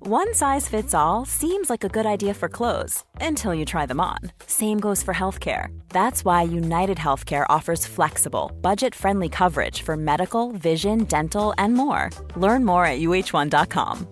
One 0.00 0.34
size 0.34 0.66
fits 0.66 0.94
all 0.94 1.24
seems 1.24 1.70
like 1.70 1.84
a 1.84 1.88
good 1.88 2.06
idea 2.06 2.34
for 2.34 2.48
clothes 2.48 3.04
until 3.20 3.54
you 3.54 3.64
try 3.64 3.86
them 3.86 4.00
on. 4.00 4.18
Same 4.46 4.80
goes 4.80 5.00
for 5.00 5.14
healthcare. 5.14 5.68
That's 5.90 6.24
why 6.24 6.42
United 6.42 6.98
Healthcare 6.98 7.46
offers 7.48 7.86
flexible, 7.86 8.50
budget 8.60 8.96
friendly 8.96 9.28
coverage 9.28 9.82
for 9.82 9.96
medical, 9.96 10.50
vision, 10.52 11.04
dental, 11.04 11.54
and 11.56 11.74
more. 11.74 12.10
Learn 12.34 12.64
more 12.64 12.84
at 12.84 12.98
uh1.com. 12.98 14.08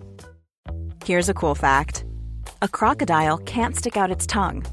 Here's 1.03 1.29
a 1.29 1.33
cool 1.33 1.55
fact 1.55 2.05
a 2.61 2.67
crocodile 2.67 3.37
can't 3.39 3.75
stick 3.75 3.97
out 3.97 4.11
its 4.11 4.25
tongue. 4.25 4.63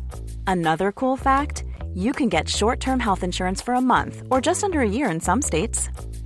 Another 0.46 0.92
cool 0.92 1.16
fact 1.16 1.64
you 1.94 2.12
can 2.12 2.28
get 2.28 2.48
short 2.48 2.78
term 2.78 3.00
health 3.00 3.24
insurance 3.24 3.60
for 3.60 3.74
a 3.74 3.80
month 3.80 4.22
or 4.30 4.40
just 4.40 4.62
under 4.62 4.82
a 4.82 4.88
year 4.88 5.10
in 5.10 5.20
some 5.20 5.42
states. 5.42 5.88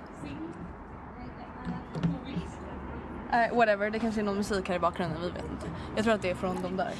Nej, 3.31 3.51
whatever, 3.55 3.91
det 3.91 3.99
kanske 3.99 4.21
är 4.21 4.25
någon 4.25 4.37
musik 4.37 4.69
här 4.69 4.77
i 4.77 4.79
bakgrunden, 4.79 5.23
vi 5.23 5.31
vet 5.31 5.51
inte. 5.51 5.67
Jag 5.97 6.05
tror 6.05 6.15
att 6.15 6.23
det 6.23 6.31
är 6.31 6.35
från 6.35 6.63
de 6.63 6.77
där. 6.77 6.93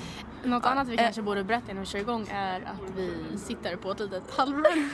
Något 0.45 0.67
annat 0.67 0.89
vi 0.89 0.95
eh. 0.95 1.03
kanske 1.03 1.23
borde 1.23 1.45
berätta 1.45 1.71
innan 1.71 1.81
vi 1.81 1.87
kör 1.87 1.99
igång 1.99 2.29
är 2.33 2.61
att 2.61 2.91
vi 2.97 3.39
sitter 3.39 3.77
på 3.77 3.91
ett 3.91 4.01
litet 4.01 4.31
halvrum 4.37 4.91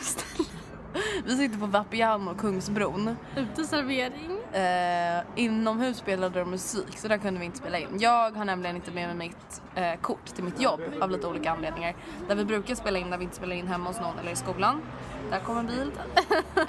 Vi 1.25 1.37
sitter 1.37 1.59
på 1.59 1.67
Vapiano, 1.67 2.35
Kungsbron. 2.35 3.17
Uteservering. 3.37 4.39
Eh, 4.53 5.23
inomhus 5.37 5.97
spelade 5.97 6.39
de 6.41 6.51
musik 6.51 6.99
så 6.99 7.09
där 7.09 7.19
kunde 7.19 7.41
vi 7.41 7.47
inte 7.47 7.59
spela 7.59 7.79
in. 7.79 7.89
Jag 7.99 8.31
har 8.31 8.45
nämligen 8.45 8.77
inte 8.77 8.91
med 8.91 9.17
mig 9.17 9.29
mitt 9.29 9.63
eh, 9.75 10.01
kort 10.01 10.25
till 10.25 10.45
mitt 10.45 10.61
jobb 10.61 10.81
av 11.01 11.11
lite 11.11 11.27
olika 11.27 11.51
anledningar. 11.51 11.95
Där 12.29 12.35
vi 12.35 12.45
brukar 12.45 12.75
spela 12.75 12.99
in 12.99 13.11
när 13.11 13.19
vi 13.19 13.25
inte 13.25 13.37
spelar 13.37 13.57
in 13.57 13.67
hemma 13.67 13.91
hos 13.91 14.01
någon 14.01 14.19
eller 14.19 14.33
i 14.33 14.37
skolan. 14.37 14.83
Där 15.31 15.39
kommer 15.41 15.61
en 15.61 15.67
bil. 15.67 15.91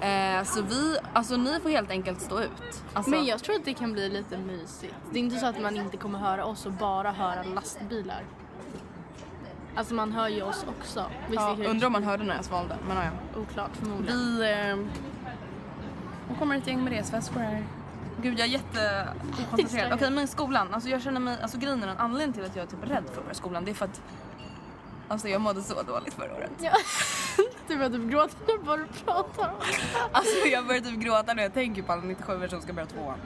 Eh, 0.03 0.44
så 0.44 0.62
vi, 0.62 0.97
alltså 1.13 1.38
ni 1.38 1.59
får 1.59 1.69
helt 1.69 1.89
enkelt 1.89 2.22
stå 2.22 2.39
ut. 2.39 2.83
Alltså, 2.94 3.12
Men 3.12 3.25
jag 3.25 3.44
tror 3.44 3.56
att 3.56 3.66
det 3.66 3.73
kan 3.73 3.94
bli 3.94 4.09
lite 4.09 4.38
mysigt. 4.38 4.95
Det 5.12 5.19
är 5.19 5.23
inte 5.23 5.38
så 5.38 5.45
att 5.45 5.62
man 5.62 5.78
inte 5.78 5.97
kommer 5.97 6.19
höra 6.19 6.45
oss 6.45 6.66
och 6.66 6.72
bara 6.72 7.12
höra 7.12 7.44
lastbilar. 7.44 8.23
Alltså 9.75 9.94
man 9.94 10.11
hör 10.11 10.28
ju 10.28 10.41
oss 10.41 10.66
också. 10.79 11.06
Ja, 11.31 11.57
undrar 11.67 11.88
om 11.88 11.94
man 11.94 12.03
hörde 12.03 12.23
när 12.23 12.35
jag 12.35 12.45
svalde. 12.45 12.78
Men 12.88 12.97
ja, 12.97 13.39
oklart 13.41 13.72
förmodligen. 13.73 14.17
Vi... 14.17 14.51
Eh, 14.51 14.75
nu 16.29 16.35
kommer 16.39 16.57
ett 16.57 16.67
gäng 16.67 16.84
med 16.84 16.94
resväskor 16.94 17.39
här. 17.39 17.63
Gud 18.22 18.39
jag 18.39 18.47
är 18.47 18.51
jätteokoncentrerad. 18.51 19.94
Okej 19.94 20.12
men 20.12 20.28
skolan, 20.28 20.73
alltså 20.73 20.89
jag 20.89 21.01
känner 21.01 21.19
mig, 21.19 21.38
alltså 21.41 21.57
grejen 21.57 21.83
är 21.83 21.88
en 21.88 21.97
anledning 21.97 22.33
till 22.33 22.45
att 22.45 22.56
jag 22.56 22.63
är 22.63 22.67
typ 22.67 22.83
rädd 22.83 23.03
för 23.12 23.17
att 23.17 23.23
börja 23.23 23.33
skolan 23.33 23.66
det 23.66 23.72
är 23.72 23.75
för 23.75 23.85
att 23.85 24.01
Alltså 25.07 25.28
jag 25.28 25.41
mådde 25.41 25.62
så 25.62 25.81
dåligt 25.81 26.13
förra 26.13 26.35
året. 26.35 26.51
Ja. 26.59 26.72
du 27.67 27.75
börjar 27.75 27.89
typ 27.89 28.12
gråta 28.12 28.35
när 28.47 28.57
du 28.57 28.63
bara 28.63 28.88
pratar 29.06 29.50
om 29.50 29.59
det. 29.59 30.00
Alltså 30.12 30.47
jag 30.47 30.67
börjar 30.67 30.81
typ 30.81 31.00
gråta 31.00 31.33
när 31.33 31.44
jag 31.44 31.53
tänker 31.53 31.81
på 31.81 31.91
alla 31.91 32.01
97 32.01 32.47
som 32.50 32.62
ska 32.62 32.73
börja 32.73 32.88
tvåan. 32.88 33.17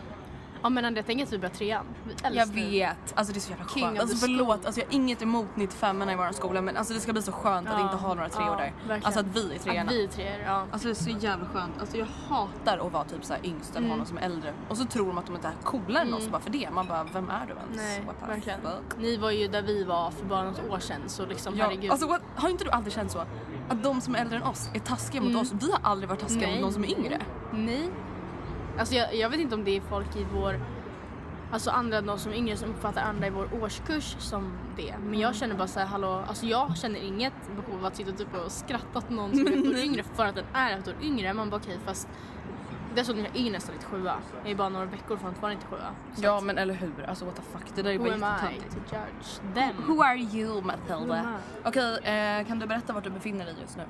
Ja 0.63 0.69
men 0.69 0.85
Andrea, 0.85 1.03
tänk 1.07 1.21
att 1.23 1.33
vi 1.33 1.37
börjar 1.37 1.53
trean. 1.55 1.85
Vi 2.31 2.37
Jag 2.37 2.45
vet, 2.47 2.97
alltså 3.15 3.33
det 3.33 3.39
är 3.39 3.41
så 3.41 3.49
jävla 3.51 3.65
King 3.67 3.83
skönt. 3.85 3.99
Alltså 3.99 4.17
förlåt, 4.17 4.65
alltså 4.65 4.81
jag 4.81 4.87
har 4.87 4.93
inget 4.93 5.21
emot 5.21 5.47
95 5.55 6.09
i 6.09 6.15
vår 6.15 6.31
skola 6.31 6.61
men 6.61 6.77
alltså 6.77 6.93
det 6.93 6.99
ska 6.99 7.13
bli 7.13 7.21
så 7.21 7.31
skönt 7.31 7.67
att 7.69 7.73
Ja, 7.79 7.83
inte 7.83 7.95
ha 7.95 8.13
några 8.13 8.29
treor 8.29 8.47
ja, 8.49 8.55
där. 8.55 8.73
verkligen. 8.87 9.03
Alltså 9.05 9.19
att 9.19 9.25
vi 9.25 9.55
är 9.55 9.59
treorna. 9.59 9.81
Att 9.81 9.91
vi 9.91 10.03
är 10.03 10.07
treor, 10.07 10.39
ja. 10.45 10.65
Alltså 10.71 10.87
det 10.87 10.91
är 10.91 10.95
så 10.95 11.09
jävla 11.09 11.45
skönt. 11.45 11.73
Alltså 11.79 11.97
jag 11.97 12.07
hatar 12.29 12.77
att 12.87 12.93
vara 12.93 13.03
typ 13.03 13.25
så 13.25 13.33
här 13.33 13.45
yngst 13.45 13.71
eller 13.75 13.79
ha 13.81 13.85
Mm. 13.87 13.97
någon 13.97 14.07
som 14.07 14.17
är 14.17 14.21
äldre. 14.21 14.53
Och 14.69 14.77
så 14.77 14.85
tror 14.85 15.07
de 15.07 15.17
att 15.17 15.25
de 15.25 15.35
inte 15.35 15.47
är 15.47 15.53
coolare 15.63 16.03
än 16.03 16.13
oss 16.13 16.29
bara 16.29 16.41
för 16.41 16.49
det. 16.49 16.69
Man 16.71 16.87
bara, 16.87 17.03
vem 17.13 17.29
är 17.29 17.45
du 17.47 17.53
ens? 17.53 17.75
Nej, 17.77 18.03
What 18.07 18.29
verkligen. 18.29 18.61
fuck? 18.61 18.97
Ni 18.99 19.17
var 19.17 19.31
ju 19.31 19.47
där 19.47 19.61
vi 19.61 19.83
var 19.83 20.11
för 20.11 20.25
bara 20.25 20.43
något 20.43 20.69
år 20.69 20.79
sedan 20.79 21.01
så 21.07 21.25
liksom 21.25 21.55
Ja, 21.57 21.63
herregud. 21.65 21.91
alltså, 21.91 22.07
what, 22.07 22.21
har 22.35 22.49
inte 22.49 22.63
du 22.63 22.69
alltid 22.69 22.93
känt 22.93 23.11
så? 23.11 23.19
Att 23.69 23.83
de 23.83 24.01
som 24.01 24.15
är 24.15 24.19
äldre 24.19 24.37
än 24.37 24.43
oss 24.43 24.69
är 24.73 24.79
taskiga 24.79 25.21
mot 25.21 25.29
Mm. 25.29 25.41
oss. 25.41 25.51
Vi 25.59 25.71
har 25.71 25.79
aldrig 25.83 26.09
varit 26.09 26.19
taskiga 26.21 26.39
Nej. 26.41 26.51
mot 26.53 26.61
någon 26.61 26.73
som 26.73 26.83
är 26.83 26.99
yngre. 26.99 27.21
Nej. 27.53 27.89
Alltså 28.79 28.95
jag, 28.95 29.15
jag 29.15 29.29
vet 29.29 29.39
inte 29.39 29.55
om 29.55 29.63
det 29.63 29.77
är 29.77 29.81
folk 29.81 30.15
i 30.15 30.25
vår, 30.33 30.59
alltså 31.51 31.69
andra 31.69 32.01
de 32.01 32.19
som 32.19 32.31
är 32.31 32.35
yngre 32.35 32.57
som 32.57 32.69
uppfattar 32.69 33.01
andra 33.01 33.27
i 33.27 33.29
vår 33.29 33.49
årskurs 33.61 34.15
som 34.19 34.51
det. 34.77 34.95
Men 35.03 35.19
jag 35.19 35.35
känner 35.35 35.55
bara 35.55 35.67
så 35.67 35.79
här, 35.79 35.87
hallå, 35.87 36.23
alltså 36.27 36.45
jag 36.45 36.77
känner 36.77 36.99
inget 36.99 37.33
behov 37.55 37.79
av 37.79 37.85
att 37.85 37.95
sitta 37.95 38.11
typ 38.11 38.35
och 38.45 38.51
skratta 38.51 38.99
åt 38.99 39.09
någon 39.09 39.35
som 39.37 39.47
är 39.47 39.51
ett 39.57 39.67
år 39.67 39.77
yngre 39.77 40.03
för 40.03 40.25
att 40.25 40.35
den 40.35 40.45
är 40.53 40.77
ett 40.77 40.87
år 40.87 40.95
yngre. 41.01 41.33
Man 41.33 41.49
bara 41.49 41.57
okej 41.57 41.79
fast 41.85 42.07
dessutom 42.95 43.23
jag 43.23 43.35
är 43.35 43.41
ju 43.41 43.51
nästan 43.51 43.75
lite 43.75 43.85
sjua. 43.87 44.15
Jag 44.43 44.51
är 44.51 44.55
bara 44.55 44.69
några 44.69 44.85
veckor 44.85 45.17
från 45.17 45.29
att 45.29 45.41
vara 45.41 45.51
inte 45.51 45.65
sjua. 45.67 45.91
Ja 46.15 46.41
men 46.41 46.57
eller 46.57 46.73
hur, 46.73 47.03
alltså 47.07 47.25
what 47.25 47.35
the 47.35 47.41
fuck. 47.41 47.75
Det 47.75 47.81
där 47.81 47.91
är 47.91 47.97
who 47.97 48.03
bara 48.03 48.13
am 48.13 48.23
I 48.23 48.55
jättetöntigt. 48.55 48.89
to 48.89 48.95
judge 48.95 49.55
them? 49.55 49.75
Who 49.87 50.03
are 50.03 50.17
you 50.17 50.53
Who 50.53 50.61
Matilda? 50.61 51.33
Okej, 51.65 51.97
eh, 51.97 52.47
kan 52.47 52.59
du 52.59 52.67
berätta 52.67 52.93
vart 52.93 53.03
du 53.03 53.09
befinner 53.09 53.45
dig 53.45 53.55
just 53.61 53.77
nu? 53.77 53.83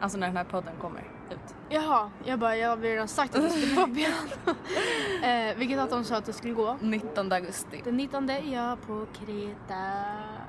Alltså 0.00 0.18
när 0.18 0.26
den 0.26 0.36
här 0.36 0.44
podden 0.44 0.72
kommer 0.80 1.00
ut. 1.30 1.54
Jaha, 1.68 2.10
jag 2.24 2.38
bara, 2.38 2.56
jag 2.56 2.68
har 2.68 2.76
redan 2.76 3.08
sagt 3.08 3.36
att 3.36 3.42
jag 3.42 3.52
skulle 3.52 3.74
på 3.74 3.94
piano. 3.94 4.56
eh, 5.50 5.56
vilket 5.56 5.78
att 5.78 5.90
de 5.90 6.04
sa 6.04 6.16
att 6.16 6.24
det 6.24 6.32
skulle 6.32 6.54
gå. 6.54 6.76
19 6.80 7.32
augusti. 7.32 7.80
Den 7.84 7.96
19 7.96 8.30
är 8.30 8.54
jag 8.54 8.82
på 8.82 9.06
Kreta. 9.12 9.82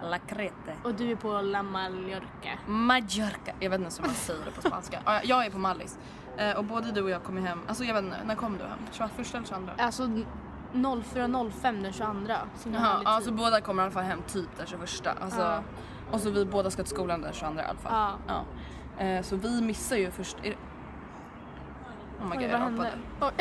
La 0.03 0.18
Crete. 0.18 0.75
Och 0.83 0.94
du 0.94 1.12
är 1.12 1.15
på 1.15 1.42
La 1.42 1.63
Mallorca. 1.63 2.59
Mallorca. 2.68 3.53
Jag 3.59 3.69
vet 3.69 3.80
inte 3.80 3.83
ens 3.83 4.00
hur 4.00 4.06
man 4.06 4.13
säger 4.15 4.45
det 4.45 4.51
på 4.51 4.62
spanska. 4.62 5.00
Ja, 5.06 5.19
jag 5.24 5.45
är 5.45 5.50
på 5.50 5.57
Mallis. 5.57 6.00
Eh, 6.38 6.57
och 6.57 6.63
både 6.65 6.92
du 6.92 7.04
och 7.04 7.09
jag 7.09 7.24
kommer 7.24 7.42
hem, 7.42 7.59
alltså 7.68 7.83
jag 7.83 7.94
vet 7.94 8.04
inte, 8.04 8.18
när 8.25 8.36
kom 8.36 8.57
du 8.57 8.63
hem? 8.63 8.80
21 8.92 9.12
eller 9.33 9.44
22? 9.44 9.71
Alltså 9.77 10.04
04.05 10.74 11.83
den 11.83 11.94
22. 11.94 12.13
Så 12.56 12.69
det 12.69 12.75
är 12.75 12.80
Jaha, 12.81 13.01
ja, 13.06 13.18
så 13.19 13.25
tid. 13.25 13.36
båda 13.36 13.62
kommer 13.62 13.83
i 13.83 13.86
alla 13.86 13.92
fall 13.92 14.04
hem 14.04 14.21
typ 14.27 14.50
den 14.57 14.68
21. 14.68 15.07
Alltså, 15.21 15.42
Ja. 15.42 15.63
Och 16.12 16.21
så 16.21 16.30
vi 16.30 16.45
båda 16.45 16.71
ska 16.71 16.83
till 16.83 16.95
skolan 16.95 17.21
den 17.21 17.33
22 17.33 17.59
i 17.59 17.63
alla 17.63 17.80
fall. 17.80 18.13
Ja. 18.27 18.44
Eh, 19.01 19.21
så 19.21 19.36
vi 19.36 19.62
missar 19.62 19.95
ju 19.98 20.12
först... 20.12 20.38
Är. 20.44 20.51
Oh 22.19 22.30
my 22.30 22.36
god, 22.36 22.44
jag 22.45 22.62
rapade. 22.62 22.92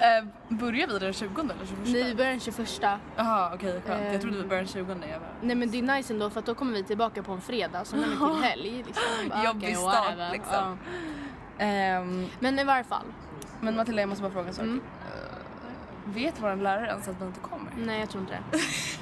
Eh, 0.00 0.24
börjar 0.48 0.86
vi 0.88 0.98
den 0.98 1.12
20 1.12 1.40
eller 1.40 1.54
21? 1.66 1.78
Nej, 1.84 2.02
vi 2.04 2.14
börjar 2.14 2.30
den 2.30 2.40
21. 2.40 2.68
Jaha 3.16 3.50
okej 3.54 3.72
skönt. 3.86 4.04
Jag 4.04 4.14
Ehm. 4.14 4.20
trodde 4.20 4.36
vi 4.36 4.42
började 4.42 4.66
den 4.66 4.72
20. 4.72 4.92
Jag 5.10 5.20
bara... 5.20 5.30
Nej 5.42 5.56
men 5.56 5.70
det 5.70 5.78
är 5.78 5.82
nice 5.82 6.12
ändå 6.12 6.30
för 6.30 6.40
att 6.40 6.46
då 6.46 6.54
kommer 6.54 6.72
vi 6.72 6.84
tillbaka 6.84 7.22
på 7.22 7.32
en 7.32 7.40
fredag 7.40 7.84
så 7.84 7.96
när 7.96 8.08
vi 8.08 8.16
till 8.16 8.42
helg. 8.50 8.84
Liksom. 8.86 9.02
Bara, 9.28 9.44
Jobbig 9.44 9.62
okej, 9.62 9.74
start, 9.76 10.32
liksom. 10.32 10.78
Ehm, 11.58 12.26
Men 12.40 12.58
i 12.58 12.64
varje 12.64 12.84
fall. 12.84 13.06
men 13.60 13.76
Matilda 13.76 14.02
jag 14.02 14.08
måste 14.08 14.22
bara 14.22 14.32
fråga 14.32 14.48
en 14.48 14.54
sak. 14.54 14.64
Mm. 14.64 14.80
Eh, 15.06 16.14
vet 16.14 16.34
vår 16.42 16.56
lärare 16.56 16.86
ens 16.86 17.08
att 17.08 17.20
vi 17.20 17.24
inte 17.26 17.40
kommer? 17.40 17.72
Nej 17.76 18.00
jag 18.00 18.10
tror 18.10 18.22
inte 18.22 18.38
det. 18.52 18.58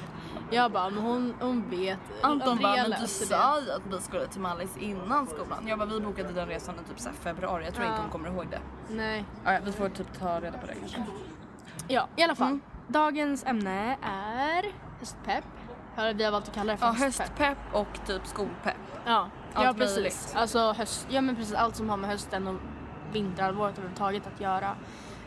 Jag 0.51 0.71
bara, 0.71 0.89
men 0.89 1.03
hon, 1.03 1.33
hon 1.39 1.69
vet. 1.69 1.99
Anton 2.21 2.49
Andrea 2.49 2.73
bara, 2.73 2.87
men 2.89 3.01
du 3.01 3.07
sa 3.07 3.61
ju 3.61 3.71
att 3.71 3.81
vi 3.89 4.01
skulle 4.01 4.27
till 4.27 4.41
Mallis 4.41 4.77
innan 4.77 5.27
skolan. 5.27 5.67
Jag 5.67 5.79
bara, 5.79 5.85
vi 5.89 5.99
bokade 5.99 6.33
den 6.33 6.47
resan 6.47 6.75
i 6.75 6.89
typ 6.89 6.99
så 6.99 7.09
februari. 7.21 7.65
Jag 7.65 7.73
tror 7.73 7.85
Ja. 7.85 7.91
inte 7.91 8.01
hon 8.01 8.11
kommer 8.11 8.29
ihåg 8.29 8.47
det. 8.49 8.59
Nej. 8.89 9.25
Ja, 9.45 9.57
vi 9.65 9.71
får 9.71 9.89
typ 9.89 10.19
ta 10.19 10.39
reda 10.41 10.57
på 10.57 10.67
det 10.67 10.73
kanske. 10.79 11.03
Ja, 11.87 12.07
i 12.15 12.23
alla 12.23 12.35
fall. 12.35 12.47
Mm. 12.47 12.61
Dagens 12.87 13.45
ämne 13.45 13.97
är 14.03 14.65
höstpepp. 14.99 15.43
Vi 16.15 16.23
har 16.23 16.31
valt 16.31 16.47
att 16.47 16.55
kalla 16.55 16.71
det 16.71 16.77
för 16.77 16.85
Ja, 16.85 16.91
höstpepp. 16.93 17.57
och 17.73 17.87
typ 18.07 18.27
skolpepp. 18.27 18.75
Ja, 19.05 19.27
Allt 19.53 19.65
ja 19.65 19.73
precis. 19.73 19.95
möjligt. 19.95 20.33
Alltså 20.35 20.71
höst, 20.71 21.07
ja 21.09 21.21
men 21.21 21.35
precis 21.35 21.53
allt 21.53 21.75
som 21.75 21.89
har 21.89 21.97
med 21.97 22.09
hösten 22.09 22.47
och 22.47 22.55
vinterhalvåret 23.11 23.73
överhuvudtaget 23.77 24.27
att 24.35 24.41
göra. 24.41 24.75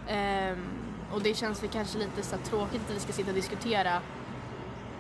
Ehm, 0.08 0.66
och 1.12 1.22
det 1.22 1.34
känns 1.36 1.62
väl 1.62 1.70
kanske 1.70 1.98
lite 1.98 2.22
så 2.22 2.36
tråkigt 2.36 2.82
att 2.88 2.96
vi 2.96 3.00
ska 3.00 3.12
sitta 3.12 3.28
och 3.30 3.34
diskutera 3.34 4.00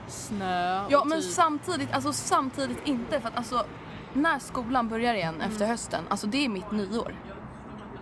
snö 0.08 0.84
och 0.84 0.92
Ja 0.92 1.04
men 1.04 1.20
typ... 1.20 1.30
samtidigt, 1.30 1.92
alltså 1.92 2.12
samtidigt 2.12 2.78
inte 2.88 3.20
för 3.20 3.28
att 3.28 3.36
alltså 3.36 3.64
när 4.12 4.38
skolan 4.38 4.88
börjar 4.88 5.14
igen 5.14 5.34
Mm. 5.34 5.48
efter 5.50 5.66
hösten, 5.66 6.04
alltså 6.08 6.26
det 6.26 6.44
är 6.44 6.48
mitt 6.48 6.70
nyår. 6.70 7.14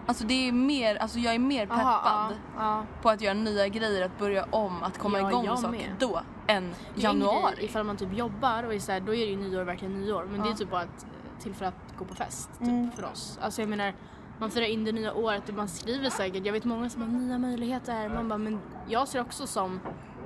Alltså 0.06 0.24
det 0.24 0.48
är 0.48 0.52
mer, 0.52 0.96
alltså 0.96 1.18
jag 1.18 1.34
är 1.34 1.38
mer 1.38 1.66
peppad 1.66 1.80
Aha, 1.80 2.30
ja, 2.30 2.36
ja. 2.58 2.84
på 3.02 3.10
att 3.10 3.20
göra 3.20 3.34
nya 3.34 3.68
grejer, 3.68 4.04
att 4.06 4.18
börja 4.18 4.44
om, 4.50 4.82
att 4.82 4.98
komma 4.98 5.18
Ja, 5.18 5.28
igång 5.28 5.44
med 5.46 5.58
saker 5.58 5.94
då 5.98 6.16
än 6.16 6.24
Det 6.46 6.52
en 6.52 6.64
grej 6.94 7.04
januari. 7.04 7.64
ifall 7.64 7.84
man 7.84 7.96
typ 7.96 8.12
jobbar 8.12 8.62
och 8.62 8.74
är 8.74 8.78
så 8.78 8.92
här, 8.92 9.00
då 9.00 9.14
är 9.14 9.26
det 9.26 9.32
ju 9.32 9.36
nyår 9.36 9.62
verkligen 9.64 10.00
nyår. 10.00 10.24
Men 10.30 10.40
det 10.42 10.48
är 10.48 10.54
typ 10.54 10.70
bara 10.70 10.82
ett, 10.82 11.06
till 11.40 11.54
för 11.54 11.64
att 11.64 11.94
gå 11.98 12.04
på 12.04 12.14
fest 12.14 12.50
typ 12.58 12.68
Mm. 12.68 12.90
för 12.92 13.04
oss. 13.04 13.38
Alltså 13.42 13.62
jag 13.62 13.68
menar, 13.68 13.94
man 14.38 14.50
firar 14.50 14.66
in 14.66 14.84
det 14.84 14.92
nya 14.92 15.14
året 15.14 15.48
och 15.48 15.54
man 15.54 15.68
skriver 15.68 16.10
säkert, 16.10 16.46
jag 16.46 16.52
vet 16.52 16.64
många 16.64 16.90
som 16.90 17.02
har 17.02 17.08
nya 17.08 17.38
möjligheter. 17.38 18.08
Man 18.08 18.28
bara, 18.28 18.38
men 18.38 18.60
jag 18.88 19.08
ser 19.08 19.20
också 19.20 19.46
som 19.46 19.80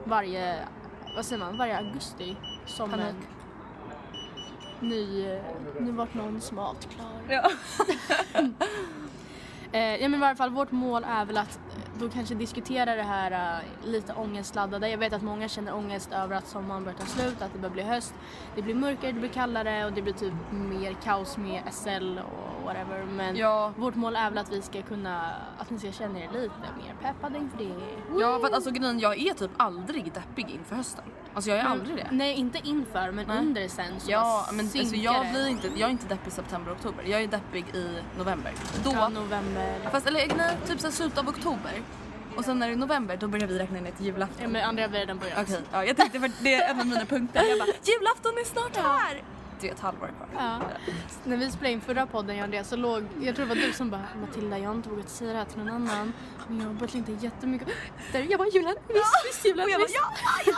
varje, 0.04 0.58
vad 1.16 1.24
säger 1.24 1.44
man, 1.44 1.56
varje 1.58 1.78
augusti 1.78 2.36
som 2.66 2.90
Panik. 2.90 3.06
en 4.80 4.88
ny, 4.88 5.28
nu 5.80 5.92
vart 5.92 6.14
någon 6.14 6.40
smart 6.40 6.88
klar. 6.94 7.20
Ja. 7.28 7.50
Eh, 9.72 9.96
ja 10.02 10.08
men 10.08 10.14
i 10.14 10.20
varje 10.20 10.36
fall 10.36 10.50
vårt 10.50 10.70
mål 10.70 11.04
är 11.08 11.24
väl 11.24 11.36
att 11.36 11.58
eh, 11.76 11.85
då 11.98 12.08
kanske 12.08 12.34
diskutera 12.34 12.94
det 12.94 13.02
här 13.02 13.60
eh, 13.60 13.88
lite 13.88 14.12
ångestladdade. 14.12 14.88
Jag 14.88 14.98
vet 14.98 15.12
att 15.12 15.22
många 15.22 15.48
känner 15.48 15.74
ångest 15.74 16.12
över 16.12 16.36
att 16.36 16.48
sommaren 16.48 16.84
börjar 16.84 16.98
ta 16.98 17.06
slut, 17.06 17.42
att 17.42 17.52
det 17.52 17.58
börjar 17.58 17.72
bli 17.74 17.82
höst. 17.82 18.14
Det 18.54 18.62
blir 18.62 18.74
mörkare, 18.74 19.12
det 19.12 19.20
blir 19.20 19.28
kallare 19.30 19.84
och 19.86 19.92
det 19.92 20.02
blir 20.02 20.12
typ 20.12 20.32
mer 20.50 20.92
kaos 21.04 21.36
med 21.36 21.62
SL 21.72 22.18
och 22.18 22.64
whatever. 22.64 23.04
Men 23.04 23.36
Ja. 23.36 23.72
vårt 23.76 23.94
mål 23.94 24.16
är 24.16 24.30
väl 24.30 24.38
att 24.38 24.52
vi 24.52 24.62
ska 24.62 24.82
kunna, 24.82 25.30
att 25.58 25.70
ni 25.70 25.78
ska 25.78 25.92
känna 25.92 26.18
er 26.20 26.28
lite 26.32 26.54
mer 26.84 26.94
peppade 27.02 27.38
inför 27.38 27.58
det. 27.58 27.74
ja 28.20 28.38
för 28.38 28.46
att 28.46 28.52
alltså 28.54 28.70
grejen, 28.70 28.98
jag 28.98 29.18
är 29.18 29.34
typ 29.34 29.50
aldrig 29.56 30.12
deppig 30.12 30.50
inför 30.50 30.76
hösten. 30.76 31.04
Alltså 31.36 31.50
jag 31.50 31.58
är 31.58 31.64
aldrig 31.64 31.96
det. 31.96 32.08
Nej 32.10 32.32
inte 32.34 32.58
inför 32.64 33.10
men 33.10 33.26
Nej. 33.26 33.38
under 33.38 33.68
sen 33.68 34.00
så 34.00 34.10
Ja 34.10 34.48
men 34.52 34.66
alltså, 34.66 34.96
jag 34.96 35.30
blir 35.30 35.46
inte, 35.48 35.68
jag 35.76 35.86
är 35.88 35.90
inte 35.92 36.06
deppig 36.06 36.28
i 36.28 36.30
september 36.30 36.70
och 36.70 36.76
oktober. 36.76 37.04
Jag 37.06 37.22
är 37.22 37.26
deppig 37.26 37.64
i 37.74 37.98
november. 38.18 38.52
Då, 38.84 38.90
Ja, 38.94 39.08
november. 39.08 39.78
fast 39.92 40.06
eller 40.06 40.36
nej, 40.36 40.56
typ 40.66 40.80
så 40.80 40.86
här 40.86 40.92
slutet 40.92 41.18
av 41.18 41.28
oktober. 41.28 41.72
Och 42.36 42.44
sen 42.44 42.58
när 42.58 42.66
det 42.66 42.72
är 42.72 42.76
november 42.76 43.16
då 43.16 43.28
börjar 43.28 43.46
vi 43.46 43.58
räkna 43.58 43.78
in 43.78 43.86
ett 43.86 44.00
julafton. 44.00 44.36
Ja, 44.42 44.48
men 44.48 44.64
Andrea 44.64 44.88
har 44.88 44.94
redan 44.94 45.18
börjat. 45.18 45.38
Okej, 45.42 45.60
ja, 45.72 45.84
jag 45.84 45.96
tänkte 45.96 46.20
för 46.20 46.30
det 46.42 46.54
är 46.54 46.70
en 46.70 46.80
av 46.80 46.86
mina 46.86 47.04
punkter. 47.04 47.42
Jag 47.48 47.58
bara, 47.58 47.66
julafton 47.84 48.32
är 48.40 48.44
snart 48.44 48.76
här! 48.76 49.14
Det 49.14 49.22
är 49.64 49.72
ett 49.72 49.80
halvår 49.80 50.10
kvar. 50.16 50.28
Ja. 50.36 50.60
När 51.24 51.36
vi 51.36 51.50
spelade 51.50 51.72
in 51.72 51.80
förra 51.80 52.06
podden 52.06 52.42
Andreas 52.44 52.68
så 52.68 52.76
låg, 52.76 53.04
jag 53.20 53.36
tror 53.36 53.46
det 53.46 53.54
var 53.54 53.62
du 53.66 53.72
som 53.72 53.90
bara 53.90 54.02
Matilda 54.20 54.58
jag 54.58 54.68
har 54.68 54.74
inte 54.74 54.88
vågat 54.88 55.08
säga 55.08 55.32
det 55.32 55.38
här 55.38 55.44
till 55.44 55.58
någon 55.58 55.68
annan 55.68 56.12
men 56.48 56.60
jag 56.60 56.66
har 56.66 56.74
börjat 56.74 56.94
längta 56.94 57.12
jättemycket 57.12 57.68
efter, 57.98 58.26
jag 58.30 58.38
bara 58.38 58.48
julen, 58.48 58.74
visst, 58.88 59.26
visst 59.26 59.46
julen, 59.46 59.66
visst. 59.66 59.94
ja, 59.94 60.12
ja! 60.46 60.56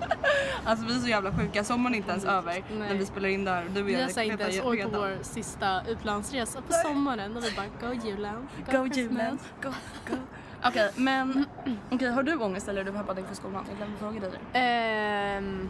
Alltså 0.64 0.86
vi 0.86 0.94
är 0.96 0.98
så 0.98 1.08
jävla 1.08 1.32
sjuka, 1.32 1.64
sommaren 1.64 1.94
är 1.94 1.98
inte 1.98 2.10
ens 2.10 2.24
över 2.24 2.64
när 2.78 2.94
vi 2.94 3.06
spelar 3.06 3.28
in 3.28 3.44
där. 3.44 3.64
Du 3.74 3.80
och 3.82 3.88
Vi 3.88 3.92
jag 3.92 4.00
har 4.00 4.08
så 4.08 4.20
här 4.20 4.26
inte 4.26 4.42
ens 4.42 4.60
åkt 4.60 4.82
på 4.82 4.98
vår 4.98 5.22
sista 5.22 5.82
utlandsresa 5.88 6.62
på 6.62 6.72
sommaren 6.72 7.36
och 7.36 7.44
vi 7.44 7.50
bara 7.56 7.90
go 7.90 8.00
julen, 8.04 8.48
go, 8.70 8.78
Go 8.78 8.86
julen, 8.86 9.38
go, 9.62 9.68
go. 10.08 10.16
Okej 10.64 10.90
men, 10.96 11.44
okej 11.90 12.10
har 12.10 12.22
du 12.22 12.36
ångest 12.36 12.68
eller 12.68 12.80
är 12.80 12.84
du 12.84 12.92
peppad 12.92 13.18
inför 13.18 13.34
skolan? 13.34 13.64
Jag 13.68 13.76
glömde 13.76 13.98
fråga 13.98 14.20
dig 14.20 14.30
det. 14.52 14.58
Ehm, 14.58 15.68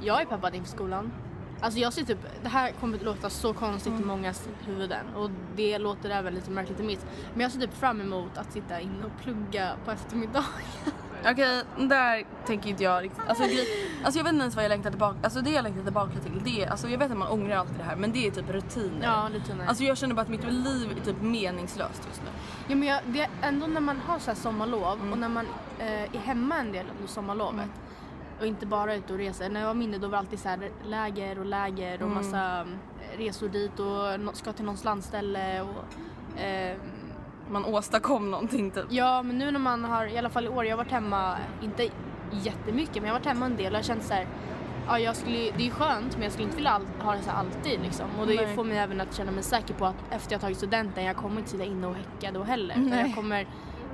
jag 0.00 0.20
är 0.20 0.24
peppad 0.24 0.54
inför 0.54 0.70
skolan. 0.70 1.12
Alltså 1.60 1.78
jag 1.80 1.92
ser 1.92 2.04
typ, 2.04 2.18
det 2.42 2.48
här 2.48 2.72
kommer 2.80 2.96
att 2.98 3.04
låta 3.04 3.30
så 3.30 3.52
konstigt 3.52 3.92
Mm. 3.92 4.02
i 4.02 4.06
mångas 4.06 4.48
huvuden 4.66 5.06
och 5.16 5.30
det 5.56 5.78
låter 5.78 6.10
även 6.10 6.34
lite 6.34 6.50
märkligt 6.50 6.80
i 6.80 6.82
mitt. 6.82 7.06
Men 7.32 7.40
jag 7.40 7.52
ser 7.52 7.60
typ 7.60 7.74
fram 7.74 8.00
emot 8.00 8.38
att 8.38 8.52
sitta 8.52 8.80
inne 8.80 9.04
och 9.04 9.22
plugga 9.22 9.72
på 9.84 9.90
eftermiddagen. 9.90 10.44
Okej, 11.30 11.62
där 11.78 12.24
tänker 12.46 12.70
inte 12.70 12.82
jag 12.82 13.04
riktigt. 13.04 13.28
Alltså, 13.28 13.44
alltså 14.04 14.18
jag 14.18 14.24
vet 14.24 14.32
inte 14.32 14.42
ens 14.42 14.54
vad 14.56 14.64
jag 14.64 14.68
längtar 14.68 14.90
tillbaka 14.90 15.18
Alltså 15.22 15.40
det 15.40 15.50
jag 15.50 15.62
längtar 15.62 15.82
tillbaka 15.82 16.12
till, 16.20 16.40
det 16.44 16.62
är, 16.64 16.70
alltså 16.70 16.88
jag 16.88 16.98
vet 16.98 17.10
att 17.10 17.16
man 17.18 17.28
ångrar 17.28 17.56
alltid 17.56 17.76
det 17.76 17.82
här 17.84 17.96
men 17.96 18.12
det 18.12 18.26
är 18.26 18.30
typ 18.30 18.50
rutiner. 18.50 19.06
Ja, 19.06 19.28
rutiner. 19.34 19.66
Alltså 19.66 19.84
jag 19.84 19.98
känner 19.98 20.14
bara 20.14 20.22
att 20.22 20.28
mitt 20.28 20.44
liv 20.52 20.96
är 21.00 21.04
typ 21.04 21.22
meningslöst 21.22 22.02
just 22.08 22.22
nu. 22.22 22.28
Ja, 22.68 22.76
men 22.76 22.88
jag, 22.88 23.00
det 23.06 23.28
ändå 23.42 23.66
när 23.66 23.80
man 23.80 24.00
har 24.06 24.18
så 24.18 24.30
här 24.30 24.38
sommarlov 24.38 24.98
Mm. 24.98 25.12
och 25.12 25.18
när 25.18 25.28
man 25.28 25.46
eh, 25.78 26.02
är 26.02 26.18
hemma 26.18 26.56
en 26.58 26.72
del 26.72 26.86
under 26.96 27.08
sommarlovet 27.12 27.68
och 28.40 28.46
inte 28.46 28.66
bara 28.66 28.94
ute 28.94 29.12
och 29.12 29.18
reser. 29.18 29.48
När 29.48 29.60
jag 29.60 29.66
var 29.66 29.74
mindre 29.74 29.98
då 30.00 30.06
var 30.06 30.12
det 30.12 30.18
alltid 30.18 30.38
så 30.38 30.48
här 30.48 30.70
läger 30.86 31.38
och 31.38 31.46
läger 31.46 31.94
Mm. 31.94 32.08
och 32.08 32.14
massa 32.16 32.40
mm, 32.40 32.78
resor 33.18 33.48
dit 33.48 33.78
och 33.80 34.36
ska 34.36 34.52
till 34.52 34.64
någons 34.64 34.84
landställe 34.84 35.60
och 35.62 36.40
eh, 36.40 36.76
Man 37.50 37.64
åstadkom 37.64 38.30
någonting 38.30 38.70
typ. 38.70 38.84
Ja, 38.90 39.22
men 39.22 39.38
nu 39.38 39.50
när 39.50 39.58
man 39.60 39.84
har, 39.84 40.06
i 40.06 40.18
alla 40.18 40.28
fall 40.30 40.44
i 40.44 40.48
år, 40.48 40.64
jag 40.64 40.72
har 40.76 40.84
varit 40.84 40.92
hemma, 40.92 41.36
inte 41.62 41.88
jättemycket, 42.30 42.94
men 42.94 43.04
jag 43.04 43.12
har 43.12 43.18
varit 43.18 43.26
hemma 43.26 43.46
en 43.46 43.56
del 43.56 43.74
och 43.74 43.84
känt 43.84 44.02
så 44.04 44.14
här, 44.14 44.26
ja 44.86 44.98
jag 44.98 45.16
skulle, 45.16 45.38
det 45.56 45.66
är 45.66 45.70
skönt 45.70 46.12
men 46.14 46.22
jag 46.22 46.32
skulle 46.32 46.44
inte 46.44 46.56
vilja 46.56 46.70
all, 46.70 46.86
ha 47.00 47.12
det 47.12 47.22
så 47.22 47.30
alltid 47.30 47.80
liksom. 47.82 48.06
Och 48.20 48.26
det 48.26 48.34
Nej. 48.34 48.54
får 48.54 48.64
mig 48.64 48.78
även 48.78 49.00
att 49.00 49.14
känna 49.14 49.30
mig 49.32 49.42
säker 49.42 49.74
på 49.74 49.86
att 49.86 49.94
efter 50.10 50.32
jag 50.32 50.40
tagit 50.40 50.56
studenten, 50.56 51.04
jag 51.04 51.16
kommer 51.16 51.38
inte 51.38 51.50
sitta 51.50 51.64
inne 51.64 51.86
och 51.86 51.94
häcka 51.94 52.32
då 52.32 52.42
heller. 52.42 52.76
Nej. 52.76 53.00
jag 53.06 53.14
kommer, 53.14 53.46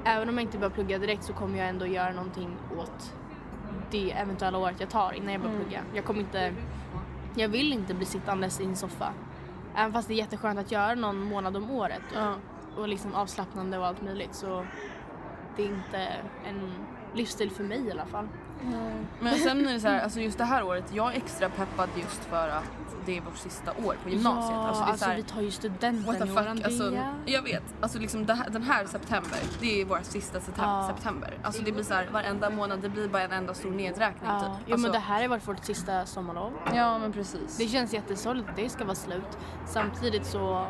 även 0.04 0.28
om 0.28 0.34
jag 0.38 0.42
inte 0.42 0.58
börjar 0.58 0.70
plugga 0.70 0.98
direkt 0.98 1.24
så 1.24 1.32
kommer 1.32 1.58
jag 1.58 1.68
ändå 1.68 1.86
göra 1.86 2.12
någonting 2.12 2.56
åt 2.78 3.12
det 3.90 4.10
eventuella 4.12 4.58
året 4.58 4.80
jag 4.80 4.90
tar 4.90 5.12
innan 5.12 5.32
jag 5.32 5.42
börjar 5.42 5.56
plugga. 5.56 5.80
Jag 5.94 6.04
kommer 6.04 6.20
inte, 6.20 6.52
jag 7.34 7.48
vill 7.48 7.72
inte 7.72 7.94
bli 7.94 8.06
sittandes 8.06 8.60
i 8.60 8.64
en 8.64 8.76
soffa. 8.76 9.12
Även 9.76 9.92
fast 9.92 10.08
det 10.08 10.14
är 10.14 10.18
jätteskönt 10.18 10.58
att 10.58 10.72
göra 10.72 10.94
någon 10.94 11.20
månad 11.20 11.56
om 11.56 11.70
året 11.70 12.02
Ja. 12.14 12.34
och 12.76 12.88
liksom 12.88 13.14
avslappnande 13.14 13.78
och 13.78 13.86
allt 13.86 14.02
möjligt 14.02 14.34
så 14.34 14.66
det 15.56 15.62
är 15.62 15.66
inte 15.68 15.98
en 16.48 16.72
livsstil 17.14 17.50
för 17.50 17.64
mig 17.64 17.86
i 17.86 17.90
alla 17.90 18.06
fall. 18.06 18.28
Men 19.20 19.38
sen 19.38 19.66
är 19.66 19.72
det 19.72 19.80
så 19.80 19.88
här, 19.88 20.00
alltså 20.00 20.20
just 20.20 20.38
det 20.38 20.44
här 20.44 20.64
året, 20.64 20.84
jag 20.92 21.12
är 21.12 21.16
extra 21.16 21.48
peppad 21.48 21.88
just 21.96 22.24
för 22.24 22.48
att 22.48 22.64
det 23.06 23.16
är 23.16 23.20
vårt 23.20 23.36
sista 23.36 23.70
år 23.72 23.96
på 24.02 24.08
gymnasiet. 24.08 24.52
Ja, 24.52 24.68
alltså, 24.68 24.82
det 24.82 24.88
är 24.88 24.90
alltså 24.90 25.04
så 25.04 25.10
här, 25.10 25.16
vi 25.16 25.22
tar 25.22 25.40
ju 25.40 25.50
studenten 25.50 26.06
What 26.06 26.18
the 26.18 26.28
i 26.28 26.30
år 26.30 26.54
fuck, 26.54 26.64
alltså, 26.64 26.98
jag 27.26 27.42
vet. 27.42 27.62
Alltså 27.80 27.98
liksom 27.98 28.28
här, 28.28 28.50
den 28.50 28.62
här 28.62 28.86
september, 28.86 29.38
det 29.60 29.80
är 29.80 29.84
vår 29.84 29.98
sista 30.02 30.40
september. 30.40 30.72
Ja. 30.72 30.94
september. 30.96 31.38
Alltså 31.42 31.62
det 31.62 31.72
blir 31.72 31.84
så 31.84 31.94
här, 31.94 32.08
varenda 32.12 32.50
månad, 32.50 32.80
det 32.80 32.88
blir 32.88 33.08
bara 33.08 33.22
en 33.22 33.32
enda 33.32 33.54
stor 33.54 33.70
nedräkning 33.70 34.30
ja. 34.30 34.40
typ. 34.40 34.66
Jo 34.66 34.72
Alltså, 34.72 34.86
men 34.86 34.92
det 34.92 34.98
här 34.98 35.20
har 35.22 35.28
varit 35.28 35.48
vårt 35.48 35.64
sista 35.64 36.06
sommarlov. 36.06 36.52
Ja 36.74 36.98
men 36.98 37.12
precis. 37.12 37.56
Det 37.58 37.68
känns 37.68 37.94
jättesorgligt 37.94 38.48
att 38.48 38.56
det 38.56 38.68
ska 38.68 38.84
vara 38.84 38.94
slut. 38.94 39.38
Samtidigt 39.66 40.26
så, 40.26 40.66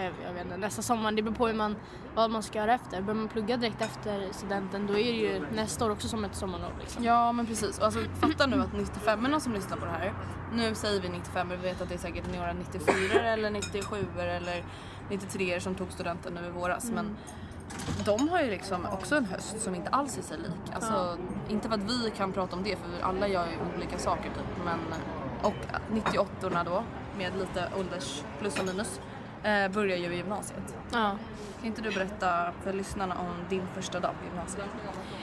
jag, 0.00 0.32
vet 0.32 0.44
inte, 0.44 0.56
nästa 0.56 0.82
sommar, 0.82 1.12
det 1.12 1.22
beror 1.22 1.34
på 1.34 1.46
hur 1.46 1.54
man, 1.54 1.76
vad 2.14 2.30
man 2.30 2.42
ska 2.42 2.58
göra 2.58 2.74
efter. 2.74 3.02
Börjar 3.02 3.20
man 3.20 3.28
plugga 3.28 3.56
direkt 3.56 3.82
efter 3.82 4.32
studenten 4.32 4.86
då 4.86 4.92
är 4.92 5.12
det 5.12 5.18
ju 5.18 5.46
nästa 5.54 5.84
år 5.84 5.90
också 5.90 6.08
som 6.08 6.24
ett 6.24 6.34
sommarlov 6.34 6.72
liksom. 6.80 7.04
Ja 7.04 7.32
men 7.32 7.46
precis. 7.46 7.78
Och 7.78 7.84
alltså, 7.84 8.00
fatta 8.20 8.46
nu 8.46 8.60
att 8.60 8.72
95 8.72 9.40
som 9.40 9.52
lyssnar 9.52 9.76
på 9.76 9.84
det 9.84 9.90
här, 9.90 10.12
nu 10.54 10.74
säger 10.74 11.00
vi 11.00 11.08
95 11.08 11.48
vi 11.48 11.56
vet 11.56 11.80
att 11.80 11.88
det 11.88 11.94
är 11.94 11.98
säkert 11.98 12.34
några 12.34 12.52
94 12.52 13.20
eller 13.20 13.50
97 13.50 13.96
eller 14.18 14.64
93 15.10 15.60
som 15.60 15.74
tog 15.74 15.92
studenten 15.92 16.34
nu 16.34 16.46
i 16.46 16.50
våras. 16.50 16.90
Men 16.90 17.16
de 18.04 18.28
har 18.28 18.42
ju 18.42 18.50
liksom 18.50 18.86
också 18.92 19.16
en 19.16 19.24
höst 19.24 19.60
som 19.60 19.74
inte 19.74 19.90
alls 19.90 20.18
är 20.18 20.22
sig 20.22 20.38
lik. 20.38 20.74
Alltså, 20.74 21.18
Inte 21.48 21.68
för 21.68 21.74
att 21.74 21.82
vi 21.82 22.12
kan 22.16 22.32
prata 22.32 22.56
om 22.56 22.62
det 22.62 22.76
för 22.76 23.02
alla 23.02 23.28
gör 23.28 23.46
ju 23.46 23.76
olika 23.76 23.98
saker 23.98 24.24
typ. 24.24 24.64
Men, 24.64 24.78
och 25.42 25.54
98orna 25.92 26.64
då 26.64 26.84
med 27.18 27.32
lite 27.38 27.68
ålders 27.78 28.22
plus 28.40 28.58
och 28.58 28.66
minus 28.66 29.00
eh, 29.42 29.68
börjar 29.68 29.96
ju 29.96 30.12
i 30.12 30.16
gymnasiet. 30.16 30.76
Ja. 30.92 31.16
Kan 31.58 31.66
inte 31.66 31.82
du 31.82 31.90
berätta 31.90 32.52
för 32.62 32.72
lyssnarna 32.72 33.14
om 33.14 33.48
din 33.48 33.62
första 33.74 34.00
dag 34.00 34.10
på 34.20 34.26
gymnasiet? 34.26 34.66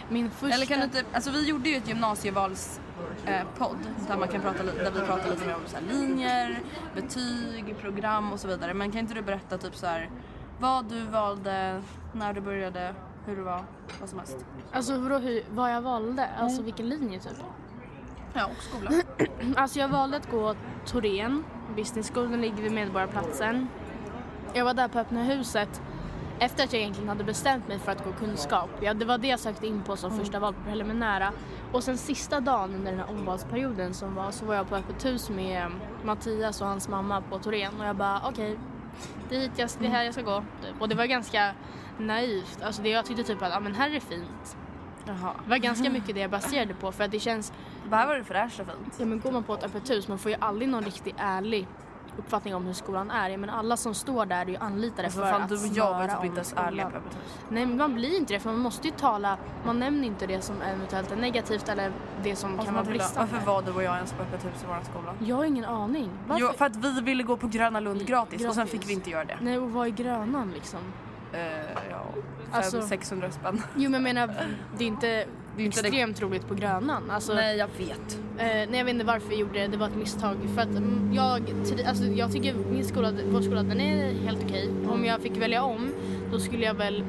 Min 0.09 0.31
första... 0.31 0.55
Eller 0.55 0.65
kan 0.65 0.79
du 0.79 0.83
inte, 0.85 1.03
alltså 1.13 1.31
vi 1.31 1.47
gjorde 1.47 1.69
ju 1.69 1.77
ett 1.77 1.87
gymnasievals 1.87 2.81
eh, 3.25 3.41
podd 3.57 3.77
där, 4.07 4.17
man 4.17 4.27
kan 4.27 4.41
prata, 4.41 4.63
där 4.63 4.91
vi 4.91 4.99
pratar 4.99 5.29
lite 5.29 5.45
mer 5.45 5.55
om 5.55 5.61
så 5.65 5.75
här, 5.75 5.83
linjer, 5.83 6.59
betyg, 6.95 7.75
program 7.81 8.33
och 8.33 8.39
så 8.39 8.47
vidare. 8.47 8.73
Men 8.73 8.91
kan 8.91 8.99
inte 8.99 9.13
du 9.13 9.21
berätta 9.21 9.57
typ 9.57 9.75
så 9.75 9.85
här 9.85 10.09
vad 10.59 10.85
du 10.85 11.03
valde, 11.05 11.81
när 12.13 12.33
du 12.33 12.41
började, 12.41 12.95
hur 13.25 13.35
det 13.35 13.41
var, 13.41 13.63
vad 13.99 14.09
som 14.09 14.19
helst? 14.19 14.45
Alltså 14.71 14.99
vadå, 14.99 15.17
hur, 15.17 15.43
vad 15.51 15.71
jag 15.73 15.81
valde? 15.81 16.27
Alltså 16.39 16.61
vilken 16.61 16.89
linje 16.89 17.19
typ? 17.19 17.37
Ja, 18.33 18.45
och 18.45 18.63
skola. 18.63 18.91
Alltså 19.55 19.79
jag 19.79 19.87
valde 19.87 20.17
att 20.17 20.31
gå 20.31 20.55
Torén. 20.85 21.43
Business 21.75 22.11
School, 22.11 22.31
den 22.31 22.41
ligger 22.41 22.63
vid 22.63 22.71
Medborgarplatsen. 22.71 23.67
Jag 24.53 24.65
var 24.65 24.73
där 24.73 24.87
på 24.87 24.99
öppna 24.99 25.23
huset 25.23 25.81
efter 26.39 26.63
att 26.63 26.73
jag 26.73 26.81
egentligen 26.81 27.09
hade 27.09 27.23
bestämt 27.23 27.67
mig 27.67 27.79
för 27.79 27.91
att 27.91 28.03
gå 28.03 28.11
kunskap. 28.11 28.69
Ja, 28.81 28.93
det 28.93 29.05
var 29.05 29.17
det 29.17 29.27
jag 29.27 29.39
sökte 29.39 29.67
in 29.67 29.83
på 29.83 29.97
som 29.97 30.11
första 30.11 30.39
val 30.39 30.53
på 30.53 30.63
preliminära. 30.63 31.31
Och 31.71 31.83
sen 31.83 31.97
sista 31.97 32.39
dagen 32.39 32.75
under 32.75 32.91
den 32.91 32.99
här 32.99 33.09
omvalsperioden 33.09 33.93
som 33.93 34.15
var 34.15 34.31
så 34.31 34.45
var 34.45 34.55
jag 34.55 34.69
på 34.69 34.75
öppet 34.75 35.05
hus 35.05 35.29
med 35.29 35.71
Mattias 36.03 36.61
och 36.61 36.67
hans 36.67 36.87
mamma 36.87 37.21
på 37.21 37.39
Torén 37.39 37.79
och 37.79 37.85
jag 37.85 37.95
bara 37.95 38.21
okej, 38.27 38.59
dit 39.29 39.51
jag, 39.55 39.69
det 39.79 39.85
är 39.85 39.89
här 39.89 40.03
jag 40.03 40.13
ska 40.13 40.23
gå. 40.23 40.43
Typ. 40.61 40.81
Och 40.81 40.89
det 40.89 40.95
var 40.95 41.05
ganska 41.05 41.53
naivt. 41.97 42.61
Alltså 42.61 42.81
det, 42.81 42.89
jag 42.89 43.05
tyckte 43.05 43.23
typ 43.23 43.41
att 43.41 43.55
ah, 43.55 43.59
men 43.59 43.75
här 43.75 43.95
är 43.95 43.99
fint. 43.99 44.57
Jaha. 45.05 45.33
Det 45.43 45.49
var 45.49 45.57
ganska 45.57 45.89
mycket 45.89 46.15
det 46.15 46.21
jag 46.21 46.31
baserade 46.31 46.73
på 46.73 46.91
för 46.91 47.03
att 47.03 47.11
det 47.11 47.19
känns 47.19 47.53
Vad 47.89 48.07
var 48.07 48.15
det 48.15 48.23
fräscht 48.23 48.59
och 48.59 48.65
fint? 48.65 48.95
Ja 48.99 49.05
men 49.05 49.19
går 49.19 49.31
man 49.31 49.43
på 49.43 49.53
ett 49.53 49.63
öppet 49.63 49.89
hus 49.89 50.07
man 50.07 50.17
får 50.17 50.31
ju 50.31 50.37
aldrig 50.39 50.69
någon 50.69 50.83
riktigt 50.83 51.15
ärlig 51.17 51.67
uppfattning 52.19 52.55
om 52.55 52.65
hur 52.65 52.73
skolan 52.73 53.11
är. 53.11 53.37
Menar 53.37 53.57
alla 53.57 53.77
som 53.77 53.93
står 53.93 54.25
där 54.25 54.41
är 54.41 54.45
ju 54.45 54.57
anlitade 54.57 55.03
Alltså, 55.03 55.19
för 55.19 55.31
fan, 55.31 55.41
att 55.41 55.49
du 55.49 55.55
och 55.55 55.65
jag 55.73 55.93
var 55.93 56.07
typ 56.07 56.19
om 56.19 56.25
inte 56.25 56.37
ens 56.37 56.53
ärliga. 56.57 56.91
Nej 57.49 57.65
men 57.65 57.77
man 57.77 57.95
blir 57.95 58.17
inte 58.17 58.33
det 58.33 58.39
för 58.39 58.49
man 58.49 58.59
måste 58.59 58.87
ju 58.87 58.93
tala, 58.93 59.37
man 59.65 59.79
nämner 59.79 60.07
inte 60.07 60.27
det 60.27 60.41
som 60.41 60.61
eventuellt 60.61 61.11
är 61.11 61.15
negativt 61.15 61.69
eller 61.69 61.91
det 62.23 62.35
som 62.35 62.57
kan 62.57 62.73
vara 62.73 62.83
bristande. 62.85 63.31
Varför 63.31 63.45
var 63.45 63.61
du 63.61 63.71
och 63.71 63.83
jag 63.83 63.95
ens 63.95 64.13
på 64.13 64.23
öppet 64.23 64.45
hus 64.45 64.63
i 64.63 64.65
vår 64.67 64.79
skola? 64.91 65.13
Jag 65.19 65.35
har 65.35 65.45
ingen 65.45 65.65
aning. 65.65 66.09
Varför? 66.27 66.41
Jo, 66.45 66.51
för 66.57 66.65
att 66.65 66.75
vi 66.75 67.01
ville 67.01 67.23
gå 67.23 67.37
på 67.37 67.47
Gröna 67.47 67.79
Lund 67.79 68.05
gratis, 68.05 68.33
och 68.47 68.53
sen 68.53 68.65
Gratis. 68.65 68.71
fick 68.71 68.89
vi 68.89 68.93
inte 68.93 69.09
göra 69.09 69.25
det. 69.25 69.37
Nej 69.41 69.59
och 69.59 69.71
vad 69.71 69.87
är 69.87 69.91
Grönan 69.91 70.51
liksom? 70.51 70.79
Uh, 71.33 71.39
ja, 71.89 72.05
Alltså- 72.51 72.81
600 72.81 73.31
spänn. 73.31 73.63
Jo 73.75 73.89
men 73.89 73.93
jag 73.93 74.01
menar 74.15 74.27
det 74.77 74.83
är 74.83 74.87
inte, 74.87 75.25
Det 75.59 75.63
är 75.63 75.65
inte 75.65 75.81
det- 75.81 75.87
extremt 75.87 76.21
roligt 76.21 76.47
på 76.47 76.55
Grönan. 76.55 77.11
Alltså, 77.11 77.33
Nej, 77.33 77.57
jag 77.57 77.67
vet. 77.77 78.19
Eh, 78.37 78.45
nej 78.45 78.67
jag 78.77 78.85
vet 78.85 78.93
inte 78.93 79.05
varför 79.05 79.29
vi 79.29 79.35
gjorde 79.39 79.59
det, 79.59 79.67
det 79.67 79.77
var 79.77 79.87
ett 79.87 79.95
misstag. 79.95 80.35
För 80.55 80.61
att 80.61 80.69
mm, 80.69 81.11
jag, 81.13 81.41
alltså, 81.87 82.03
jag 82.05 82.31
tycker 82.31 82.53
min 82.71 82.85
skola, 82.85 83.13
vår 83.31 83.41
skola 83.41 83.63
den 83.63 83.79
är 83.81 84.13
helt 84.25 84.43
okej. 84.45 84.69
Om 84.89 85.05
jag 85.05 85.21
fick 85.21 85.37
välja 85.37 85.63
om 85.63 85.91
då 86.31 86.39
skulle 86.39 86.65
jag 86.65 86.73
väl, 86.73 87.03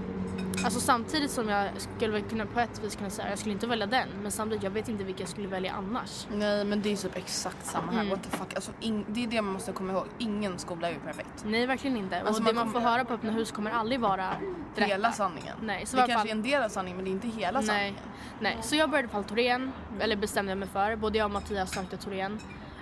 alltså 0.64 0.80
samtidigt 0.80 1.30
som 1.30 1.48
jag 1.48 1.68
skulle 1.76 2.12
väl 2.12 2.22
kunna 2.22 2.46
på 2.46 2.60
ett 2.60 2.84
vis 2.84 2.96
kunna 2.96 3.10
säga 3.10 3.30
jag 3.30 3.38
skulle 3.38 3.52
inte 3.52 3.66
välja 3.66 3.86
den 3.86 4.08
men 4.22 4.32
samtidigt 4.32 4.62
jag 4.64 4.70
vet 4.70 4.88
inte 4.88 5.04
vilka 5.04 5.22
jag 5.22 5.28
skulle 5.28 5.48
välja 5.48 5.72
annars. 5.72 6.26
Nej, 6.32 6.64
men 6.64 6.82
det 6.82 6.92
är 6.92 6.96
typ 6.96 7.16
exakt 7.16 7.66
samma 7.66 7.92
här. 7.92 8.00
Mm. 8.00 8.10
What 8.10 8.22
the 8.30 8.36
fuck. 8.36 8.54
Alltså, 8.54 8.72
ing- 8.80 9.04
det 9.08 9.24
är 9.24 9.28
det 9.28 9.42
man 9.42 9.52
måste 9.52 9.72
komma 9.72 9.92
ihåg. 9.92 10.06
Ingen 10.18 10.58
skola 10.58 10.88
är 10.88 10.92
ju 10.92 10.98
perfekt. 11.00 11.44
Nej 11.44 11.66
verkligen 11.66 11.96
inte. 11.96 12.20
Alltså, 12.20 12.42
och 12.42 12.48
det 12.48 12.54
man 12.54 12.64
man 12.66 12.72
får 12.72 12.80
höra 12.80 13.04
på 13.04 13.14
öppna 13.14 13.30
hus 13.32 13.52
kommer 13.52 13.70
aldrig 13.70 14.00
vara 14.00 14.30
det 14.74 14.84
Hela 14.84 15.08
rätta. 15.08 15.16
sanningen. 15.16 15.56
Nej, 15.62 15.86
så 15.86 15.96
det 15.96 16.00
kanske 16.02 16.18
fall- 16.18 16.26
är 16.26 16.32
en 16.32 16.42
del 16.42 16.62
av 16.62 16.68
sanningen, 16.68 16.96
men 16.96 17.04
det 17.04 17.10
är 17.10 17.12
inte 17.12 17.28
hela 17.28 17.58
Nej. 17.60 17.66
sanningen. 17.68 17.94
Nej, 18.40 18.58
så 18.62 18.76
jag 18.76 18.90
började 18.90 19.08
på 19.08 19.22
Torén, 19.22 19.72
eller 20.00 20.16
bestämde 20.16 20.50
jag 20.52 20.58
mig 20.58 20.68
för. 20.68 20.96
Både 20.96 21.18
jag 21.18 21.24
och 21.24 21.30
Mattias 21.30 21.74
sökte 21.74 21.96
Torén. 21.96 22.38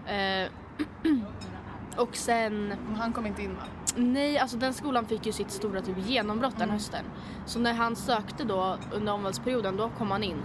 Eh, 0.06 0.48
och 1.98 2.16
sen 2.16 2.68
Men 2.68 2.96
han 2.96 3.12
kom 3.12 3.26
inte 3.26 3.42
in 3.42 3.54
va? 3.54 3.62
Nej, 3.96 4.38
alltså 4.38 4.56
den 4.56 4.74
skolan 4.74 5.06
fick 5.06 5.26
ju 5.26 5.32
sitt 5.32 5.50
stora 5.50 5.80
typ 5.80 5.98
genombrott 6.06 6.58
den 6.58 6.70
hösten. 6.70 7.04
Så 7.46 7.58
när 7.58 7.72
han 7.72 7.96
sökte 7.96 8.44
då 8.44 8.78
under 8.92 9.12
omvalsperioden, 9.12 9.76
då 9.76 9.90
kom 9.98 10.10
han 10.10 10.22
in. 10.22 10.42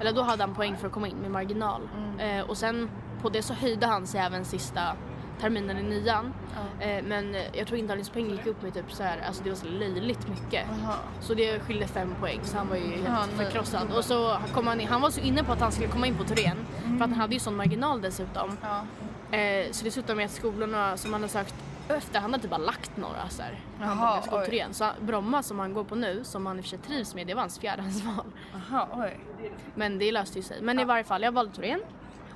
Eller 0.00 0.12
då 0.12 0.22
hade 0.22 0.42
han 0.42 0.54
poäng 0.54 0.76
för 0.76 0.86
att 0.86 0.92
komma 0.92 1.08
in 1.08 1.16
med 1.16 1.30
marginal. 1.30 1.88
Eh, 2.18 2.50
och 2.50 2.56
sen 2.56 2.90
på 3.22 3.28
det 3.28 3.42
så 3.42 3.54
höjde 3.54 3.86
han 3.86 4.06
sig 4.06 4.20
även 4.20 4.44
sista 4.44 4.96
terminen 5.40 5.78
i 5.78 5.82
nian. 5.82 6.34
Eh, 6.80 7.04
men 7.04 7.36
jag 7.52 7.66
tror 7.66 7.78
intagningspoäng 7.78 8.30
gick 8.30 8.46
upp 8.46 8.62
med 8.62 8.74
typ 8.74 8.92
så 8.92 9.02
här, 9.02 9.18
alltså 9.26 9.44
det 9.44 9.50
var 9.50 9.56
så 9.56 9.66
löjligt 9.66 10.28
mycket. 10.28 10.66
Jaha. 10.82 10.96
Så 11.20 11.34
det 11.34 11.60
skilde 11.60 11.86
fem 11.86 12.14
poäng 12.20 12.40
så 12.42 12.58
han 12.58 12.68
var 12.68 12.76
ju 12.76 12.82
helt 12.82 13.36
nej. 13.36 13.46
förkrossad. 13.46 13.92
Och 13.96 14.04
så 14.04 14.36
kom 14.52 14.66
han 14.66 14.80
in, 14.80 14.88
han 14.88 15.00
var 15.00 15.10
så 15.10 15.20
inne 15.20 15.44
på 15.44 15.52
att 15.52 15.60
han 15.60 15.72
skulle 15.72 15.88
komma 15.88 16.06
in 16.06 16.14
på 16.14 16.24
Torén. 16.24 16.56
För 16.82 16.94
att 16.94 17.10
han 17.10 17.12
hade 17.12 17.34
ju 17.34 17.40
sån 17.40 17.56
marginal 17.56 18.00
dessutom. 18.00 18.56
Ja. 18.62 18.84
Eh, 19.32 19.70
så 19.72 19.84
dessutom 19.84 20.20
är 20.20 20.24
att 20.24 20.30
skolorna 20.30 20.96
som 20.96 21.12
han 21.12 21.22
har 21.22 21.28
sökt 21.28 21.54
efter, 21.88 22.20
han 22.20 22.32
har 22.32 22.40
typ 22.40 22.50
bara 22.50 22.58
lagt 22.58 22.96
några 22.96 23.28
så 23.28 23.42
här. 23.42 23.60
Jaha, 23.80 24.46
igen. 24.46 24.74
Så 24.74 24.90
Bromma 25.00 25.42
som 25.42 25.58
han 25.58 25.74
går 25.74 25.84
på 25.84 25.94
nu, 25.94 26.24
som 26.24 26.46
han 26.46 26.56
i 26.56 26.60
och 26.60 26.64
för 26.64 26.68
sig 26.70 26.78
trivs 26.78 27.14
med, 27.14 27.26
det 27.26 27.34
var 27.34 27.40
hans 27.40 27.58
fjärdehandsval. 27.58 28.26
Jaha, 28.52 28.88
oj. 28.92 29.20
Men 29.74 29.98
det 29.98 30.12
löste 30.12 30.38
ju 30.38 30.42
sig. 30.42 30.62
Men 30.62 30.78
i 30.78 30.84
varje 30.84 31.04
fall, 31.04 31.22
jag 31.22 31.32
valde 31.32 31.54
Torén. 31.54 31.80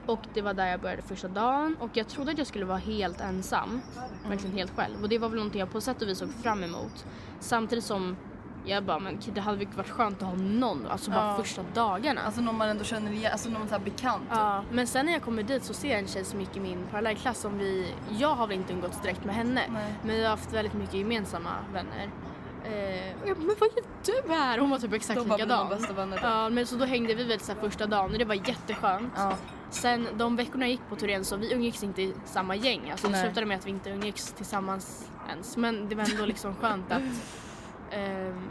Och 0.07 0.21
det 0.35 0.43
var 0.43 0.55
där 0.55 0.67
jag 0.67 0.81
började 0.81 1.03
första 1.03 1.29
dagen 1.29 1.77
och 1.81 1.91
jag 1.93 2.09
trodde 2.09 2.33
att 2.33 2.39
jag 2.39 2.47
skulle 2.47 2.65
vara 2.65 2.79
helt 2.79 3.21
ensam. 3.21 3.81
Verkligen 4.29 4.57
helt 4.57 4.77
själv. 4.77 5.03
Och 5.03 5.09
det 5.09 5.19
var 5.19 5.29
väl 5.29 5.37
någonting 5.37 5.61
jag 5.61 5.73
på 5.73 5.81
sätt 5.81 6.03
och 6.03 6.09
vis 6.09 6.19
såg 6.19 6.35
fram 6.43 6.65
emot. 6.65 7.07
Samtidigt 7.41 7.85
som 7.85 8.17
jag 8.67 8.85
bara, 8.85 8.99
men 8.99 9.19
det 9.35 9.41
hade 9.41 9.57
väl 9.59 9.67
varit 9.77 9.91
skönt 9.91 10.23
att 10.23 10.29
ha 10.29 10.35
någon, 10.37 10.87
alltså 10.87 11.11
bara 11.11 11.27
Ja. 11.31 11.37
första 11.37 11.63
dagarna. 11.75 12.21
Alltså 12.21 12.41
någon 12.41 12.57
man 12.59 12.69
ändå 12.69 12.85
känner 12.85 13.13
igen, 13.13 13.33
alltså 13.33 13.49
någon 13.51 13.69
så 13.69 13.75
här 13.75 13.81
bekant. 13.85 14.23
typ. 14.23 14.31
Ja, 14.39 14.63
men 14.73 14.87
sen 14.87 15.07
när 15.07 15.13
jag 15.13 15.23
kommer 15.23 15.43
dit 15.43 15.65
så 15.65 15.75
ser 15.75 15.89
jag 15.91 15.99
en 15.99 16.09
tjej 16.09 16.25
som 16.25 16.41
gick 16.41 16.57
i 16.57 16.61
min 16.61 16.85
parallellklass 16.91 17.41
som 17.41 17.59
vi, 17.59 17.95
jag 18.19 18.35
har 18.35 18.47
väl 18.47 18.57
inte 18.57 18.73
umgåtts 18.73 19.01
direkt 19.03 19.25
med 19.25 19.35
henne, 19.35 19.63
Nej. 19.73 19.95
men 20.03 20.17
vi 20.17 20.23
har 20.23 20.31
haft 20.31 20.53
väldigt 20.53 20.75
mycket 20.75 20.95
gemensamma 20.95 21.51
vänner. 21.73 22.11
Eh, 22.65 23.23
och 23.23 23.29
jag 23.29 23.37
bara, 23.37 23.47
men 23.47 23.57
vad 23.61 23.69
gör 23.77 24.23
du 24.27 24.33
här? 24.35 24.59
Hon 24.59 24.71
var 24.71 24.79
typ 24.79 24.93
exakt 24.93 25.21
Då 25.29 25.37
likadan. 25.37 25.69
bästa 25.69 25.93
vänner. 25.93 26.17
typ. 26.17 26.25
Ja, 26.25 26.49
men 26.49 26.67
så 26.67 26.77
då 26.77 26.85
hängde 26.85 27.15
vi 27.15 27.25
väl 27.25 27.41
så 27.41 27.55
första 27.55 27.87
dagen 27.87 28.13
och 28.13 28.19
det 28.19 28.25
var 28.25 28.35
jätteskönt. 28.35 29.13
Ja. 29.17 29.33
Sen 29.71 30.09
de 30.15 30.37
veckorna 30.37 30.65
jag 30.65 30.71
gick 30.71 30.89
på 30.89 30.97
Torén 30.97 31.25
så 31.25 31.37
vi 31.37 31.53
umgicks 31.53 31.83
inte 31.83 32.03
i 32.03 32.15
samma 32.25 32.57
gäng. 32.57 32.91
Alltså 32.91 33.09
det 33.09 33.23
slutade 33.23 33.47
med 33.47 33.57
att 33.59 33.67
vi 33.67 33.71
inte 33.71 33.91
umgicks 33.91 34.33
tillsammans 34.33 35.11
ens. 35.29 35.57
Men 35.57 35.89
det 35.89 35.95
var 35.95 36.05
ändå 36.13 36.27
liksom 36.27 36.55
skönt 36.55 36.93
att 36.93 37.03
ehm, 37.91 38.49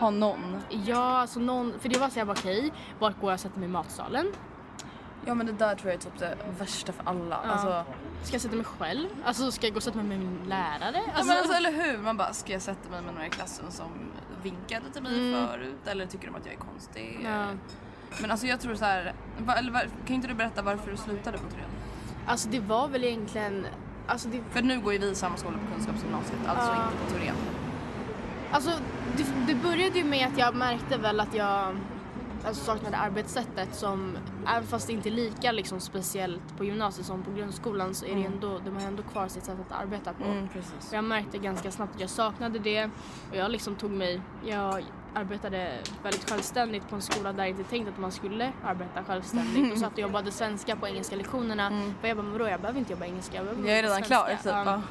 Ha 0.00 0.10
någon. 0.10 0.56
Ja, 0.84 1.18
alltså 1.18 1.40
någon, 1.40 1.78
för 1.80 1.88
det 1.88 1.98
var 1.98 2.08
så 2.08 2.18
jag 2.18 2.26
bara 2.26 2.32
okej, 2.38 2.72
vart 2.98 3.20
går 3.20 3.30
jag 3.30 3.34
och 3.34 3.40
sätter 3.40 3.58
mig 3.58 3.68
i 3.68 3.72
matsalen? 3.72 4.26
Ja 5.26 5.34
men 5.34 5.46
det 5.46 5.52
där 5.52 5.74
tror 5.74 5.92
jag 5.92 5.98
är 6.00 6.04
typ 6.04 6.18
det 6.18 6.36
värsta 6.58 6.92
för 6.92 7.08
alla. 7.08 7.40
Ja. 7.44 7.50
Alltså, 7.50 7.84
Ska 8.22 8.34
jag 8.34 8.42
sätta 8.42 8.56
mig 8.56 8.64
själv? 8.64 9.08
Alltså 9.24 9.50
ska 9.52 9.66
jag 9.66 9.72
gå 9.74 9.76
och 9.76 9.82
sätta 9.82 9.96
mig 9.98 10.06
med 10.06 10.18
min 10.18 10.38
lärare? 10.48 11.00
ja, 11.16 11.24
men 11.24 11.36
alltså 11.38 11.52
eller 11.52 11.72
hur? 11.72 11.98
Man 11.98 12.16
bara, 12.16 12.32
ska 12.32 12.52
jag 12.52 12.62
sätta 12.62 12.90
mig 12.90 13.02
med 13.02 13.14
några 13.14 13.26
i 13.26 13.30
klassen 13.30 13.64
som 13.70 13.86
vinkade 14.42 14.90
till 14.92 15.02
mig 15.02 15.28
Mm. 15.30 15.48
förut? 15.48 15.86
Eller 15.86 16.06
tycker 16.06 16.26
de 16.26 16.34
att 16.36 16.46
jag 16.46 16.54
är 16.54 16.58
konstig? 16.58 17.20
Ja. 17.24 17.46
Men 18.20 18.30
alltså 18.30 18.46
jag 18.46 18.60
tror 18.60 18.74
så 18.74 18.84
här, 18.84 19.14
va, 19.38 19.54
eller 19.54 19.72
var, 19.72 19.88
kan 20.06 20.16
inte 20.16 20.28
du 20.28 20.34
berätta 20.34 20.62
varför 20.62 20.90
du 20.90 20.96
slutade 20.96 21.38
på 21.38 21.44
Torén? 21.50 21.70
Alltså 22.26 22.48
det 22.48 22.60
var 22.60 22.88
väl 22.88 23.04
egentligen, 23.04 23.66
alltså 24.06 24.28
det, 24.28 24.40
För 24.50 24.62
nu 24.62 24.80
går 24.80 24.92
ju 24.92 24.98
vi 24.98 25.10
i 25.10 25.14
samma 25.14 25.36
skola 25.36 25.56
på 25.58 25.74
Kunskapsgymnasiet, 25.74 26.38
alltså 26.46 26.66
Ja. 26.72 26.84
inte 26.84 27.04
på 27.04 27.10
Torén. 27.18 27.34
Alltså 28.52 28.70
det, 29.16 29.26
det 29.46 29.54
började 29.54 29.98
ju 29.98 30.04
med 30.04 30.26
att 30.26 30.38
jag 30.38 30.54
märkte 30.54 30.96
väl 30.98 31.20
att 31.20 31.34
jag 31.34 31.76
alltså, 32.44 32.64
saknade 32.64 32.96
arbetssättet 32.96 33.74
som, 33.74 34.18
även 34.46 34.66
fast 34.66 34.86
det 34.86 34.92
inte 34.92 35.08
är 35.08 35.10
lika 35.10 35.52
liksom, 35.52 35.80
speciellt 35.80 36.56
på 36.58 36.64
gymnasiet 36.64 37.06
som 37.06 37.22
på 37.22 37.30
grundskolan 37.30 37.94
så 37.94 38.06
är 38.06 38.16
det 38.16 38.24
ändå, 38.24 38.58
de 38.64 38.76
har 38.76 38.82
ändå 38.82 39.02
kvar 39.02 39.28
sitt 39.28 39.44
sätt 39.44 39.56
att 39.68 39.80
arbeta 39.82 40.12
på. 40.12 40.24
Och 40.24 40.94
jag 40.94 41.04
märkte 41.04 41.38
ganska 41.38 41.70
snabbt 41.70 41.94
att 41.94 42.00
jag 42.00 42.10
saknade 42.10 42.58
det 42.58 42.84
och 43.30 43.36
jag 43.36 43.50
liksom 43.50 43.74
tog 43.76 43.90
mig, 43.90 44.20
jag 44.46 44.84
arbetade 45.14 45.78
väldigt 46.02 46.30
självständigt 46.30 46.88
på 46.88 46.94
en 46.94 47.02
skola 47.02 47.32
där 47.32 47.38
jag 47.44 47.50
inte 47.50 47.64
tänkte 47.64 47.92
att 47.92 47.98
man 47.98 48.12
skulle 48.12 48.52
arbeta 48.64 49.04
självständigt 49.04 49.72
och 49.72 49.78
satt 49.78 49.92
och 49.92 49.98
jobbade 50.06 50.30
svenska 50.30 50.76
på 50.76 50.88
engelska 50.88 51.16
lektionerna. 51.16 51.70
För 52.00 52.08
jag 52.08 52.16
bara, 52.16 52.26
vadå 52.26 52.48
jag 52.48 52.60
behöver 52.60 52.78
inte 52.78 52.92
jobba 52.92 53.04
engelska, 53.04 53.36
jag 53.36 53.46
Jag 53.46 53.78
är 53.78 53.82
redan 53.82 53.96
svenska. 53.96 54.14
klar 54.14 54.28
typ. 54.36 54.66
Ja. 54.66 54.82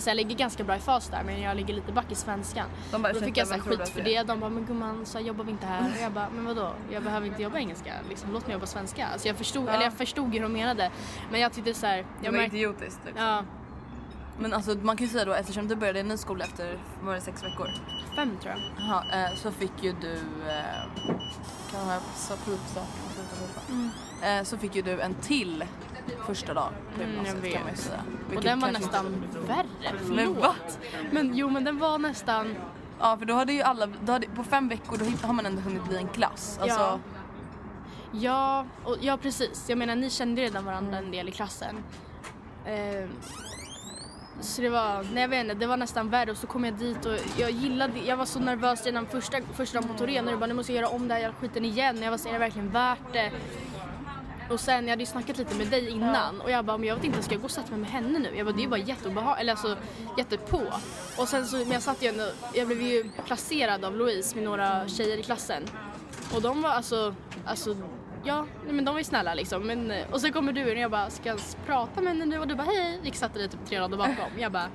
Så 0.00 0.10
jag 0.10 0.16
ligger 0.16 0.36
ganska 0.36 0.64
bra 0.64 0.76
i 0.76 0.78
fas 0.78 1.08
där 1.08 1.22
men 1.24 1.40
jag 1.40 1.56
ligger 1.56 1.74
lite 1.74 1.92
back 1.92 2.12
i 2.12 2.14
svenskan. 2.14 2.66
De 2.90 3.02
bara, 3.02 3.12
då 3.12 3.20
fick 3.20 3.36
jag 3.36 3.48
så 3.48 3.54
skit 3.58 3.88
för 3.88 4.02
det. 4.02 4.22
De 4.22 4.40
bara, 4.40 4.50
men 4.50 4.66
gumman 4.66 5.06
så 5.06 5.18
jobbar 5.20 5.44
vi 5.44 5.50
inte 5.50 5.66
här. 5.66 5.80
Och 5.96 6.02
jag 6.02 6.12
bara, 6.12 6.28
men 6.30 6.44
vadå? 6.44 6.72
Jag 6.90 7.02
behöver 7.02 7.26
inte 7.26 7.42
jobba 7.42 7.58
engelska. 7.58 7.92
Liksom, 8.08 8.32
låt 8.32 8.46
mig 8.46 8.52
jobba 8.52 8.66
svenska. 8.66 9.06
Alltså 9.06 9.28
jag 9.28 9.36
förstod, 9.36 9.68
Ja. 9.68 9.72
eller 9.72 9.84
jag 9.84 9.92
förstod 9.92 10.32
hur 10.32 10.40
de 10.42 10.52
menade. 10.52 10.90
Men 11.30 11.40
jag 11.40 11.52
tyckte 11.52 11.74
så 11.74 11.86
här, 11.86 11.96
Det 11.96 12.04
jag 12.26 12.32
var 12.32 12.42
idiotiskt. 12.42 13.00
Liksom. 13.04 13.24
ja, 13.26 13.44
Men 14.38 14.52
alltså 14.54 14.74
man 14.74 14.96
kan 14.96 15.06
ju 15.06 15.12
säga 15.12 15.24
då 15.24 15.32
eftersom 15.32 15.68
du 15.68 15.76
började 15.76 15.98
i 15.98 16.02
en 16.02 16.08
ny 16.08 16.16
skola 16.16 16.44
efter, 16.44 16.78
var 17.02 17.14
det 17.14 17.20
sex 17.20 17.44
veckor? 17.44 17.68
fem 18.16 18.36
tror 18.42 18.54
jag. 18.54 18.86
Jaha, 18.88 19.04
eh, 19.30 19.34
så 19.36 19.50
fick 19.50 19.72
ju 19.82 19.92
du, 20.00 20.12
eh, 20.48 20.82
kan 21.70 21.88
jag 21.88 22.02
sa 22.14 22.34
pipa. 22.36 22.80
Eh, 24.26 24.42
så 24.44 24.58
fick 24.58 24.74
ju 24.76 24.82
du 24.82 25.00
en 25.00 25.14
till 25.14 25.64
första 26.26 26.54
dag 26.54 26.68
på 26.96 27.02
Mm, 27.02 27.16
jag 27.16 27.24
gymnasiet 27.26 27.54
kan 27.54 27.62
man 27.62 27.70
ju 27.70 27.76
säga. 27.76 28.00
Och 28.36 28.42
den 28.42 28.60
var 28.60 28.70
nästan 28.72 29.06
inte- 29.06 29.38
värre, 29.38 29.61
Men 30.08 30.34
va? 30.34 30.54
förlåt. 30.62 30.78
Men 31.10 31.36
jo 31.36 31.50
men 31.50 31.64
den 31.64 31.78
var 31.78 31.98
nästan, 31.98 32.54
Ja 33.00 33.16
för 33.16 33.26
då 33.26 33.34
hade 33.34 33.52
ju 33.52 33.62
alla, 33.62 33.86
då 34.04 34.12
hade, 34.12 34.26
på 34.26 34.44
fem 34.44 34.68
veckor 34.68 34.96
då 34.96 35.26
har 35.26 35.32
man 35.34 35.46
ändå 35.46 35.60
hunnit 35.62 35.84
bli 35.84 35.96
en 35.96 36.08
klass. 36.08 36.58
Alltså, 36.62 36.80
Ja. 36.80 36.98
Ja, 38.14 38.66
och, 38.84 38.96
ja 39.00 39.16
precis. 39.16 39.68
Jag 39.68 39.78
menar 39.78 39.96
ni 39.96 40.10
kände 40.10 40.42
redan 40.42 40.64
varandra 40.64 40.98
en 40.98 41.10
del 41.10 41.28
i 41.28 41.32
klassen. 41.32 41.76
Eh, 42.66 43.08
så 44.40 44.62
det 44.62 44.68
var, 44.68 45.06
nej 45.12 45.22
jag 45.22 45.28
vet 45.28 45.40
inte, 45.40 45.54
det 45.54 45.66
var 45.66 45.76
nästan 45.76 46.10
värre 46.10 46.30
och 46.30 46.36
så 46.36 46.46
kom 46.46 46.64
jag 46.64 46.74
dit 46.74 47.06
och 47.06 47.12
jag 47.36 47.50
gillade, 47.50 47.92
jag 48.06 48.16
var 48.16 48.24
så 48.24 48.40
nervös 48.40 48.86
redan 48.86 49.06
första, 49.06 49.38
första 49.54 49.80
dagen 49.80 49.88
på 49.88 49.98
Torén 49.98 50.26
och 50.26 50.32
jag 50.32 50.38
bara 50.40 50.46
nu 50.46 50.54
måste 50.54 50.72
jag 50.72 50.82
göra 50.82 50.94
om 50.94 51.08
det 51.08 51.14
här 51.14 51.32
skiten 51.40 51.64
igen. 51.64 52.02
Jag 52.02 52.10
var 52.10 52.18
så 52.18 52.28
är 52.28 52.32
det 52.32 52.38
verkligen 52.38 52.70
värt 52.70 53.12
det? 53.12 53.30
Och 54.52 54.60
sen, 54.60 54.84
jag 54.84 54.90
hade 54.90 55.02
ju 55.02 55.06
snackat 55.06 55.38
lite 55.38 55.54
med 55.54 55.66
dig 55.66 55.88
innan 55.88 56.40
och 56.40 56.50
jag 56.50 56.64
bara, 56.64 56.78
men 56.78 56.88
jag 56.88 56.96
vet 56.96 57.04
inte, 57.04 57.22
ska 57.22 57.34
jag 57.34 57.40
gå 57.40 57.44
och 57.44 57.50
sätta 57.50 57.70
mig 57.70 57.80
med 57.80 57.90
henne 57.90 58.18
nu? 58.18 58.36
Jag 58.36 58.46
bara, 58.46 58.52
det 58.52 58.60
är 58.60 58.62
ju 58.62 58.68
bara 58.68 58.80
jätteobehagligt, 58.80 59.40
eller 59.40 59.52
alltså 59.52 59.76
jättepå. 60.18 60.60
Och 61.16 61.28
sen 61.28 61.46
så, 61.46 61.56
men 61.56 61.70
jag 61.70 61.82
satt 61.82 62.02
ju 62.02 62.08
ändå, 62.08 62.28
jag 62.54 62.66
blev 62.66 62.82
ju 62.82 63.10
placerad 63.26 63.84
av 63.84 63.96
Louise 63.96 64.34
med 64.36 64.44
några 64.44 64.88
tjejer 64.88 65.18
i 65.18 65.22
klassen. 65.22 65.62
Och 66.34 66.42
de 66.42 66.62
var 66.62 66.70
alltså, 66.70 67.14
alltså 67.44 67.76
ja, 68.24 68.46
nej, 68.64 68.72
men 68.72 68.84
de 68.84 68.90
var 68.90 69.00
ju 69.00 69.04
snälla 69.04 69.34
liksom. 69.34 69.66
Men, 69.66 69.92
och 70.12 70.20
sen 70.20 70.32
kommer 70.32 70.52
du 70.52 70.60
in 70.60 70.68
och 70.68 70.82
jag 70.82 70.90
bara, 70.90 71.10
ska 71.10 71.28
jag 71.28 71.36
ens 71.36 71.56
prata 71.66 72.00
med 72.00 72.12
henne 72.12 72.24
nu? 72.24 72.38
Och 72.38 72.48
du 72.48 72.54
bara, 72.54 72.66
hej. 72.66 73.00
Gick 73.02 73.16
satte 73.16 73.38
dig 73.38 73.48
typ 73.48 73.66
tre 73.68 73.80
rader 73.80 73.96
bakom. 73.96 74.38
Jag 74.38 74.52
bara, 74.52 74.68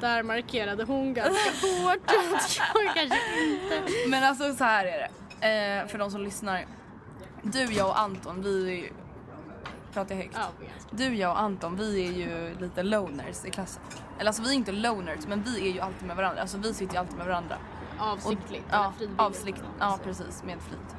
där 0.00 0.22
markerade 0.22 0.84
hon 0.84 1.14
ganska 1.14 1.50
hårt. 1.66 2.00
jag 2.74 2.94
kanske 2.94 3.18
inte. 3.44 3.82
Men 4.08 4.24
alltså 4.24 4.54
så 4.54 4.64
här 4.64 4.84
är 4.84 4.98
det. 4.98 5.10
Eh, 5.46 5.86
för 5.86 5.98
de 5.98 6.10
som 6.10 6.22
lyssnar. 6.24 6.66
Du, 7.42 7.64
jag 7.64 7.88
och 7.88 7.98
Anton, 8.00 8.42
vi 8.42 8.70
är 8.70 8.76
ju... 8.76 8.90
Pratar 9.92 10.14
jag 10.14 10.22
högt? 10.22 10.34
Ja, 10.38 10.66
Du, 10.90 11.14
jag 11.14 11.30
och 11.30 11.40
Anton, 11.40 11.76
vi 11.76 12.06
är 12.06 12.12
ju 12.12 12.56
lite 12.60 12.82
loners 12.82 13.44
i 13.44 13.50
klassen. 13.50 13.82
Eller 14.18 14.26
alltså 14.28 14.42
vi 14.42 14.48
är 14.50 14.54
inte 14.54 14.72
loners, 14.72 15.26
men 15.28 15.42
vi 15.42 15.68
är 15.70 15.72
ju 15.74 15.80
alltid 15.80 16.06
med 16.08 16.16
varandra. 16.16 16.40
Alltså 16.40 16.58
vi 16.58 16.74
sitter 16.74 16.92
ju 16.94 16.98
alltid 17.00 17.16
med 17.16 17.26
varandra. 17.26 17.56
avsiktligt. 17.98 18.64
ja, 18.70 18.78
eller 18.78 18.90
frivilligt. 18.92 19.20
avsiktligt. 19.20 19.62
Ja, 19.78 19.98
precis. 20.04 20.42
Med 20.44 20.56
flit. 20.68 20.96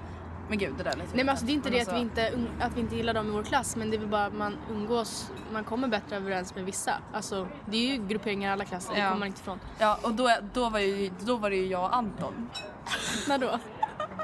Men 0.50 0.58
gud, 0.58 0.74
det 0.78 0.84
där 0.84 0.96
lät 0.96 0.98
Nej 1.16 1.24
men 1.26 1.30
alltså 1.30 1.46
det 1.46 1.52
är 1.52 1.54
inte 1.54 1.70
Men 1.70 1.78
det 1.78 1.82
att 1.82 1.88
vi 1.88 2.02
alltså- 2.02 2.38
inte, 2.38 2.66
att 2.66 2.76
vi 2.78 2.80
inte 2.82 2.96
gillar 2.96 3.14
dem 3.14 3.28
i 3.28 3.32
vår 3.32 3.44
klass 3.44 3.76
men 3.76 3.90
det 3.90 3.96
är 3.98 4.00
väl 4.00 4.08
bara 4.08 4.26
att 4.26 4.34
man 4.34 4.58
umgås, 4.72 5.32
man 5.54 5.64
kommer 5.64 5.88
bättre 5.88 6.16
överens 6.16 6.56
med 6.56 6.66
vissa. 6.66 6.94
Alltså 7.14 7.48
det 7.66 7.78
är 7.78 7.96
ju 7.96 8.08
grupperingar 8.08 8.50
i 8.50 8.54
alla 8.54 8.66
klasser, 8.66 8.94
det 8.94 9.00
Ja. 9.00 9.06
kommer 9.08 9.20
man 9.20 9.28
inte 9.28 9.42
ifrån. 9.42 9.60
Ja, 9.80 10.00
och 10.04 10.14
då, 10.14 10.30
då, 10.54 10.70
var 10.70 10.80
ju, 10.80 11.12
då 11.20 11.36
var 11.38 11.50
det 11.50 11.56
ju 11.56 11.66
jag 11.68 11.84
och 11.84 11.96
Anton. 11.96 12.50
När 13.28 13.38
då? 13.38 13.60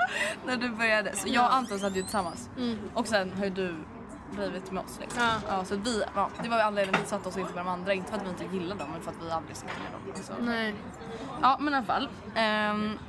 När 0.45 0.57
du 0.57 0.69
började. 0.69 1.15
Så 1.15 1.27
jag 1.29 1.45
och 1.45 1.53
Anton 1.55 1.79
satt 1.79 1.95
ju 1.95 2.01
tillsammans. 2.01 2.49
Mm. 2.57 2.77
Och 2.93 3.07
sen 3.07 3.33
har 3.37 3.43
ju 3.43 3.49
du 3.49 3.75
blivit 4.31 4.71
med 4.71 4.83
oss 4.83 4.97
liksom. 5.01 5.23
Ja. 5.23 5.31
Ja, 5.57 5.65
så 5.65 5.75
vi, 5.75 6.03
ja, 6.15 6.29
det 6.43 6.49
var 6.49 6.57
ju 6.57 6.63
anledningen 6.63 7.01
vi 7.01 7.07
satte 7.09 7.29
oss 7.29 7.37
inte 7.37 7.53
med 7.53 7.65
de 7.65 7.69
andra. 7.71 7.93
Inte 7.93 8.09
för 8.11 8.17
att 8.17 8.25
vi 8.25 8.29
inte 8.29 8.55
gillade 8.55 8.79
dem, 8.83 8.91
men 8.91 9.01
för 9.01 9.11
att 9.11 9.17
vi 9.27 9.31
aldrig 9.31 9.55
satt 9.55 9.65
med 10.05 10.15
dem. 10.15 10.23
Så. 10.23 10.33
Nej. 10.45 10.75
Ja, 11.41 11.57
men 11.59 11.73
i 11.73 11.77
alla 11.77 11.85
fall. 11.85 12.09
Ehm, 12.35 12.99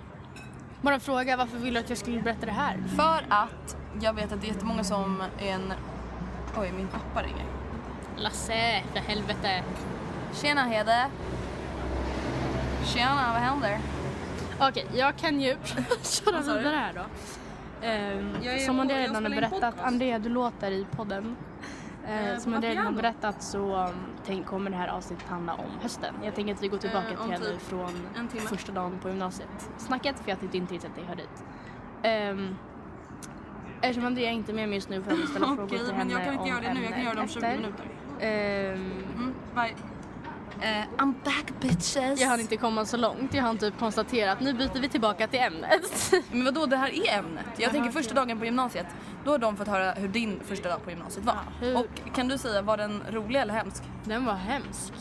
Bara 0.80 0.94
en 0.94 1.00
fråga, 1.00 1.36
varför 1.36 1.58
vill 1.58 1.74
du 1.74 1.80
att 1.80 1.88
jag 1.88 1.98
skulle 1.98 2.22
berätta 2.22 2.46
det 2.46 2.52
här? 2.52 2.84
för 2.96 3.26
att 3.28 3.76
jag 4.00 4.12
vet 4.14 4.32
att 4.32 4.40
det 4.40 4.46
är 4.46 4.52
jättemånga 4.52 4.84
som 4.84 5.22
är 5.38 5.52
en... 5.52 5.72
Oj, 6.56 6.72
min 6.76 6.88
pappa 6.88 7.22
ringer. 7.26 7.46
Lasse, 8.16 8.82
för 8.92 8.98
helvete. 9.00 9.62
Tjena 10.32 10.64
Hede. 10.64 11.06
Tjena, 12.84 13.32
vad 13.32 13.42
händer? 13.42 13.78
Okej, 14.60 14.86
jag 14.94 15.16
kan 15.16 15.40
ju 15.40 15.56
köra 16.02 16.40
vidare 16.40 16.76
här 16.76 16.92
då. 16.94 17.00
Ehm, 17.86 18.34
är 18.42 18.58
som 18.58 18.80
Andrea 18.80 18.98
redan 18.98 19.24
har 19.24 19.30
berättat. 19.30 19.74
Andrea 19.80 20.18
du 20.18 20.28
låter 20.28 20.70
i 20.70 20.86
podden. 20.96 21.36
Eh, 22.06 22.28
Eh, 22.32 22.38
som 22.38 22.54
Andrea 22.54 22.70
redan 22.70 22.86
har 22.86 22.92
berättat 22.92 23.42
så 23.42 23.76
um, 23.76 23.94
tänk, 24.26 24.46
kommer 24.46 24.70
det 24.70 24.76
här 24.76 24.88
avsnittet 24.88 25.28
handla 25.28 25.54
om 25.54 25.70
hösten. 25.82 26.14
Jag 26.24 26.34
tänker 26.34 26.54
att 26.54 26.62
vi 26.62 26.68
går 26.68 26.78
tillbaka 26.78 27.08
Eh, 27.10 27.22
till 27.22 27.32
henne 27.32 27.44
typ 27.46 27.60
från 27.60 27.90
första 28.46 28.72
dagen 28.72 28.98
på 29.02 29.08
gymnasiet. 29.08 29.70
Snacket 29.78 30.20
för 30.20 30.30
jag 30.30 30.40
tyckte 30.40 30.56
inte 30.56 30.74
riktigt 30.74 30.90
att 30.90 30.96
det 30.96 31.02
hör 31.08 31.16
dit. 31.16 31.44
Um, 32.32 32.56
eftersom 33.80 34.06
Andrea 34.06 34.30
inte 34.30 34.52
är 34.52 34.54
med 34.54 34.68
mig 34.68 34.76
just 34.76 34.88
nu 34.88 35.02
får 35.02 35.12
jag 35.18 35.28
ställa 35.28 35.46
frågor 35.56 35.64
Okej, 35.64 35.78
till 35.78 35.86
men 35.88 35.96
henne 35.96 36.12
jag 36.12 36.24
kan 36.24 36.34
inte 36.34 36.48
göra 36.48 36.60
det 36.60 36.74
nu. 36.74 36.82
Jag 36.82 36.92
kan 36.92 37.04
göra 37.04 37.14
det 37.14 37.20
om 37.20 37.28
20 37.28 37.46
efter. 37.46 37.56
minuter. 37.56 37.84
Ehm, 38.20 38.92
Mm, 39.16 39.34
Eh, 40.60 40.84
I'm 40.96 41.14
back 41.24 41.52
bitches. 41.60 42.20
jag 42.20 42.28
hann 42.28 42.40
inte 42.40 42.56
komma 42.56 42.84
så 42.84 42.96
långt. 42.96 43.34
Jag 43.34 43.42
hann 43.42 43.58
typ 43.58 43.78
konstatera 43.78 44.32
att 44.32 44.40
nu 44.40 44.52
byter 44.54 44.80
vi 44.80 44.88
tillbaka 44.88 45.26
till 45.28 45.40
ämnet. 45.40 46.12
Men 46.32 46.44
vadå, 46.44 46.66
det 46.66 46.76
här 46.76 46.88
är 47.08 47.18
ämnet. 47.18 47.44
Jag 47.56 47.70
tänker 47.72 47.90
första 47.90 48.14
dagen 48.14 48.38
på 48.38 48.44
gymnasiet, 48.44 48.86
då 49.24 49.30
har 49.30 49.38
de 49.38 49.56
fått 49.56 49.68
höra 49.68 49.92
hur 49.92 50.08
din 50.08 50.40
första 50.44 50.68
dag 50.68 50.84
på 50.84 50.90
gymnasiet 50.90 51.24
var. 51.26 51.38
hur- 51.60 51.76
Och 51.78 52.14
kan 52.14 52.28
du 52.28 52.38
säga, 52.38 52.62
var 52.62 52.76
den 52.76 53.02
rolig 53.10 53.40
eller 53.40 53.54
hemsk? 53.54 53.82
Den 54.04 54.24
var 54.24 54.34
hemsk. 54.34 54.92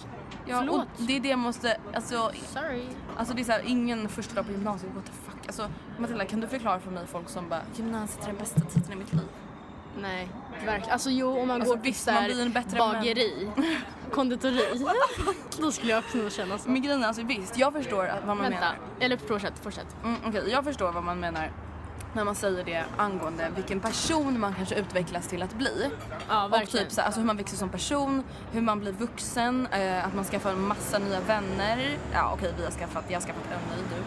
Ja, 0.50 0.58
Förlåt. 0.60 0.76
och 0.98 1.04
det 1.08 1.16
är 1.16 1.20
det 1.20 1.30
jag 1.30 1.40
måste, 1.40 1.78
alltså, 1.94 2.32
Sorry. 2.54 2.84
alltså 3.18 3.34
det 3.34 3.42
är 3.42 3.44
såhär, 3.44 3.62
ingen 3.66 4.10
första 4.10 4.36
dag 4.36 4.46
på 4.46 4.52
gymnasiet, 4.52 4.92
what 4.96 5.06
the 5.06 5.12
fuck. 5.12 5.48
Alltså 5.48 5.70
Matilda, 6.00 6.26
kan 6.26 6.42
du 6.42 6.48
förklara 6.48 6.80
för 6.80 6.92
mig 6.92 7.08
folk 7.08 7.30
som 7.30 7.50
bara, 7.50 7.62
gymnasiet 7.76 8.24
är 8.24 8.28
den 8.28 8.38
bästa 8.38 8.60
tiden 8.62 8.92
i 8.92 8.96
mitt 8.96 9.14
liv? 9.14 9.22
Nej, 10.02 10.30
verkligen. 10.66 10.94
Alltså 10.94 11.10
jo, 11.10 11.40
om 11.40 11.48
man 11.48 11.62
Alltså, 11.62 11.76
går 11.76 11.82
till 11.82 11.92
visst, 11.92 12.06
så 12.06 12.12
man 12.12 12.24
blir 12.24 12.42
en 12.42 12.52
bättre 12.52 12.78
bageri, 12.80 13.50
konditori, 14.12 14.62
då 15.62 15.72
skulle 15.72 15.92
jag 15.92 16.04
kunna 16.06 16.30
känna 16.30 16.58
så. 16.58 16.70
Men 16.70 16.82
grejen 16.82 17.04
är 17.04 17.08
alltså 17.08 17.24
visst, 17.24 17.58
jag 17.58 17.74
förstår 17.74 18.06
att- 18.06 18.18
vad 18.26 18.38
man 18.38 18.44
Vänta, 18.50 18.60
menar. 18.60 18.76
eller 19.00 19.18
fortsätt, 19.18 19.54
fortsätt. 19.64 19.96
Mm, 20.04 20.18
Okej, 20.28 20.44
jag 20.52 20.64
förstår 20.64 20.92
vad 20.92 21.04
man 21.04 21.20
menar 21.20 21.52
när 22.14 22.24
man 22.24 22.36
säger 22.36 22.64
det 22.64 22.84
angående 22.98 23.50
vilken 23.56 23.80
person 23.80 24.40
man 24.40 24.54
kanske 24.56 24.76
utvecklas 24.76 25.28
till 25.28 25.44
att 25.44 25.54
bli. 25.54 25.90
Ja, 26.30 26.46
Och 26.46 26.54
verkligen. 26.54 26.86
typ 26.86 26.94
så, 26.96 27.02
alltså 27.02 27.20
hur 27.20 27.28
man 27.28 27.38
växer 27.38 27.58
som 27.58 27.70
person, 27.70 28.24
hur 28.52 28.62
man 28.62 28.80
blir 28.80 28.92
vuxen, 28.92 29.68
eh, 29.72 30.06
att 30.08 30.14
man 30.14 30.26
skaffar 30.26 30.50
en 30.52 30.62
massa 30.62 30.98
nya 31.00 31.20
vänner. 31.20 31.98
Ja 32.14 32.32
okej, 32.34 32.54
vi 32.58 32.64
har 32.64 32.72
skaffat, 32.72 33.04
jag 33.08 33.16
har 33.20 33.22
skaffat 33.26 33.44
en 33.52 33.78
ny 33.78 33.84
du. 33.90 34.02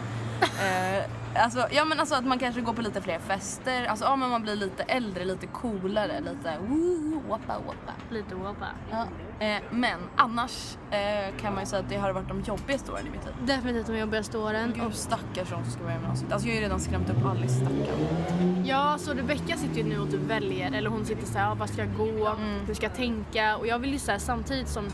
Eh, 0.65 1.03
alltså, 1.35 1.67
ja 1.71 1.85
men 1.85 1.99
alltså 1.99 2.15
att 2.15 2.25
man 2.25 2.39
kanske 2.39 2.61
går 2.61 2.73
på 2.73 2.81
lite 2.81 3.01
fler 3.01 3.19
fester, 3.19 3.85
alltså 3.85 4.05
ja 4.05 4.15
men 4.15 4.29
man 4.29 4.41
blir 4.41 4.55
lite 4.55 4.83
äldre, 4.83 5.25
lite 5.25 5.47
coolare, 5.47 6.19
lite 6.19 6.57
woo, 6.67 7.21
wappa 7.29 7.53
wappa. 7.59 7.93
Lite 8.09 8.35
wappa. 8.35 8.67
Ja. 8.91 9.05
Eh, 9.45 9.61
men 9.71 9.99
annars 10.15 10.77
eh, 10.91 11.35
kan 11.41 11.53
man 11.53 11.63
ju 11.63 11.67
säga 11.67 11.79
att 11.79 11.89
det 11.89 11.97
har 11.97 12.13
varit 12.13 12.27
de 12.27 12.41
jobbigaste 12.41 12.91
åren 12.91 13.07
i 13.07 13.09
mitt 13.09 13.25
liv. 13.25 13.33
Definitivt 13.45 13.87
de 13.87 13.97
jobbigaste 13.97 14.37
åren. 14.37 14.73
Gud 14.75 14.95
stackars 14.95 15.49
de 15.49 15.63
som 15.63 15.65
ska 15.71 15.83
börja 15.83 15.95
gymnasiet. 15.95 16.31
Alltså 16.31 16.47
jag 16.47 16.53
har 16.55 16.59
ju 16.59 16.65
redan 16.65 16.79
skrämt 16.79 17.09
upp 17.09 17.25
Alice 17.25 17.55
stackarn. 17.55 18.65
Ja, 18.65 18.97
så 18.99 19.13
Rebecca 19.13 19.57
sitter 19.57 19.77
ju 19.77 19.83
nu 19.83 19.99
och 19.99 20.11
typ 20.11 20.21
väljer, 20.21 20.71
eller 20.71 20.89
hon 20.89 21.05
sitter 21.05 21.25
såhär, 21.27 21.51
ah, 21.51 21.55
vad 21.55 21.69
ska 21.69 21.81
jag 21.81 21.97
gå, 21.97 22.27
Mm. 22.27 22.65
hur 22.67 22.73
ska 22.73 22.85
jag 22.85 22.95
tänka? 22.95 23.57
Och 23.57 23.67
jag 23.67 23.79
vill 23.79 23.93
ju 23.93 23.99
såhär 23.99 24.19
samtidigt 24.19 24.67
som, 24.69 24.87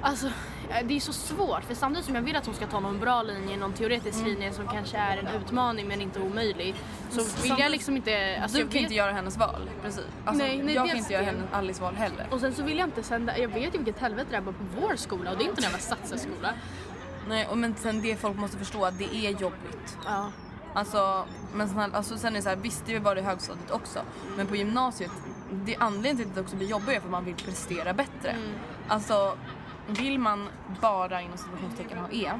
alltså 0.00 0.26
det 0.84 0.96
är 0.96 1.00
så 1.00 1.12
svårt 1.12 1.64
för 1.64 1.74
samtidigt 1.74 2.06
som 2.06 2.14
jag 2.14 2.22
vill 2.22 2.36
att 2.36 2.46
hon 2.46 2.54
ska 2.54 2.66
ta 2.66 2.80
någon 2.80 2.98
bra 3.00 3.22
linje, 3.22 3.56
någon 3.56 3.72
teoretisk 3.72 4.18
Mm. 4.18 4.30
linje 4.30 4.52
som 4.52 4.68
kanske 4.68 4.96
är 4.96 5.16
en 5.16 5.26
utmaning 5.42 5.88
men 5.88 6.00
inte 6.00 6.20
omöjlig. 6.20 6.74
Så 7.10 7.42
vill 7.42 7.54
jag 7.58 7.70
liksom 7.70 7.96
inte, 7.96 8.38
alltså 8.42 8.58
du 8.58 8.62
kan 8.64 8.72
vet, 8.72 8.82
inte 8.82 8.94
göra 8.94 9.12
hennes 9.12 9.36
val. 9.36 9.70
Precis. 9.82 10.04
Alltså, 10.24 10.44
Nej, 10.44 10.62
nej, 10.62 10.74
jag 10.74 10.88
kan 10.88 10.96
inte 10.96 11.12
göra 11.12 11.24
hennes, 11.24 11.44
Alice 11.52 11.82
val 11.82 11.94
heller. 11.94 12.26
och 12.30 12.40
sen 12.40 12.54
så 12.54 12.62
vill 12.62 12.78
jag 12.78 12.86
inte 12.86 13.02
sända, 13.02 13.38
jag 13.38 13.48
vet 13.48 13.74
ju 13.74 13.78
vilket 13.78 13.98
helvete 13.98 14.26
det 14.30 14.36
är 14.36 14.40
på 14.42 14.54
vår 14.80 14.96
skola 14.96 15.30
och 15.30 15.38
det 15.38 15.44
är 15.44 15.48
inte 15.48 15.60
en 15.60 15.64
jävla 15.64 15.78
satsarskola. 15.78 16.54
Nej, 17.28 17.46
och 17.46 17.58
men 17.58 17.74
sen 17.76 18.02
det 18.02 18.16
folk 18.16 18.36
måste 18.36 18.58
förstå 18.58 18.84
att 18.84 18.98
det 18.98 19.14
är 19.16 19.30
jobbigt. 19.30 19.98
Ja. 20.04 20.30
Alltså, 20.74 21.24
men 21.54 21.68
sen, 21.68 21.94
alltså, 21.94 22.18
sen 22.18 22.32
är 22.32 22.36
det 22.36 22.42
så 22.42 22.48
här, 22.48 22.56
visst 22.56 22.86
det 22.86 22.98
var 22.98 23.14
det 23.14 23.20
i 23.20 23.24
högstadiet 23.24 23.70
också. 23.70 23.98
Men 24.36 24.46
på 24.46 24.56
gymnasiet, 24.56 25.10
det 25.52 25.76
anledningen 25.76 26.16
till 26.16 26.26
att 26.28 26.34
det 26.34 26.40
också 26.40 26.56
blir 26.56 26.66
jobbigare 26.68 26.96
är 26.96 27.00
för 27.00 27.06
att 27.08 27.12
man 27.12 27.24
vill 27.24 27.34
prestera 27.34 27.92
bättre. 27.92 28.30
Mm. 28.30 28.42
Alltså, 28.88 29.36
vill 29.86 30.18
man 30.18 30.48
bara 30.80 31.20
inom 31.22 31.38
situationstecken 31.38 31.98
ha 31.98 32.08
E, 32.10 32.32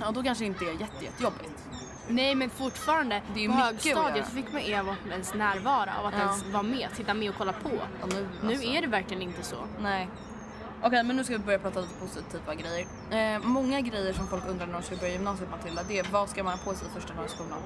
ja 0.00 0.10
då 0.10 0.22
kanske 0.22 0.44
det 0.44 0.48
inte 0.48 0.64
är 0.64 0.72
jätte, 0.80 1.04
jättejobbigt. 1.04 1.68
Nej 2.08 2.34
men 2.34 2.50
fortfarande, 2.50 3.22
Det 3.34 3.44
är 3.44 3.48
på 3.48 3.54
högstadiet 3.54 4.28
fick 4.28 4.52
man 4.52 4.64
ju 4.64 4.74
av 4.74 4.88
att 4.88 5.06
ens 5.10 5.34
närvara 5.34 5.92
och 6.02 6.08
att 6.08 6.14
Ja. 6.14 6.20
ens 6.20 6.44
vara 6.46 6.62
med, 6.62 6.88
sitta 6.92 7.14
med 7.14 7.30
och 7.30 7.34
kolla 7.38 7.52
på. 7.52 7.70
Och 8.02 8.08
nu, 8.08 8.28
Nu 8.42 8.48
alltså, 8.48 8.64
är 8.66 8.80
det 8.82 8.86
verkligen 8.88 9.22
inte 9.22 9.42
så. 9.42 9.56
Nej. 9.80 10.08
Okej, 10.82 11.04
men 11.04 11.16
nu 11.16 11.24
ska 11.24 11.32
vi 11.32 11.38
börja 11.38 11.58
prata 11.58 11.80
lite 11.80 11.94
positiva 11.94 12.54
grejer. 12.54 12.86
Eh, 13.10 13.42
många 13.46 13.80
grejer 13.80 14.12
som 14.12 14.26
folk 14.26 14.46
undrar 14.48 14.66
när 14.66 14.72
de 14.74 14.82
ska 14.82 14.96
börja 14.96 15.12
gymnasiet 15.12 15.50
Matilda, 15.50 15.82
det 15.88 15.98
är 15.98 16.06
vad 16.12 16.28
ska 16.28 16.44
man 16.44 16.52
ha 16.58 16.64
på 16.64 16.74
sig 16.78 16.88
första 16.94 17.14
dagen 17.14 17.26
i 17.26 17.28
skolan? 17.28 17.58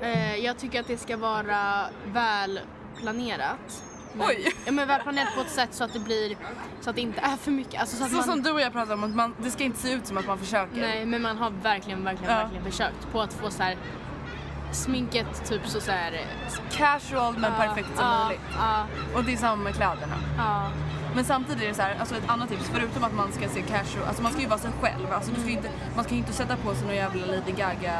Eh, 0.00 0.36
jag 0.36 0.58
tycker 0.58 0.80
att 0.80 0.86
det 0.86 0.98
ska 0.98 1.16
vara 1.16 1.86
väl 2.06 2.60
planerat. 3.00 3.84
Men, 4.14 4.26
Oj! 4.26 4.52
Ja 4.66 4.72
men 4.72 4.88
väl 4.88 5.00
planerat 5.02 5.34
på 5.34 5.40
ett 5.40 5.50
sätt 5.50 5.68
så 5.74 5.84
att 5.84 5.92
det 5.92 5.98
blir, 5.98 6.36
så 6.80 6.90
att 6.90 6.96
det 6.96 7.02
inte 7.02 7.20
är 7.20 7.36
för 7.36 7.50
mycket. 7.50 7.80
Alltså 7.80 7.96
så 7.96 8.04
Så 8.04 8.14
man, 8.14 8.24
som 8.24 8.42
du 8.42 8.50
och 8.50 8.60
jag 8.60 8.72
pratade 8.72 8.94
om, 8.94 9.04
att 9.04 9.14
man, 9.14 9.34
det 9.42 9.50
ska 9.50 9.64
inte 9.64 9.78
se 9.78 9.92
ut 9.92 10.06
som 10.06 10.18
att 10.18 10.26
man 10.26 10.38
försöker. 10.38 10.80
Nej 10.80 11.04
men 11.06 11.22
man 11.22 11.38
har 11.38 11.50
verkligen, 11.50 12.04
verkligen, 12.04 12.32
Ja. 12.32 12.38
verkligen 12.38 12.64
försökt 12.64 13.12
på 13.12 13.20
att 13.20 13.32
få 13.32 13.50
så 13.50 13.62
här 13.62 13.76
sminket 14.72 15.48
typ 15.48 15.66
så, 15.66 15.80
så 15.80 15.90
här. 15.90 16.20
Casual 16.72 17.32
men 17.38 17.52
ja, 17.52 17.58
perfekt 17.64 17.88
som 17.96 18.06
ja, 18.06 18.24
möjligt. 18.24 18.42
Ja, 18.58 18.86
Och 19.14 19.24
det 19.24 19.32
är 19.32 19.36
samma 19.36 19.62
med 19.62 19.74
kläderna. 19.74 20.14
Men 21.14 21.24
samtidigt 21.24 21.62
är 21.62 21.68
det 21.68 21.74
så 21.74 21.82
här, 21.82 21.96
alltså 22.00 22.14
ett 22.16 22.28
annat 22.30 22.48
tips, 22.48 22.70
förutom 22.72 23.04
att 23.04 23.14
man 23.14 23.32
ska 23.32 23.48
se 23.48 23.62
casual, 23.62 24.04
alltså 24.08 24.22
man 24.22 24.32
ska 24.32 24.40
ju 24.40 24.48
vara 24.48 24.58
sig 24.58 24.70
själv. 24.80 25.12
Alltså 25.12 25.30
du 25.32 25.40
ska 25.40 25.50
inte, 25.50 25.68
man 25.96 26.04
ska 26.04 26.12
ju 26.14 26.18
inte 26.18 26.32
sätta 26.32 26.56
på 26.56 26.74
sig 26.74 26.82
några 26.82 26.94
jävla 26.94 27.26
Lady 27.26 27.52
Gaga 27.52 27.92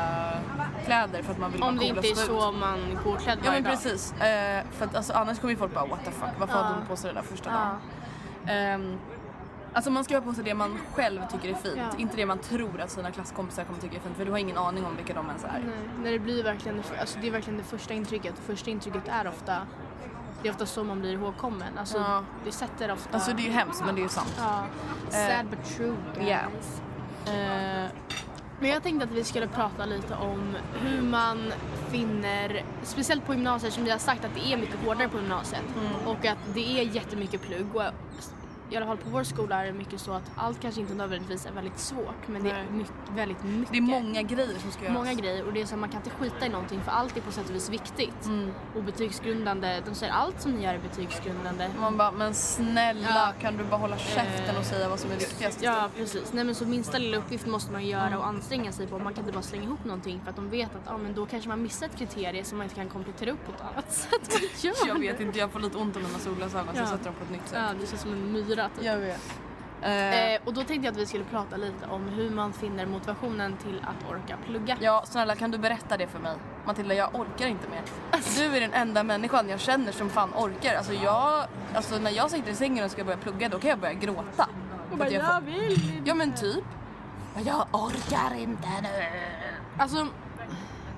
kläder 0.85 1.23
för 1.23 1.33
att 1.33 1.39
man 1.39 1.51
vill 1.53 1.63
Om 1.63 1.77
det 1.77 1.85
inte 1.85 2.01
är 2.09 2.13
och 2.13 2.17
så 2.19 2.49
ut. 2.53 2.59
man 2.61 2.99
går 3.05 3.17
klädd 3.17 3.39
Ja 3.45 3.51
men 3.53 3.65
precis. 3.65 4.13
Eh, 4.13 4.65
för 4.71 4.85
att 4.85 4.95
alltså, 4.95 5.13
annars 5.13 5.39
kommer 5.41 5.53
ju 5.53 5.59
folk 5.59 5.75
bara 5.75 5.87
what 5.87 6.05
the 6.05 6.11
fuck, 6.11 6.31
varför 6.39 6.55
Ja. 6.55 6.63
hade 6.63 6.75
hon 6.79 6.87
på 6.87 6.97
sig 6.97 7.11
det 7.13 7.21
där 7.21 7.27
första 7.27 7.51
dagen? 7.51 7.77
Ehm, 8.47 8.99
Alltså 9.77 9.91
man 9.91 10.05
ska 10.05 10.15
ha 10.15 10.21
på 10.23 10.33
sig 10.33 10.45
det 10.45 10.55
man 10.55 10.79
själv 10.95 11.21
tycker 11.33 11.49
är 11.49 11.55
fint, 11.55 11.75
Ja. 11.77 11.99
inte 11.99 12.17
det 12.17 12.27
man 12.27 12.39
tror 12.39 12.81
att 12.81 12.91
sina 12.91 13.11
klasskompisar 13.11 13.65
kommer 13.65 13.81
tycka 13.81 13.97
är 13.97 14.01
fint 14.01 14.17
för 14.17 14.25
du 14.25 14.31
har 14.31 14.39
ingen 14.39 14.59
aning 14.59 14.85
om 14.87 14.97
vilka 14.97 15.15
de 15.15 15.27
ens 15.27 15.45
är. 15.45 15.49
Nej, 15.53 15.63
när 16.03 16.11
det 16.13 16.19
blir 16.19 16.45
verkligen, 16.45 16.77
det- 16.77 17.01
alltså 17.01 17.19
det 17.21 17.27
är 17.27 17.31
verkligen 17.31 17.59
det 17.59 17.65
första 17.65 17.95
intrycket. 17.95 18.35
Första 18.47 18.71
intrycket 18.71 19.03
är 19.09 19.29
ofta, 19.29 19.57
det 20.43 20.49
är 20.49 20.53
ofta 20.53 20.67
så 20.67 20.85
man 20.85 21.01
blir 21.01 21.13
ihågkommen. 21.13 21.79
Alltså 21.79 21.99
Ja. 21.99 22.23
det 22.45 22.53
sätter 22.53 22.93
ofta... 22.93 23.15
Alltså 23.15 23.33
det 23.33 23.43
är 23.43 23.47
ju 23.47 23.51
hemskt 23.53 23.83
men 23.87 23.95
det 23.95 24.01
är 24.01 24.03
ju 24.03 24.09
sant. 24.09 24.35
Ja, 24.39 24.63
Eh, 25.07 25.29
sad 25.37 25.47
but 25.47 25.65
true 25.77 25.97
guys. 26.15 26.81
ja. 27.27 27.33
Eh, 27.33 27.89
men 28.61 28.71
jag 28.71 28.83
tänkte 28.83 29.05
att 29.05 29.13
vi 29.13 29.25
skulle 29.25 29.47
prata 29.49 29.87
lite 29.87 30.15
om 30.15 30.57
hur 30.83 31.03
man 31.03 31.53
finner, 31.91 32.63
speciellt 32.83 33.27
på 33.27 33.35
gymnasiet 33.35 33.73
som 33.73 33.85
vi 33.85 33.91
har 33.91 33.99
sagt 33.99 34.25
att 34.25 34.35
det 34.35 34.53
är 34.53 34.57
mycket 34.57 34.77
hårdare 34.87 35.09
på 35.09 35.17
gymnasiet 35.17 35.63
Mm. 35.77 36.07
och 36.07 36.27
att 36.27 36.39
det 36.55 36.81
är 36.81 36.83
jättemycket 36.85 37.43
plugg. 37.43 37.77
Och 37.77 37.83
I 38.71 38.77
alla 38.77 38.87
fall 38.87 38.97
på 38.97 39.11
vår 39.11 39.23
skola 39.25 39.63
är 39.63 39.67
det 39.67 39.73
mycket 39.73 40.01
så 40.01 40.13
att 40.13 40.31
allt 40.37 40.61
kanske 40.63 40.81
inte 40.81 40.95
nödvändigtvis 40.95 41.47
är 41.47 41.53
väldigt 41.53 41.79
svårt 41.79 42.29
men 42.29 42.43
det 42.43 42.51
är 42.51 42.55
Nej. 42.55 42.67
mycket, 42.73 42.93
väldigt 43.15 43.45
mycket. 43.45 43.73
Det 43.73 43.79
är 43.79 43.83
många 43.83 44.23
grejer 44.23 44.59
som 44.59 44.71
ska 44.71 44.83
göras. 44.83 44.95
Många 44.95 45.15
grejer 45.15 45.45
och 45.47 45.53
det 45.53 45.61
är 45.63 45.67
så 45.67 45.75
att 45.75 45.81
man 45.81 45.89
kan 45.89 45.99
inte 46.01 46.11
skita 46.11 46.47
i 46.47 46.49
någonting 46.49 46.81
för 46.83 46.91
allt 46.93 47.17
är 47.17 47.21
på 47.21 47.33
sätt 47.33 47.49
och 47.49 47.55
vis 47.55 47.71
viktigt. 47.71 48.25
Mm. 48.27 48.51
Och 48.77 48.83
betygsgrundande, 48.85 49.81
de 49.87 49.95
säger 49.95 50.13
allt 50.13 50.41
som 50.41 50.53
ni 50.53 50.65
gör 50.65 50.75
är 50.75 50.79
betygsgrundande. 50.79 51.69
Man 51.81 51.97
bara, 51.97 52.11
men 52.13 52.35
snälla 52.35 53.09
Ja. 53.09 53.33
kan 53.41 53.57
du 53.57 53.65
bara 53.65 53.77
hålla 53.81 53.99
käften 53.99 54.57
och 54.57 54.63
Eh, 54.65 54.71
säga 54.71 54.89
vad 54.89 55.01
som 55.01 55.11
är 55.11 55.17
viktigast 55.17 55.63
Ja 55.63 55.89
precis, 55.97 56.33
nej 56.33 56.45
men 56.45 56.55
så 56.55 56.67
minsta 56.67 56.99
lilla 56.99 57.17
uppgift 57.17 57.47
måste 57.47 57.73
man 57.73 57.87
göra 57.87 58.19
och 58.19 58.27
anstränga 58.27 58.73
sig 58.73 58.87
på. 58.87 58.99
Man 58.99 59.15
kan 59.15 59.23
inte 59.23 59.33
bara 59.33 59.43
slänga 59.43 59.65
ihop 59.65 59.85
någonting 59.85 60.21
för 60.25 60.31
att 60.31 60.37
de 60.37 60.51
vet 60.51 60.75
att 60.75 60.83
ja, 60.87 60.97
men 60.99 61.15
då 61.15 61.27
kanske 61.27 61.49
man 61.49 61.63
missar 61.63 61.87
ett 61.87 61.97
kriterie 61.97 62.45
som 62.45 62.59
man 62.59 62.65
inte 62.65 62.75
kan 62.77 62.89
komplettera 62.89 63.31
upp 63.31 63.47
på 63.47 63.53
ett 63.53 63.61
annat 63.61 63.93
sätt. 63.93 64.41
Jag 64.87 64.99
vet 64.99 65.21
inte, 65.21 65.39
jag 65.39 65.51
får 65.51 65.61
lite 65.61 65.79
ont 65.79 65.97
om 65.97 66.03
mina 66.03 66.19
solglasögon 66.19 66.69
så 66.75 66.79
jag 66.81 66.87
Ja. 66.87 66.91
sätter 66.91 67.05
dem 67.05 67.15
på 67.15 67.25
ett 67.25 67.31
nytt 67.31 67.49
sätt. 67.49 67.59
Ja, 67.69 67.75
du 67.81 67.87
ser 67.87 67.97
som 67.97 68.13
en 68.13 68.33
myra 68.57 68.69
typ. 68.69 68.85
Jag 68.85 68.97
vet. 68.99 69.21
Eh, 69.83 70.35
Eh, 70.35 70.41
och 70.45 70.55
då 70.55 70.65
tänkte 70.65 70.87
jag 70.87 70.93
att 70.93 70.97
vi 70.99 71.07
skulle 71.07 71.25
prata 71.25 71.57
lite 71.57 71.87
om 71.91 72.09
hur 72.09 72.31
man 72.31 72.53
finner 72.53 72.87
motivationen 72.87 73.57
till 73.57 73.81
att 73.85 74.11
orka 74.11 74.37
plugga. 74.47 74.77
Ja, 74.81 75.03
snälla 75.07 75.35
kan 75.37 75.51
du 75.51 75.59
berätta 75.59 75.97
det 75.97 76.07
för 76.07 76.19
mig? 76.19 76.37
Matilda, 76.67 76.95
jag 76.95 77.15
orkar 77.15 77.47
inte 77.47 77.69
mer. 77.69 77.83
Du 78.39 78.57
är 78.57 78.61
den 78.61 78.73
enda 78.73 79.03
människan 79.03 79.49
jag 79.49 79.61
känner 79.61 79.93
som 79.93 80.11
fan 80.11 80.31
orkar. 80.37 80.75
Alltså 80.75 80.93
jag, 80.93 81.45
alltså 81.75 81.99
när 81.99 82.11
jag 82.11 82.31
sitter 82.31 82.51
i 82.51 82.55
sängen 82.55 82.85
och 82.85 82.91
ska 82.91 83.05
börja 83.05 83.19
plugga 83.19 83.49
då 83.49 83.59
kan 83.59 83.71
jag 83.71 83.79
börja 83.79 83.95
gråta. 83.95 84.49
Och 84.93 84.99
bara, 84.99 85.09
jag 85.11 85.23
jag 85.25 85.35
får- 85.35 85.41
vill 85.51 85.73
inte. 85.73 86.03
Ja 86.09 86.15
men 86.15 86.35
typ. 86.35 86.65
Jag 87.45 87.67
orkar 87.73 88.35
inte 88.39 88.69
nu. 88.83 88.89
Alltså, 89.79 90.07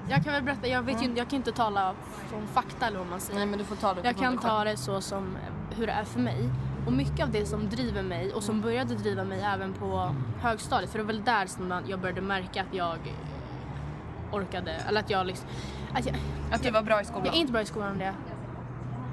jag 0.08 0.24
kan 0.24 0.32
väl 0.32 0.42
berätta, 0.42 0.66
jag, 0.68 0.82
vet 0.82 1.00
ju, 1.02 1.04
inte- 1.04 1.18
jag 1.18 1.28
kan 1.28 1.36
inte 1.36 1.52
tala 1.52 1.94
från 2.30 2.46
fakta 2.46 2.86
eller 2.86 2.98
vad 2.98 3.06
man 3.06 3.20
säger. 3.20 3.38
Nej 3.38 3.46
men 3.48 3.58
du 3.58 3.64
får 3.64 3.76
ta 3.76 3.94
det 3.94 4.00
Jag 4.04 4.16
kan 4.16 4.38
ta 4.38 4.64
det 4.64 4.76
så 4.76 5.00
som 5.00 5.36
hur 5.76 5.86
det 5.86 5.92
är 5.92 6.04
för 6.04 6.20
mig. 6.20 6.48
Och 6.86 6.92
mycket 6.92 7.22
av 7.24 7.30
det 7.30 7.46
som 7.46 7.68
driver 7.68 8.02
mig 8.02 8.32
och 8.32 8.42
som 8.42 8.60
började 8.60 8.94
driva 8.94 9.24
mig 9.24 9.40
även 9.42 9.72
på 9.72 10.14
högstadiet, 10.40 10.90
för 10.90 10.98
det 10.98 11.04
var 11.04 11.12
väl 11.12 11.24
där 11.24 11.46
som 11.46 11.82
jag 11.86 12.00
började 12.00 12.20
märka 12.20 12.60
att 12.62 12.74
jag 12.74 12.94
eh, 12.94 14.34
orkade, 14.34 14.72
eller 14.88 15.00
att 15.00 15.10
jag 15.10 15.26
liksom... 15.26 15.48
Att 15.94 16.06
jag, 16.06 16.16
Att 16.52 16.62
du 16.62 16.70
var 16.70 16.82
bra 16.82 17.00
i 17.00 17.04
skolan. 17.04 17.24
jag 17.24 17.34
är 17.34 17.38
inte 17.38 17.52
bra 17.52 17.62
i 17.62 17.66
skolan 17.66 17.92
om 17.92 17.98
det. 17.98 18.14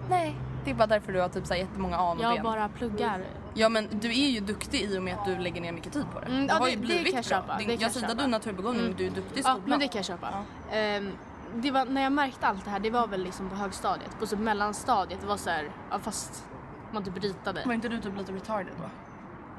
Nej. 0.09 0.35
Det 0.65 0.71
är 0.71 0.75
bara 0.75 0.87
därför 0.87 1.13
du 1.13 1.21
har 1.21 1.29
typ 1.29 1.47
så 1.47 1.53
här 1.53 1.61
jättemånga 1.61 1.97
A 1.97 2.11
och 2.11 2.23
Jag 2.23 2.33
ben. 2.33 2.43
bara 2.43 2.69
pluggar. 2.69 3.23
Ja 3.53 3.69
men 3.69 3.87
du 3.91 4.07
är 4.09 4.29
ju 4.29 4.39
duktig 4.39 4.81
i 4.81 4.97
och 4.99 5.03
med 5.03 5.13
att 5.13 5.25
du 5.25 5.37
lägger 5.37 5.61
ner 5.61 5.71
mycket 5.71 5.93
tid 5.93 6.05
på 6.13 6.19
det. 6.19 6.25
Mm, 6.25 6.39
du 6.41 6.47
ja, 6.47 6.53
har 6.53 6.65
det- 6.65 6.71
ju 6.71 6.75
det 6.77 6.81
blivit 6.85 7.13
kan 7.13 7.23
jag 7.29 7.43
bra. 7.45 7.57
köpa, 7.57 7.67
det 7.67 7.81
jag 7.81 7.91
säger 7.91 8.15
du 8.15 8.23
är 8.23 8.27
naturbegåvning 8.27 8.81
Mm. 8.81 8.89
men 8.91 8.97
du 8.97 9.05
är 9.05 9.09
duktig 9.11 9.39
i 9.39 9.43
Ja, 9.45 9.49
skolan. 9.49 9.69
men 9.69 9.79
det 9.79 9.87
kan 9.87 9.99
jag 9.99 10.05
köpa. 10.05 10.29
Ehm, 10.71 11.11
det 11.55 11.71
var, 11.71 11.85
när 11.85 12.03
jag 12.03 12.11
märkte 12.11 12.47
allt 12.47 12.65
det 12.65 12.71
här, 12.71 12.79
det 12.79 12.89
var 12.89 13.07
väl 13.07 13.23
liksom 13.23 13.49
på 13.49 13.55
högstadiet. 13.55 14.19
På 14.19 14.27
så 14.27 14.37
mellanstadiet, 14.37 15.21
det 15.21 15.27
var 15.27 15.37
så 15.37 15.49
här, 15.49 15.69
ja, 15.91 15.99
fast 15.99 16.45
man 16.93 17.03
typ 17.03 17.23
ritade. 17.23 17.63
Var 17.65 17.73
inte 17.73 17.89
du 17.89 18.01
typ 18.01 18.17
lite 18.17 18.31
retarded 18.31 18.73
då? 18.77 18.89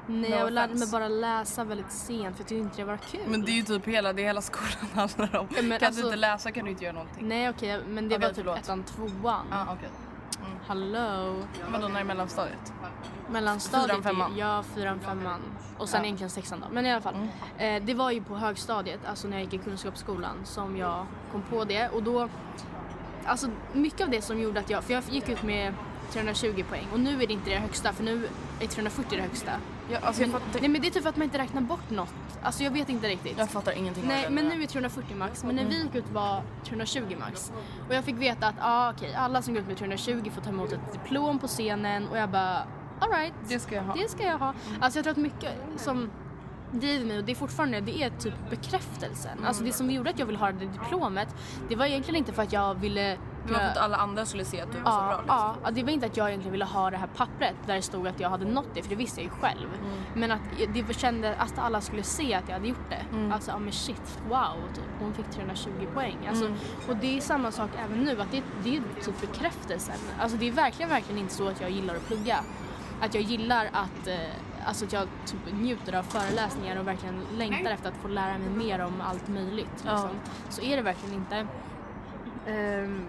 Nej, 0.07 0.29
No 0.29 0.35
jag 0.35 0.53
lärde 0.53 0.75
mig 0.75 0.87
bara 0.91 1.07
läsa 1.07 1.63
väldigt 1.63 1.91
sent 1.91 2.35
för 2.35 2.43
jag 2.43 2.47
tyckte 2.47 2.55
inte 2.55 2.77
det 2.77 2.83
var 2.85 2.97
kul. 2.97 3.21
Men 3.27 3.41
det 3.41 3.51
är 3.51 3.55
ju 3.55 3.61
typ 3.63 3.85
hela, 3.87 4.13
det 4.13 4.21
är 4.21 4.25
hela 4.25 4.41
skolan 4.41 4.71
handlar 4.93 5.35
om. 5.35 5.47
Ja, 5.49 5.61
kan 5.61 5.87
alltså- 5.87 6.01
du 6.01 6.07
inte 6.07 6.15
läsa 6.17 6.51
kan 6.51 6.65
du 6.65 6.71
inte 6.71 6.83
göra 6.83 6.93
någonting. 6.93 7.27
Nej 7.27 7.49
okej, 7.49 7.81
men 7.87 8.09
det 8.09 8.15
Okej, 8.15 8.27
var 8.27 8.33
typ 8.33 8.37
förlåt. 8.37 8.57
ettan, 8.57 8.83
tvåan. 8.83 9.45
Ja 9.51 9.67
okej. 9.77 9.89
Hallå? 10.67 11.35
Vadå 11.71 11.87
när 11.87 11.99
är 11.99 12.03
mellanstadiet? 12.03 12.73
Mellanstadiet, 13.29 13.89
Fyran, 13.89 14.03
femman. 14.03 14.37
Ja, 14.37 14.63
fyran, 14.75 14.99
femman. 14.99 15.41
Och 15.77 15.89
sen 15.89 15.99
Ja. 16.01 16.05
egentligen 16.05 16.29
sexan 16.29 16.59
då. 16.59 16.65
Men 16.71 16.85
i 16.85 16.91
alla 16.91 17.01
fall. 17.01 17.15
Mm. 17.15 17.27
Eh, 17.81 17.85
det 17.87 17.93
var 17.93 18.11
ju 18.11 18.23
på 18.23 18.35
högstadiet, 18.35 18.99
alltså 19.05 19.27
när 19.27 19.37
jag 19.37 19.43
gick 19.43 19.53
i 19.53 19.57
kunskapsskolan, 19.57 20.35
som 20.43 20.77
jag 20.77 21.05
kom 21.31 21.41
på 21.41 21.63
det. 21.65 21.89
Och 21.89 22.03
då, 22.03 22.29
alltså 23.25 23.47
mycket 23.73 24.01
av 24.01 24.09
det 24.09 24.21
som 24.21 24.39
gjorde 24.39 24.59
att 24.59 24.69
jag, 24.69 24.83
för 24.83 24.93
jag 24.93 25.03
gick 25.09 25.29
ut 25.29 25.43
med 25.43 25.73
320 26.11 26.63
poäng 26.69 26.87
och 26.93 26.99
nu 26.99 27.23
är 27.23 27.27
det 27.27 27.33
inte 27.33 27.49
det 27.49 27.59
högsta 27.59 27.93
för 27.93 28.03
nu 28.03 28.29
är 28.59 28.67
340 28.67 29.17
det 29.17 29.21
högsta. 29.21 29.51
Ja, 29.89 29.99
alltså 30.01 30.21
Men, 30.21 30.31
fattar, 30.31 30.59
nej 30.59 30.69
men 30.69 30.81
det 30.81 30.87
är 30.87 30.91
typ 30.91 31.03
för 31.03 31.09
att 31.09 31.17
man 31.17 31.23
inte 31.23 31.37
räknar 31.37 31.61
bort 31.61 31.89
något. 31.89 32.13
Alltså 32.41 32.63
jag 32.63 32.71
vet 32.71 32.89
inte 32.89 33.07
riktigt. 33.07 33.37
jag 33.37 33.49
fattar 33.49 33.71
ingenting 33.71 34.03
Nej, 34.07 34.27
men 34.29 34.47
nu 34.47 34.63
är 34.63 34.67
340 34.67 35.15
max. 35.15 35.43
Men 35.43 35.55
när 35.55 35.65
vi 35.65 35.81
gick 35.81 35.95
ut 35.95 36.11
var 36.11 36.43
320 36.65 37.15
max. 37.19 37.51
Och 37.89 37.95
jag 37.95 38.03
fick 38.03 38.15
veta 38.15 38.47
att 38.47 38.55
ah, 38.59 38.91
okej, 38.91 39.15
alla 39.15 39.41
som 39.41 39.53
går 39.53 39.61
ut 39.61 39.67
med 39.67 39.77
320 39.77 40.31
får 40.35 40.41
ta 40.41 40.49
emot 40.49 40.71
ett 40.71 40.91
diplom 40.91 41.39
på 41.39 41.47
scenen 41.47 42.07
och 42.07 42.17
jag 42.17 42.29
bara 42.29 42.67
alright. 42.99 43.33
Det 43.47 43.59
ska 43.59 43.75
jag 43.75 43.83
ha. 43.83 43.93
Det 43.93 44.09
ska 44.09 44.23
jag 44.23 44.37
ha. 44.37 44.53
Alltså 44.79 44.99
jag 44.99 45.03
tror 45.03 45.11
att 45.11 45.17
mycket 45.17 45.53
som 45.75 46.09
driver 46.71 47.05
mig 47.05 47.17
och 47.17 47.23
det 47.23 47.31
är 47.31 47.35
fortfarande, 47.35 47.81
det 47.81 48.03
är 48.03 48.09
typ 48.09 48.49
bekräftelsen. 48.49 49.45
Alltså 49.45 49.63
det 49.63 49.73
som 49.73 49.91
gjorde 49.91 50.09
att 50.09 50.19
jag 50.19 50.25
ville 50.25 50.39
ha 50.39 50.51
det 50.51 50.65
diplomet, 50.65 51.35
det 51.69 51.75
var 51.75 51.85
egentligen 51.85 52.17
inte 52.17 52.33
för 52.33 52.43
att 52.43 52.53
jag 52.53 52.75
ville 52.75 53.17
Det 53.47 53.53
var 53.53 53.59
för 53.59 53.67
att 53.67 53.77
alla 53.77 53.97
andra 53.97 54.25
skulle 54.25 54.45
se 54.45 54.61
att 54.61 54.71
du 54.71 54.77
var 54.79 54.91
så 54.91 54.97
bra. 54.97 55.11
Ja, 55.11 55.17
Liksom. 55.17 55.35
ja, 55.37 55.55
ja, 55.63 55.71
det 55.71 55.83
var 55.83 55.89
inte 55.89 56.05
att 56.05 56.17
jag 56.17 56.27
egentligen 56.27 56.51
ville 56.51 56.65
ha 56.65 56.89
det 56.89 56.97
här 56.97 57.07
pappret 57.07 57.55
där 57.65 57.75
det 57.75 57.81
stod 57.81 58.07
att 58.07 58.19
jag 58.19 58.29
hade 58.29 58.45
nått 58.45 58.67
det, 58.73 58.81
för 58.81 58.89
det 58.89 58.95
visste 58.95 59.21
jag 59.21 59.23
ju 59.23 59.41
själv. 59.41 59.69
Mm. 59.83 59.97
Men 60.13 60.31
att 60.31 60.39
det 60.73 60.93
kände 60.99 61.35
att 61.35 61.57
alla 61.59 61.81
skulle 61.81 62.03
se 62.03 62.33
att 62.33 62.43
jag 62.47 62.53
hade 62.55 62.67
gjort 62.67 62.89
det. 62.89 63.15
Mm. 63.17 63.31
Alltså, 63.31 63.51
ja 63.51 63.59
men 63.59 63.71
shit, 63.71 64.19
wow, 64.29 64.53
typ. 64.75 64.83
hon 64.99 65.13
fick 65.13 65.29
320 65.31 65.69
poäng. 65.93 66.17
Alltså, 66.29 66.45
Mm. 66.45 66.57
Och 66.89 66.95
det 66.97 67.17
är 67.17 67.21
samma 67.21 67.51
sak 67.51 67.69
även 67.85 68.03
nu, 68.03 68.21
att 68.21 68.31
det, 68.31 68.43
det 68.63 68.77
är 68.77 68.81
typ 69.03 69.21
bekräftelsen. 69.21 69.95
Alltså 70.19 70.37
det 70.37 70.47
är 70.47 70.51
verkligen, 70.51 70.89
verkligen 70.89 71.21
inte 71.21 71.33
så 71.33 71.47
att 71.47 71.61
jag 71.61 71.69
gillar 71.69 71.95
att 71.95 72.07
plugga. 72.07 72.39
Att 73.01 73.13
jag 73.13 73.23
gillar 73.23 73.65
att, 73.73 74.07
eh, 74.07 74.15
alltså 74.67 74.85
att 74.85 74.93
jag 74.93 75.07
typ 75.25 75.39
njuter 75.53 75.93
av 75.95 76.03
föreläsningar 76.03 76.79
och 76.79 76.87
verkligen 76.87 77.21
längtar 77.37 77.71
efter 77.71 77.89
att 77.89 77.95
få 78.01 78.07
lära 78.07 78.37
mig 78.37 78.49
mer 78.49 78.79
om 78.79 78.93
allt 79.01 79.27
möjligt. 79.27 79.83
Ja. 79.85 79.91
Liksom. 79.91 80.09
Så 80.49 80.61
är 80.61 80.75
det 80.75 80.81
verkligen 80.81 81.15
inte. 81.15 81.47
Ehm, 82.47 83.05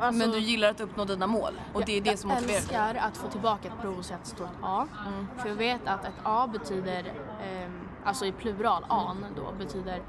alltså- 0.00 0.18
Men 0.18 0.30
du 0.30 0.38
gillar 0.38 0.70
att 0.70 0.80
uppnå 0.80 1.04
dina 1.04 1.26
mål 1.26 1.52
och 1.72 1.84
det 1.84 1.96
är 1.96 2.00
det 2.00 2.16
som 2.16 2.30
jag 2.30 2.36
motiverar 2.36 2.60
dig. 2.60 2.76
älskar 2.76 2.94
att 2.94 3.16
få 3.16 3.28
tillbaka 3.28 3.68
ett 3.68 3.80
prov 3.80 3.98
och 3.98 4.04
se 4.04 4.14
att 4.14 4.24
det 4.24 4.30
står 4.30 4.44
ett 4.44 4.50
A. 4.62 4.86
Mm. 5.06 5.26
För 5.38 5.48
jag 5.48 5.56
vet 5.56 5.80
att 5.88 6.04
ett 6.04 6.14
A 6.22 6.46
betyder, 6.52 7.12
ehm, 7.44 7.80
alltså 8.04 8.24
i 8.26 8.32
plural, 8.32 8.84
A 8.88 9.16
då, 9.36 9.52
betyder 9.58 10.02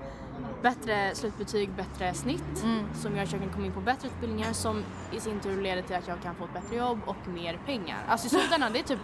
bättre 0.62 1.15
slutbetyg, 1.15 1.69
bättre 1.72 2.13
snitt 2.13 2.63
Mm. 2.63 2.80
som 2.93 3.15
gör 3.15 3.24
att 3.24 3.32
jag 3.32 3.41
kan 3.41 3.50
komma 3.50 3.65
in 3.65 3.72
på 3.72 3.80
bättre 3.82 4.08
utbildningar 4.08 4.54
som 4.54 4.84
i 5.12 5.19
sin 5.19 5.39
tur 5.39 5.62
leder 5.62 5.82
till 5.82 5.96
att 5.96 6.08
jag 6.08 6.22
kan 6.22 6.36
få 6.36 6.43
ett 6.46 6.54
bättre 6.54 6.76
jobb 6.76 7.00
och 7.06 7.28
mer 7.28 7.60
pengar. 7.65 7.98
Alltså 8.08 8.28
i 8.28 8.30
slutändan, 8.30 8.74
det 8.74 8.80
är 8.80 8.84
typ, 8.84 9.00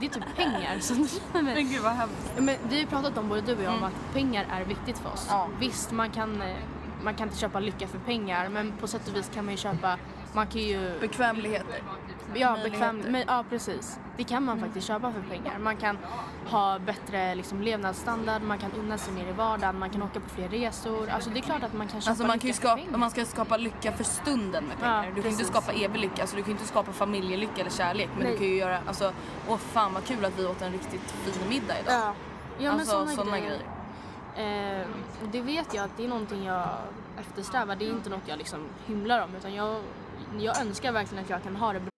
det 0.00 0.06
är 0.06 0.10
typ 0.10 0.36
pengar 0.36 0.78
som 0.80 0.96
mig. 0.98 1.08
Men 1.54 1.68
gud 1.72 1.82
vad 1.82 1.92
hemskt. 1.92 2.32
Men 2.36 2.56
vi 2.68 2.74
har 2.74 2.80
ju 2.80 2.86
pratat 2.86 3.18
om, 3.18 3.28
både 3.28 3.40
du 3.40 3.56
och 3.56 3.62
jag, 3.62 3.74
om 3.74 3.84
att 3.84 4.12
pengar 4.14 4.46
är 4.50 4.64
viktigt 4.64 4.98
för 4.98 5.12
oss. 5.12 5.26
Ja. 5.30 5.48
Visst, 5.60 5.92
man 5.92 6.10
kan, 6.10 6.42
eh, 6.42 6.56
man 7.02 7.14
kan 7.14 7.26
inte 7.28 7.38
köpa 7.38 7.60
lycka 7.60 7.86
för 7.88 7.98
pengar 7.98 8.48
men 8.48 8.72
på 8.80 8.86
sätt 8.86 9.08
och 9.08 9.16
vis 9.16 9.30
kan 9.34 9.44
man 9.44 9.54
ju 9.54 9.58
köpa, 9.58 9.96
man 10.32 10.46
kan 10.46 10.60
ju 10.60 11.00
Bekvämligheter. 11.00 11.82
Ja, 12.34 12.58
bekväm, 12.64 12.98
men, 13.08 13.24
ja 13.26 13.44
precis. 13.50 13.98
Det 14.16 14.24
kan 14.24 14.44
man 14.44 14.60
faktiskt 14.60 14.86
köpa 14.86 15.12
för 15.12 15.20
pengar. 15.20 15.58
Man 15.58 15.76
kan 15.76 15.98
ha 16.46 16.78
bättre 16.78 17.34
liksom, 17.34 17.62
levnadsstandard, 17.62 18.42
man 18.42 18.58
kan 18.58 18.72
unna 18.72 18.98
sig 18.98 19.14
mer 19.14 19.28
i 19.28 19.32
vardagen, 19.32 19.78
man 19.78 19.90
kan 19.90 20.02
åka 20.02 20.20
på 20.20 20.28
fler 20.28 20.48
resor. 20.48 21.10
Alltså 21.10 21.30
det 21.30 21.38
är 21.38 21.42
klart 21.42 21.62
att 21.62 21.74
man 21.74 21.88
kan 21.88 22.00
köpa 22.00 22.10
Alltså 22.10 22.26
man 22.26 22.38
kan 22.38 22.54
skapa, 22.54 22.96
man 22.96 23.10
ska 23.10 23.24
skapa 23.24 23.56
lycka 23.56 23.92
för 23.92 24.04
stunden 24.04 24.64
med 24.64 24.78
pengar. 24.78 25.04
Ja, 25.04 25.10
du 25.14 25.14
kan 25.14 25.14
ju 25.14 25.18
inte 25.18 25.44
precis. 25.44 25.48
skapa 25.48 25.72
evig 25.72 26.00
lycka, 26.00 26.22
alltså 26.22 26.36
du 26.36 26.42
kan 26.42 26.50
inte 26.50 26.66
skapa 26.66 26.92
familjelycka 26.92 27.60
eller 27.60 27.70
kärlek. 27.70 28.08
Men 28.14 28.22
Nej. 28.22 28.32
du 28.32 28.38
kan 28.38 28.46
ju 28.46 28.56
göra, 28.56 28.78
alltså, 28.86 29.12
åh 29.48 29.56
fan 29.56 29.94
vad 29.94 30.04
kul 30.04 30.24
att 30.24 30.38
vi 30.38 30.46
åt 30.46 30.62
en 30.62 30.72
riktigt 30.72 31.10
fin 31.10 31.48
middag 31.48 31.74
idag. 31.82 31.94
Ja, 31.94 32.14
ja 32.58 32.70
men 32.70 32.80
alltså 32.80 32.90
sådana 32.92 33.12
sådana 33.12 33.38
grejer. 33.38 33.60
grejer. 34.36 34.80
Eh, 34.80 34.86
det 35.32 35.40
vet 35.40 35.74
jag 35.74 35.84
att 35.84 35.96
det 35.96 36.04
är 36.04 36.08
någonting 36.08 36.44
jag 36.44 36.68
eftersträvar. 37.20 37.76
Det 37.76 37.84
är 37.84 37.90
inte 37.90 38.10
något 38.10 38.22
jag 38.26 38.38
liksom 38.38 38.60
hymlar 38.86 39.24
om 39.24 39.34
utan 39.34 39.54
jag, 39.54 39.76
jag 40.40 40.60
önskar 40.60 40.92
verkligen 40.92 41.24
att 41.24 41.30
jag 41.30 41.42
kan 41.42 41.56
ha 41.56 41.72
det 41.72 41.80
bra. 41.80 41.97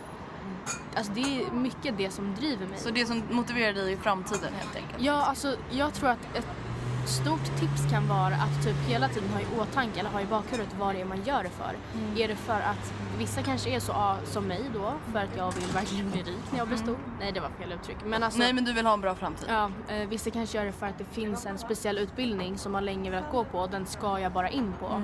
Alltså 0.95 1.13
det 1.13 1.21
är 1.21 1.51
mycket 1.51 1.97
det 1.97 2.11
som 2.11 2.35
driver 2.35 2.67
mig. 2.67 2.77
Så 2.79 2.89
det 2.89 3.05
som 3.05 3.23
motiverar 3.29 3.73
dig 3.73 3.93
i 3.93 3.97
framtiden 3.97 4.53
helt 4.53 4.75
enkelt? 4.75 5.03
Ja, 5.03 5.25
alltså 5.25 5.55
jag 5.71 5.93
tror 5.93 6.09
att 6.09 6.35
ett 6.35 6.47
stort 7.05 7.59
tips 7.59 7.91
kan 7.91 8.07
vara 8.07 8.35
att 8.35 8.63
typ 8.63 8.75
hela 8.87 9.09
tiden 9.09 9.29
ha 9.29 9.41
i 9.41 9.45
åtanke 9.59 9.99
eller 9.99 10.09
ha 10.09 10.21
i 10.21 10.25
bakhuvudet 10.25 10.75
vad 10.79 10.95
det 10.95 11.01
är 11.01 11.05
man 11.05 11.23
gör 11.23 11.43
det 11.43 11.49
för. 11.49 11.75
Är 12.23 12.27
det 12.27 12.35
för 12.35 12.53
att 12.61 12.93
vissa 13.17 13.41
kanske 13.41 13.69
är 13.69 13.79
så 13.79 14.15
som 14.23 14.43
mig 14.43 14.61
då, 14.73 14.93
för 15.11 15.19
att 15.19 15.37
jag 15.37 15.51
vill 15.51 15.63
verkligen 15.73 16.11
bli 16.11 16.21
rik 16.21 16.51
när 16.51 16.57
jag 16.57 16.67
blir 16.67 16.77
stor. 16.77 16.97
Nej, 17.19 17.31
det 17.31 17.39
var 17.39 17.49
fel 17.49 17.71
uttryck. 17.71 17.97
Men 18.05 18.23
alltså, 18.23 18.39
Nej 18.39 18.53
men 18.53 18.65
du 18.65 18.73
vill 18.73 18.85
ha 18.85 18.93
en 18.93 19.01
bra 19.01 19.15
framtid? 19.15 19.47
Ja, 19.49 19.71
eh, 19.87 20.07
vissa 20.07 20.31
kanske 20.31 20.57
gör 20.57 20.65
det 20.65 20.71
för 20.71 20.85
att 20.85 20.97
det 20.97 21.03
finns 21.03 21.45
en 21.45 21.57
speciell 21.57 21.97
utbildning 21.97 22.57
som 22.57 22.71
man 22.71 22.85
länge 22.85 23.09
velat 23.11 23.31
gå 23.31 23.43
på 23.43 23.59
och 23.59 23.69
den 23.69 23.85
ska 23.85 24.19
jag 24.19 24.31
bara 24.31 24.49
in 24.49 24.73
på. 24.79 25.01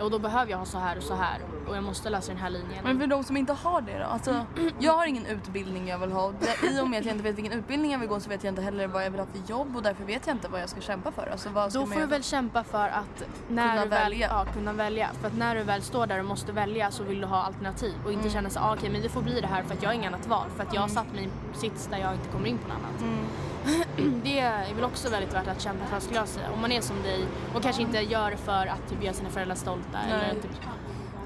Och 0.00 0.10
då 0.10 0.18
behöver 0.18 0.50
jag 0.50 0.58
ha 0.58 0.66
så 0.66 0.78
här 0.78 0.96
och 0.96 1.02
så 1.02 1.14
här 1.14 1.40
och 1.70 1.76
jag 1.76 1.84
måste 1.84 2.10
läsa 2.10 2.32
den 2.32 2.40
här 2.40 2.50
linjen. 2.50 2.84
Men 2.84 3.00
för 3.00 3.06
de 3.06 3.24
som 3.24 3.36
inte 3.36 3.52
har 3.52 3.80
det 3.80 3.98
då? 3.98 4.04
Alltså, 4.04 4.46
jag 4.78 4.92
har 4.92 5.06
ingen 5.06 5.26
utbildning 5.26 5.88
jag 5.88 5.98
vill 5.98 6.12
ha. 6.12 6.32
I 6.62 6.80
och 6.80 6.88
med 6.88 6.98
att 7.00 7.06
jag 7.06 7.14
inte 7.14 7.24
vet 7.24 7.38
vilken 7.38 7.58
utbildning 7.58 7.92
jag 7.92 7.98
vill 7.98 8.08
gå 8.08 8.20
så 8.20 8.28
vet 8.28 8.44
jag 8.44 8.50
inte 8.50 8.62
heller 8.62 8.86
vad 8.86 9.04
jag 9.04 9.10
vill 9.10 9.20
ha 9.20 9.26
för 9.26 9.50
jobb 9.50 9.76
och 9.76 9.82
därför 9.82 10.04
vet 10.04 10.26
jag 10.26 10.36
inte 10.36 10.48
vad 10.48 10.62
jag 10.62 10.68
ska 10.68 10.80
kämpa 10.80 11.12
för. 11.12 11.26
Alltså, 11.32 11.48
vad 11.48 11.72
Då 11.72 11.86
får 11.86 12.00
du 12.00 12.06
väl 12.06 12.22
kämpa 12.22 12.64
för 12.64 12.88
att 12.88 13.22
när 13.48 13.70
Kunna 13.70 13.84
du 13.84 13.90
väl, 13.90 14.02
välja. 14.10 14.28
Ja, 14.28 14.44
kunna 14.54 14.72
välja. 14.72 15.10
För 15.20 15.26
att 15.26 15.36
när 15.36 15.54
du 15.54 15.62
väl 15.62 15.82
står 15.82 16.06
där 16.06 16.18
och 16.18 16.24
måste 16.24 16.52
välja 16.52 16.90
så 16.90 17.02
vill 17.02 17.20
du 17.20 17.26
ha 17.26 17.42
alternativ 17.42 17.94
och 18.04 18.12
inte 18.12 18.30
känna 18.30 18.50
så 18.50 18.60
ah, 18.60 18.74
okej 18.74 18.90
men 18.90 19.02
det 19.02 19.08
får 19.08 19.22
bli 19.22 19.40
det 19.40 19.46
här 19.46 19.62
för 19.62 19.74
att 19.74 19.82
jag 19.82 19.90
har 19.90 19.94
inget 19.94 20.14
annat 20.14 20.26
val. 20.26 20.46
För 20.56 20.62
att 20.62 20.74
jag 20.74 20.80
har 20.80 20.88
satt 20.88 21.12
mig 21.12 21.20
i 21.20 21.24
en 21.24 21.30
sits 21.60 21.86
där 21.86 21.98
jag 21.98 22.14
inte 22.14 22.28
kommer 22.28 22.46
in 22.46 22.58
på 22.58 22.68
något 22.68 22.76
annat. 22.76 23.14
det 24.24 24.38
är 24.38 24.74
väl 24.74 24.84
också 24.84 25.10
väldigt 25.10 25.34
värt 25.34 25.48
att 25.48 25.60
kämpa 25.60 25.84
för 25.86 26.00
skulle 26.00 26.18
jag 26.18 26.28
säga. 26.28 26.46
Om 26.54 26.60
man 26.60 26.72
är 26.72 26.80
som 26.80 27.02
dig 27.02 27.24
och 27.54 27.62
kanske 27.62 27.82
inte 27.82 27.98
gör 27.98 28.30
det 28.30 28.36
för 28.36 28.66
att 28.66 28.88
typ, 28.90 29.02
göra 29.02 29.14
sina 29.14 29.30
föräldrar 29.30 29.54
stolta 29.56 29.89
eller 29.98 30.34
typ, 30.34 30.50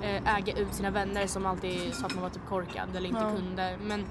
eh, 0.02 0.36
äga 0.36 0.52
ut 0.52 0.74
sina 0.74 0.90
vänner 0.90 1.26
som 1.26 1.46
alltid 1.46 1.94
sa 1.94 2.06
att 2.06 2.14
man 2.14 2.22
var 2.22 2.30
typ 2.30 2.46
korkad 2.48 2.96
eller 2.96 3.08
inte 3.08 3.20
kunde. 3.36 3.76
Men 3.82 4.04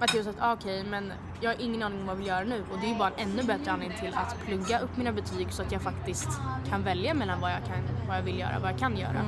att 0.00 0.14
just 0.14 0.28
att 0.28 0.36
ah, 0.38 0.52
okej 0.52 0.84
men 0.84 1.12
jag 1.40 1.50
har 1.50 1.60
ingen 1.62 1.82
aning 1.82 2.00
om 2.00 2.06
vad 2.06 2.14
jag 2.14 2.18
vill 2.18 2.26
göra 2.26 2.44
nu 2.44 2.64
och 2.72 2.78
det 2.80 2.86
är 2.86 2.90
ju 2.90 2.98
bara 2.98 3.10
en 3.16 3.30
ännu 3.30 3.42
bättre 3.42 3.72
anledning 3.72 3.98
till 3.98 4.14
att 4.14 4.36
plugga 4.46 4.78
upp 4.80 4.96
mina 4.96 5.12
betyg 5.12 5.52
så 5.52 5.62
att 5.62 5.72
jag 5.72 5.82
faktiskt 5.82 6.28
kan 6.68 6.82
välja 6.82 7.14
mellan 7.14 7.40
vad 7.40 7.50
jag, 7.50 7.58
kan, 7.66 7.76
vad 8.08 8.16
jag 8.16 8.22
vill 8.22 8.38
göra, 8.38 8.58
vad 8.62 8.70
jag 8.72 8.78
kan 8.78 8.96
göra. 8.96 9.24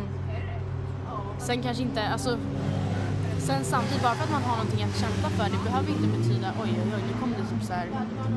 Sen 1.39 1.63
kanske 1.63 1.83
inte, 1.83 2.09
alltså 2.09 2.39
Sen 3.39 3.65
samtidigt, 3.65 4.03
bara 4.03 4.15
för 4.15 4.25
att 4.25 4.31
man 4.33 4.43
har 4.43 4.57
någonting 4.57 4.85
att 4.85 4.97
kämpa 5.01 5.29
för, 5.29 5.45
det 5.45 5.65
behöver 5.65 5.89
inte 5.91 6.19
betyda 6.19 6.53
oj 6.63 6.71
oj 6.71 6.93
oj, 6.97 7.03
nu 7.13 7.21
kom 7.21 7.31
det 7.31 7.37
typ 7.55 7.63
så 7.67 7.73
här 7.73 7.87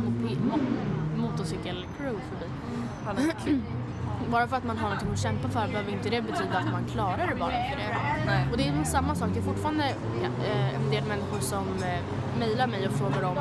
mopi- 0.05 0.37
mo- 0.51 1.21
motorcykel-crew 1.21 2.15
förbi. 2.29 3.61
Bara 4.31 4.47
för 4.47 4.57
att 4.57 4.63
man 4.63 4.77
har 4.77 4.89
någonting 4.89 5.11
att 5.13 5.19
kämpa 5.19 5.49
för 5.49 5.67
behöver 5.67 5.91
inte 5.91 6.09
det 6.09 6.21
betyda 6.21 6.57
att 6.57 6.71
man 6.71 6.85
klarar 6.85 7.27
det 7.27 7.35
bara 7.35 7.49
för 7.51 7.77
det. 7.77 7.97
Nej. 8.25 8.47
Och 8.51 8.57
det 8.57 8.67
är 8.67 8.83
samma 8.83 9.15
sak, 9.15 9.29
det 9.33 9.39
är 9.39 9.43
fortfarande 9.43 9.95
ja, 10.21 10.45
eh, 10.47 10.75
en 10.75 10.89
del 10.91 11.03
människor 11.05 11.39
som 11.39 11.67
eh, 11.83 11.99
mejlar 12.39 12.67
mig 12.67 12.87
och 12.87 12.93
frågar 12.93 13.23
om 13.23 13.35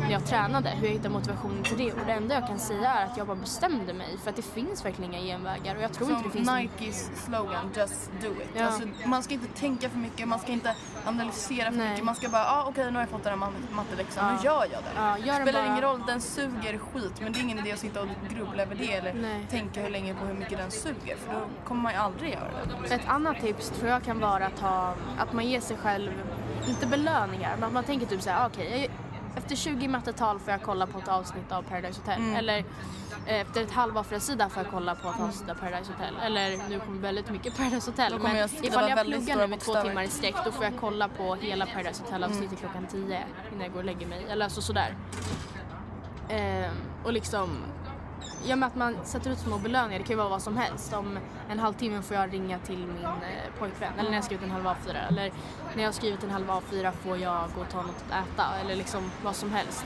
när 0.00 0.10
jag 0.10 0.26
tränade, 0.26 0.68
hur 0.70 0.86
jag 0.86 0.92
hittar 0.94 1.10
motivationen 1.10 1.62
till 1.62 1.78
det. 1.78 1.92
Och 1.92 1.98
det 2.06 2.12
enda 2.12 2.34
jag 2.34 2.46
kan 2.46 2.58
säga 2.58 2.90
är 2.94 3.04
att 3.06 3.16
jag 3.16 3.26
bara 3.26 3.36
bestämde 3.36 3.92
mig 3.94 4.18
för 4.22 4.30
att 4.30 4.36
det 4.36 4.42
finns 4.42 4.84
verkligen 4.84 5.14
inga 5.14 5.22
genvägar 5.22 5.76
och 5.76 5.82
jag 5.82 5.92
tror 5.92 6.10
inte 6.10 6.22
det 6.24 6.30
finns 6.30 6.46
Som 6.48 6.56
Nikes 6.56 7.10
slogan, 7.24 7.70
just 7.76 8.10
do 8.22 8.26
it. 8.42 8.48
Ja. 8.54 8.64
Alltså, 8.66 8.82
man 9.04 9.22
ska 9.22 9.34
inte 9.34 9.60
tänka 9.60 9.88
för 9.88 9.98
mycket, 9.98 10.28
man 10.28 10.38
ska 10.38 10.52
inte 10.52 10.74
analysera 11.06 11.70
för 11.70 11.78
Nej. 11.78 11.88
mycket. 11.90 12.04
Man 12.04 12.14
ska 12.14 12.28
bara, 12.28 12.44
ah, 12.44 12.64
okej 12.68 12.84
nu 12.86 12.92
har 12.92 13.00
jag 13.00 13.08
fått 13.08 13.22
den 13.24 13.30
här 13.32 13.38
mat- 13.38 13.70
matteläxan, 13.70 14.34
nu 14.36 14.44
gör 14.44 14.62
jag 14.72 14.82
den. 14.82 15.04
Ja, 15.04 15.18
gör 15.18 15.42
Spelar 15.42 15.52
bara- 15.62 15.66
ingen 15.72 15.80
roll, 15.82 16.02
den 16.06 16.20
suger 16.20 16.78
skit 16.78 17.20
men 17.20 17.32
det 17.32 17.38
är 17.38 17.42
ingen 17.42 17.58
idé 17.58 17.72
att 17.72 17.78
sitta 17.78 18.00
och 18.02 18.08
grubbla 18.36 18.62
över 18.62 18.74
det 18.74 18.92
eller 18.92 19.12
Nej. 19.14 19.46
tänka 19.50 19.80
hur 19.82 19.90
länge 19.90 20.14
på 20.20 20.26
hur 20.26 20.34
mycket 20.34 20.58
den 20.58 20.70
suger 20.70 21.16
för 21.16 21.32
då 21.32 21.40
kommer 21.64 21.82
man 21.82 21.92
ju 21.92 21.98
aldrig 21.98 22.30
göra 22.32 22.50
det. 22.88 22.94
Ett 22.94 23.08
annat 23.08 23.40
tips 23.40 23.70
tror 23.70 23.90
jag 23.90 24.02
kan 24.04 24.20
vara 24.20 24.46
att, 24.46 24.58
ha, 24.60 24.94
att 25.18 25.32
man 25.32 25.46
ger 25.46 25.60
sig 25.60 25.76
själv, 25.76 26.10
inte 26.68 26.86
belöningar, 26.86 27.54
men 27.56 27.64
att 27.64 27.72
man 27.72 27.84
tänker 27.84 28.06
typ 28.06 28.22
såhär, 28.22 28.46
okej, 28.46 28.80
jag- 28.80 28.90
efter 29.36 29.56
20 29.56 29.88
mattetal 29.88 30.38
får 30.38 30.50
jag 30.52 30.62
kolla 30.62 30.86
på 30.86 30.98
ett 30.98 31.08
avsnitt 31.08 31.52
av 31.52 31.62
Paradise 31.62 32.00
Hotel. 32.00 32.18
Mm. 32.18 32.36
Eller 32.36 32.58
eh, 33.26 33.40
efter 33.40 33.62
ett 33.62 33.70
halv 33.72 33.96
A4-sida 33.96 34.48
får 34.48 34.62
jag 34.62 34.72
kolla 34.72 34.94
på 34.94 35.08
ett 35.08 35.20
avsnitt 35.20 35.50
av 35.50 35.54
Paradise 35.54 35.92
Hotel. 35.92 36.14
Eller 36.22 36.68
nu 36.68 36.80
kommer 36.80 37.00
väldigt 37.00 37.30
mycket 37.30 37.56
Paradise 37.56 37.90
Hotel. 37.90 38.18
Men 38.22 38.36
jag 38.36 38.50
ifall 38.62 38.88
jag 38.90 39.04
pluggar 39.06 39.46
nu 39.48 39.54
i 39.54 39.58
två 39.58 39.74
timmar 39.74 40.02
i 40.02 40.08
sträck 40.08 40.34
då 40.44 40.52
får 40.52 40.64
jag 40.64 40.72
kolla 40.80 41.08
på 41.08 41.34
hela 41.34 41.66
Paradise 41.66 42.02
Hotel-avsnittet 42.02 42.58
klockan 42.58 42.86
10 42.86 43.02
innan 43.52 43.62
jag 43.64 43.72
går 43.72 43.78
och 43.78 43.84
lägger 43.84 44.06
mig. 44.06 44.26
Eller 44.30 44.44
alltså 44.44 44.62
sådär. 44.62 44.94
Ehm, 46.28 46.74
och 47.04 47.12
liksom 47.12 47.58
Ja 48.44 48.56
men 48.56 48.62
att 48.66 48.76
man 48.76 48.96
sätter 49.04 49.30
ut 49.30 49.38
små 49.38 49.58
belöningar, 49.58 49.98
det 49.98 50.04
kan 50.04 50.10
ju 50.10 50.16
vara 50.16 50.28
vad 50.28 50.42
som 50.42 50.56
helst. 50.56 50.92
Om 50.92 51.18
en 51.50 51.58
halvtimme 51.58 52.02
får 52.02 52.16
jag 52.16 52.32
ringa 52.32 52.58
till 52.58 52.78
min 52.78 53.04
eh, 53.04 53.10
pojkvän, 53.58 53.92
eller 53.98 54.10
när 54.10 54.16
jag 54.16 54.24
skrivit 54.24 54.44
en 54.44 54.50
halv 54.50 54.66
A4. 54.66 55.08
Eller 55.08 55.32
när 55.76 55.82
jag 55.82 55.94
skrivit 55.94 56.22
en 56.24 56.30
halv 56.30 56.50
A4 56.50 56.92
får 56.92 57.16
jag 57.18 57.44
gå 57.54 57.60
och 57.60 57.68
ta 57.70 57.82
något 57.82 58.04
att 58.10 58.26
äta, 58.28 58.44
eller 58.60 58.76
liksom 58.76 59.10
vad 59.24 59.36
som 59.36 59.52
helst. 59.52 59.84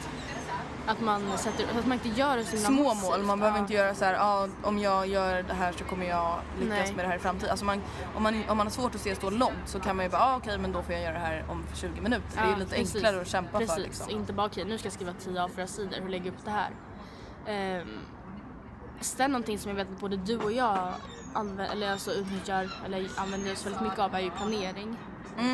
Att 0.87 1.01
man, 1.01 1.39
sätter, 1.39 1.79
att 1.79 1.87
man 1.87 1.93
inte 2.05 2.09
gör 2.21 2.37
det 2.37 2.45
så 2.45 2.57
himla 2.57 2.69
Små 2.69 2.85
massivt. 2.95 3.11
mål, 3.11 3.23
man 3.23 3.39
behöver 3.41 3.59
Ja. 3.59 3.63
inte 3.63 3.75
göra 3.75 3.95
så 3.95 4.05
här, 4.05 4.17
ah, 4.21 4.49
om 4.63 4.79
jag 4.79 5.07
gör 5.07 5.43
det 5.43 5.55
här 5.55 5.73
så 5.73 5.85
kommer 5.85 6.07
jag 6.07 6.39
lyckas 6.61 6.79
Nej. 6.79 6.93
med 6.97 7.05
det 7.05 7.09
här 7.09 7.17
i 7.17 7.19
framtiden. 7.19 7.51
Alltså 7.51 7.65
man, 7.65 7.81
om, 8.17 8.23
man, 8.23 8.35
om 8.49 8.57
man 8.57 8.67
har 8.67 8.71
svårt 8.71 8.95
att 8.95 9.01
se 9.01 9.15
så 9.15 9.31
långt 9.31 9.59
så 9.67 9.81
kan 9.81 9.97
man 9.97 10.05
ju 10.05 10.11
bara, 10.11 10.23
ah, 10.23 10.37
okej 10.37 10.59
men 10.59 10.73
då 10.73 10.83
får 10.83 10.93
jag 10.95 11.03
göra 11.03 11.13
det 11.13 11.19
här 11.19 11.45
om 11.49 11.65
20 11.75 12.01
minuter. 12.01 12.23
det 12.35 12.41
är 12.41 12.45
ju 12.45 12.51
Ja, 12.51 12.57
lite 12.57 12.71
precis. 12.77 12.95
enklare 12.95 13.21
att 13.21 13.29
kämpa 13.29 13.59
Precis. 13.59 13.75
för 13.75 13.81
liksom. 13.83 14.11
inte 14.11 14.33
bara 14.33 14.47
okej 14.47 14.65
nu 14.65 14.79
ska 14.79 14.87
jag 14.87 14.93
skriva 14.93 15.13
10 15.13 15.41
A4-sidor, 15.47 16.01
hur 16.03 16.09
lägger 16.09 16.25
jag 16.27 16.35
upp 16.35 16.45
det 16.45 16.51
här? 16.51 16.71
Ehm, 17.47 17.99
sen 19.01 19.31
någonting 19.31 19.59
som 19.59 19.69
jag 19.69 19.77
vet 19.77 19.91
att 19.93 20.01
både 20.01 20.17
du 20.17 20.39
och 20.39 20.53
jag 20.53 20.93
använder, 21.33 21.73
eller 21.73 21.93
alltså 21.93 22.11
utnyttjar, 22.11 22.71
eller 22.87 23.09
använder 23.17 23.53
oss 23.53 23.67
väldigt 23.67 23.83
mycket 23.83 23.99
av 23.99 24.15
är 24.15 24.21
ju 24.21 24.31
planering. 24.31 24.97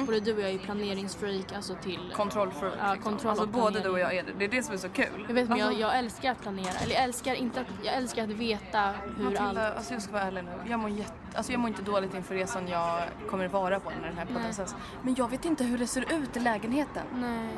Både 0.07 0.20
du 0.20 0.35
och 0.35 0.40
jag 0.40 0.48
är 0.48 0.53
ju 0.53 0.59
planeringsfreak, 0.59 1.53
alltså 1.53 1.74
till... 1.74 2.12
Kontrollfreak. 2.16 2.74
Ja, 2.81 2.92
liksom. 2.94 3.11
kontroll 3.12 3.31
alltså 3.31 3.46
både 3.46 3.81
du 3.81 3.88
och 3.88 3.98
jag 3.98 4.14
är 4.14 4.22
det. 4.22 4.33
Det 4.38 4.44
är 4.44 4.48
det 4.48 4.62
som 4.62 4.74
är 4.74 4.79
så 4.79 4.88
kul. 4.88 5.24
Jag 5.29 5.35
vet 5.35 5.48
men 5.48 5.59
jag, 5.59 5.66
alltså, 5.66 5.81
jag 5.81 5.98
älskar 5.98 6.31
att 6.33 6.42
planera, 6.42 6.72
eller 6.83 6.94
jag 6.94 7.05
älskar 7.05 7.35
inte 7.35 7.61
att, 7.61 7.66
jag 7.83 7.94
älskar 7.94 8.22
att 8.24 8.29
veta 8.29 8.92
hur 9.16 9.26
allt... 9.26 9.40
Matilda, 9.40 9.74
alltså 9.74 9.92
jag 9.92 10.03
ska 10.03 10.12
vara 10.12 10.22
ärlig 10.22 10.44
nu. 10.44 10.50
Jag 10.68 10.81
mår, 10.81 10.90
jätte, 10.90 11.12
alltså 11.35 11.53
jag 11.53 11.61
mår 11.61 11.68
inte 11.68 11.83
dåligt 11.83 12.14
inför 12.14 12.35
resan 12.35 12.68
jag 12.68 13.03
kommer 13.31 13.48
vara 13.48 13.81
på 13.81 13.90
när 13.90 14.09
den 14.09 14.18
här 14.18 14.26
podden 14.26 14.55
sänds. 14.55 14.74
Men 15.03 15.14
jag 15.14 15.29
vet 15.31 15.44
inte 15.44 15.64
hur 15.64 15.79
det 15.79 15.87
ser 15.87 16.12
ut 16.12 16.37
i 16.37 16.40
lägenheten. 16.40 17.03
Nej. 17.14 17.48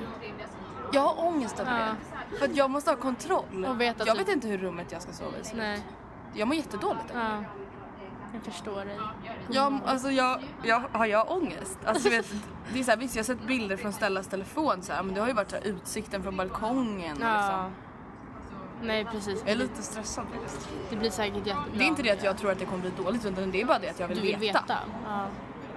Jag 0.92 1.00
har 1.00 1.26
ångest 1.26 1.60
över 1.60 1.78
Ja. 1.80 1.86
det. 1.86 2.11
För 2.38 2.44
att 2.44 2.56
jag 2.56 2.70
måste 2.70 2.90
ha 2.90 2.96
kontroll. 2.96 3.64
Och 3.68 3.80
veta 3.80 4.06
jag 4.06 4.16
typ- 4.16 4.28
vet 4.28 4.34
inte 4.34 4.48
hur 4.48 4.58
rummet 4.58 4.92
jag 4.92 5.02
ska 5.02 5.12
sova 5.12 5.38
i 5.40 5.44
ser 5.44 5.52
ut. 5.52 5.58
Nej. 5.58 5.82
Jag 6.34 6.48
mår 6.48 6.56
jättedåligt. 6.56 7.04
Ja. 7.14 7.44
Jag 8.34 8.42
förstår 8.42 8.84
dig. 8.84 8.98
Jag, 9.50 9.80
alltså 9.86 10.10
jag, 10.10 10.40
jag, 10.62 10.82
har 10.92 11.06
jag 11.06 11.30
ångest? 11.30 11.78
Alltså 11.84 12.08
du 12.08 12.16
vet, 12.16 12.32
det 12.72 12.78
är 12.80 12.84
så 12.84 12.90
här, 12.90 12.98
visst 12.98 13.16
jag 13.16 13.22
har 13.22 13.24
sett 13.26 13.46
bilder 13.46 13.76
från 13.76 13.92
Stellas 13.92 14.26
telefon 14.26 14.82
så 14.82 14.92
här, 14.92 15.02
men 15.02 15.14
det 15.14 15.20
har 15.20 15.28
ju 15.28 15.34
varit 15.34 15.50
så 15.50 15.56
här, 15.56 15.64
utsikten 15.64 16.22
från 16.22 16.36
balkongen. 16.36 17.16
Ja. 17.20 17.36
Liksom. 17.36 17.72
Nej 18.82 19.04
precis. 19.04 19.40
Jag 19.42 19.50
är 19.50 19.56
lite 19.56 19.82
stressad 19.82 20.24
faktiskt. 20.32 20.68
Det 20.90 20.96
blir 20.96 21.10
säkert 21.10 21.46
jättebra. 21.46 21.64
Det 21.78 21.84
är 21.84 21.88
inte 21.88 22.02
det 22.02 22.10
att 22.10 22.22
jag 22.24 22.38
tror 22.38 22.52
att 22.52 22.58
det 22.58 22.64
kommer 22.64 22.80
bli 22.80 23.04
dåligt 23.04 23.24
utan 23.24 23.50
det 23.50 23.60
är 23.60 23.66
bara 23.66 23.78
det 23.78 23.88
att 23.88 24.00
jag 24.00 24.08
vill, 24.08 24.16
Du 24.20 24.26
vill 24.26 24.36
veta. 24.36 24.60
veta. 24.60 24.78
Ja. 25.06 25.26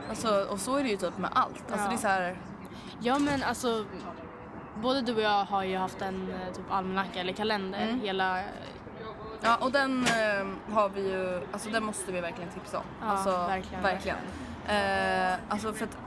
Alltså, 0.09 0.43
och 0.49 0.59
så 0.59 0.75
är 0.77 0.83
det 0.83 0.89
ju 0.89 0.97
typ 0.97 1.17
med 1.17 1.29
allt. 1.33 1.71
Alltså 1.71 1.85
Ja. 1.85 1.89
det 1.89 1.95
är 1.95 1.97
så 1.97 2.07
här, 2.07 2.37
Ja 2.99 3.19
men 3.19 3.43
alltså 3.43 3.85
både 4.81 5.01
du 5.01 5.15
och 5.15 5.21
jag 5.21 5.45
har 5.45 5.63
ju 5.63 5.77
haft 5.77 6.01
en 6.01 6.29
eh, 6.33 6.53
typ 6.53 6.65
almanacka 6.71 7.19
eller 7.19 7.33
kalender 7.33 7.81
Mm. 7.83 7.99
hela 8.01 8.39
Ja, 9.41 9.55
och 9.61 9.71
den 9.71 10.03
eh, 10.05 10.73
har 10.73 10.89
vi 10.89 11.01
ju, 11.01 11.41
alltså 11.51 11.69
den 11.69 11.83
måste 11.83 12.11
vi 12.11 12.21
verkligen 12.21 12.49
tipsa 12.51 12.77
om. 12.77 12.83
Ja, 13.01 13.07
alltså, 13.07 13.29
verkligen, 13.31 13.83
verkligen. 13.83 14.17
Eh, 14.67 15.33
alltså 15.49 15.73
för 15.73 15.85
att 15.85 15.97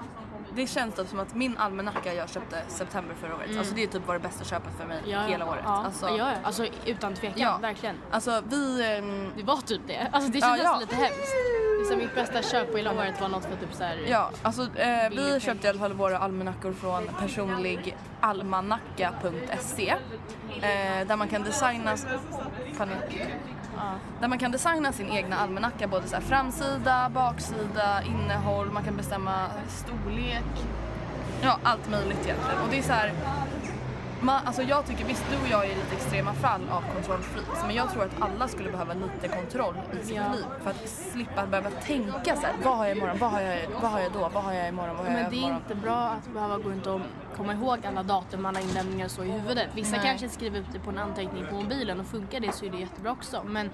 det 0.54 0.66
känns 0.66 0.94
typ 0.94 1.08
som 1.08 1.20
att 1.20 1.34
min 1.34 1.56
almanacka 1.58 2.14
jag 2.14 2.28
köpte 2.30 2.62
september 2.68 3.14
förra 3.14 3.34
året, 3.36 3.58
alltså 3.58 3.74
det 3.74 3.82
är 3.82 3.86
typ 3.86 4.06
var 4.06 4.14
det 4.14 4.20
bästa 4.20 4.44
köpet 4.44 4.72
för 4.78 4.86
mig 4.86 5.00
Ja, 5.06 5.20
hela 5.20 5.46
året. 5.46 5.60
Ja, 5.64 5.84
Alltså, 5.84 6.08
ja, 6.08 6.32
alltså 6.42 6.66
utan 6.86 7.14
tvekan, 7.14 7.38
Ja. 7.40 7.58
verkligen. 7.62 7.96
alltså 8.10 8.42
vi, 8.48 8.96
ehm, 8.96 9.32
Det 9.36 9.42
var 9.42 9.56
typ 9.56 9.80
det. 9.86 10.08
Alltså 10.12 10.30
det 10.30 10.40
kändes 10.40 10.62
ja. 10.64 10.78
lite 10.80 10.96
hemskt. 10.96 11.34
Liksom 11.78 11.98
mitt 11.98 12.14
bästa 12.14 12.42
köp 12.42 12.70
på 12.70 12.76
hela 12.76 12.92
året 12.92 13.20
var 13.20 13.28
något 13.28 13.44
för 13.44 13.56
typ 13.56 13.74
så 13.74 13.84
här. 13.84 13.96
ja 14.08 14.30
alltså 14.42 14.62
eh, 14.62 15.10
vi 15.10 15.40
köpte 15.40 15.66
i 15.66 15.70
alla 15.70 15.78
fall 15.78 15.92
våra 15.92 16.18
almanackor 16.18 16.72
från 16.72 17.08
personligalmanacka.se 17.20 17.94
eh, 20.56 21.06
där 21.06 21.16
man 21.16 21.28
kan 21.28 21.42
designa. 21.42 21.96
Där 24.20 24.28
man 24.28 24.38
kan 24.38 24.52
designa 24.52 24.92
sin 24.92 25.08
egna 25.10 25.36
almanacka, 25.36 25.86
både 25.86 26.08
så 26.08 26.14
här 26.14 26.22
framsida, 26.22 27.10
baksida, 27.14 28.02
innehåll, 28.02 28.70
man 28.70 28.84
kan 28.84 28.96
bestämma 28.96 29.46
storlek. 29.68 30.64
Ja, 31.42 31.58
allt 31.62 31.90
möjligt 31.90 32.18
egentligen. 32.24 32.60
Och 32.64 32.68
det 32.70 32.78
är 32.78 32.82
så 32.82 32.92
här, 32.92 33.12
man, 34.20 34.46
alltså 34.46 34.62
jag 34.62 34.86
tycker 34.86 35.04
visst, 35.04 35.24
du 35.30 35.36
och 35.36 35.48
jag 35.50 35.64
är 35.64 35.76
lite 35.76 35.94
extrema 35.96 36.32
fall 36.34 36.60
av 36.70 36.82
kontrollfreaks, 36.94 37.62
men 37.66 37.74
jag 37.76 37.92
tror 37.92 38.02
att 38.04 38.20
alla 38.22 38.48
skulle 38.48 38.70
behöva 38.70 38.94
lite 38.94 39.28
kontroll 39.36 39.74
i 40.02 40.06
sitt 40.06 40.16
Ja. 40.16 40.32
liv 40.32 40.44
för 40.62 40.70
att 40.70 40.88
slippa 40.88 41.46
behöva 41.46 41.70
tänka 41.70 42.36
så 42.36 42.42
här, 42.42 42.52
vad 42.64 42.76
har 42.78 42.86
jag 42.86 42.96
imorgon, 42.96 43.18
vad 43.18 43.30
har 43.30 43.40
jag, 43.40 43.58
vad 43.82 43.90
har 43.90 44.00
jag 44.00 44.12
då, 44.12 44.28
vad 44.34 44.44
har 44.44 44.52
jag 44.52 44.68
imorgon, 44.68 44.96
vad 44.96 45.06
har 45.06 45.12
jag 45.12 45.22
Men 45.22 45.30
det 45.30 45.36
är 45.36 45.38
imorgon? 45.38 45.56
inte 45.62 45.74
bra 45.74 45.96
att 45.98 46.32
behöva 46.34 46.56
gå 46.58 46.68
runt 46.70 46.86
och 46.86 47.00
komma 47.36 47.52
ihåg 47.52 47.86
alla 47.86 48.02
datum, 48.02 48.46
alla 48.46 48.60
inlämningar 48.60 49.04
och 49.04 49.10
så 49.10 49.24
i 49.24 49.30
huvudet. 49.30 49.68
Vissa 49.74 49.96
Nej. 49.96 50.00
kanske 50.04 50.28
skriver 50.28 50.58
ut 50.58 50.66
det 50.72 50.78
på 50.78 50.90
en 50.90 50.98
anteckning 50.98 51.46
på 51.50 51.54
mobilen 51.54 52.00
och 52.00 52.06
funkar 52.06 52.40
det 52.40 52.52
så 52.52 52.64
är 52.66 52.70
det 52.70 52.78
jättebra 52.78 53.12
också. 53.12 53.42
Men 53.44 53.70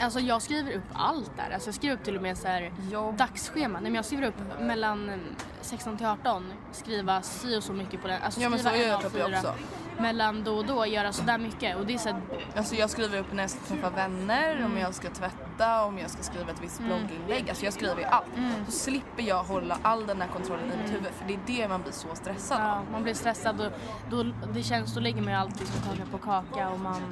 alltså 0.00 0.20
jag 0.20 0.42
skriver 0.42 0.72
upp 0.72 0.84
allt 0.92 1.30
där. 1.36 1.50
Alltså 1.54 1.68
jag 1.68 1.74
skriver 1.74 1.94
upp 1.96 2.04
till 2.04 2.16
och 2.16 2.22
med 2.22 2.38
så 2.38 2.48
här 2.48 2.72
Jobb. 2.92 3.16
dagsschema. 3.16 3.72
Nej, 3.80 3.82
men 3.82 3.94
jag 3.94 4.04
skriver 4.04 4.26
upp 4.28 4.60
mellan 4.60 5.08
mm, 5.08 5.20
16 5.60 5.96
till 5.96 6.06
18, 6.06 6.52
skriva 6.72 7.22
si 7.22 7.56
och 7.58 7.62
så 7.62 7.72
mycket 7.72 8.02
på 8.02 8.08
den. 8.08 8.22
Alltså 8.22 8.40
Ja, 8.40 8.48
men 8.48 8.58
så 8.58 8.68
gör 8.68 8.88
jag 8.88 9.00
typ 9.02 9.12
fyra. 9.12 9.26
också. 9.26 9.54
Mellan 9.98 10.44
då 10.44 10.56
och 10.56 10.66
då, 10.66 10.86
göra 10.86 11.12
sådär 11.12 11.38
mycket. 11.38 11.76
Och 11.76 11.86
det 11.86 11.94
är 11.94 11.98
så 11.98 12.08
här, 12.08 12.20
Alltså 12.56 12.74
jag 12.74 12.90
skriver 12.90 13.18
upp 13.18 13.32
när 13.32 13.42
jag 13.42 13.50
ska 13.50 13.60
träffa 13.60 13.90
vänner, 13.90 14.56
Mm. 14.56 14.72
om 14.72 14.78
jag 14.78 14.94
ska 14.94 15.10
tvätta, 15.10 15.84
om 15.84 15.98
jag 15.98 16.10
ska 16.10 16.22
skriva 16.22 16.50
ett 16.50 16.62
visst 16.62 16.80
blogginlägg. 16.80 17.48
Alltså 17.48 17.64
jag 17.64 17.74
skriver 17.74 17.98
ju 17.98 18.04
allt. 18.04 18.36
Mm. 18.36 18.52
Så 18.66 18.72
slipper 18.72 19.22
jag 19.22 19.42
hålla 19.44 19.78
all 19.82 20.06
den 20.06 20.20
här 20.20 20.28
kontrollen 20.28 20.72
i 20.72 20.82
mitt 20.82 20.92
huvud 20.92 21.12
för 21.18 21.24
det 21.28 21.34
är 21.34 21.40
det 21.46 21.68
man 21.68 21.82
blir 21.82 21.92
så 21.92 22.08
stressad 22.14 22.60
Ja, 22.60 22.72
av. 22.76 22.84
man 22.92 23.02
blir 23.02 23.14
stressad 23.14 23.60
och 23.60 23.72
då, 24.10 24.22
det 24.54 24.62
känns, 24.62 24.94
då 24.94 25.00
lägger 25.00 25.22
man 25.22 25.32
ju 25.32 25.38
alltid 25.38 25.66
som 25.68 25.82
kaka 25.90 26.10
på 26.10 26.18
kaka 26.18 26.68
och 26.68 26.80
man... 26.80 27.02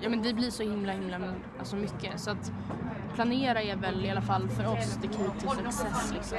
Ja 0.00 0.08
men 0.08 0.22
det 0.22 0.34
blir 0.34 0.50
så 0.50 0.62
himla 0.62 0.92
himla 0.92 1.16
alltså 1.58 1.76
mycket 1.76 2.20
så 2.20 2.30
att 2.30 2.52
planera 3.14 3.62
är 3.62 3.76
väl 3.76 4.04
i 4.04 4.10
alla 4.10 4.22
fall 4.22 4.48
för 4.48 4.66
oss 4.66 4.98
the 5.02 5.08
key 5.08 5.26
to 5.40 5.48
success 5.70 6.12
liksom. 6.12 6.38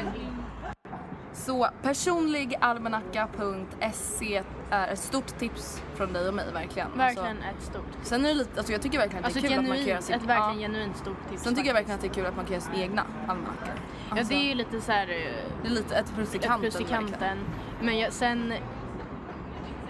Så 1.34 1.68
personligalmanacka.se 1.82 4.44
är 4.70 4.88
ett 4.88 5.00
stort 5.00 5.38
tips 5.40 5.82
från 5.96 6.14
dig 6.14 6.28
och 6.28 6.34
mig 6.34 6.46
verkligen. 6.54 6.98
Verkligen 6.98 7.38
Alltså, 7.38 7.50
ett 7.58 7.64
stort. 7.64 7.86
sen 8.04 8.26
är 8.26 8.30
det 8.30 8.36
lite, 8.36 8.58
alltså 8.58 8.74
jag 8.74 8.82
tycker 8.82 8.98
verkligen 8.98 9.26
att 9.26 9.32
Alltså 9.36 9.42
det 9.42 9.48
är 9.48 9.50
kul 9.50 9.60
att 9.60 9.66
markera 9.68 9.86
genuint, 9.86 10.04
sin... 10.06 10.16
ett 10.16 10.24
verkligen 10.24 10.62
ja. 10.62 10.68
genuint 10.68 10.98
stort 10.98 11.30
tips. 11.30 11.44
Sen 11.44 11.56
tycker 11.56 11.68
jag 11.68 11.74
verkligen 11.74 11.96
att 11.96 12.02
det 12.02 12.08
är 12.08 12.14
kul 12.14 12.26
att 12.26 12.36
markera 12.36 12.60
sin 12.60 12.76
egna 12.76 13.04
almanacka. 13.28 13.72
Ja 14.10 14.12
Alltså, 14.18 14.34
det 14.34 14.40
är 14.40 14.44
ju 14.48 14.54
lite 14.54 14.82
så 14.82 14.92
här, 14.92 15.08
eh, 15.08 15.16
det 15.62 15.68
är 15.68 15.72
lite 15.72 15.96
ett 15.96 16.14
plus 16.16 16.36
i 16.36 16.40
kanten. 16.84 17.38
Men 17.82 18.00
jag, 18.00 18.14
sen 18.14 18.54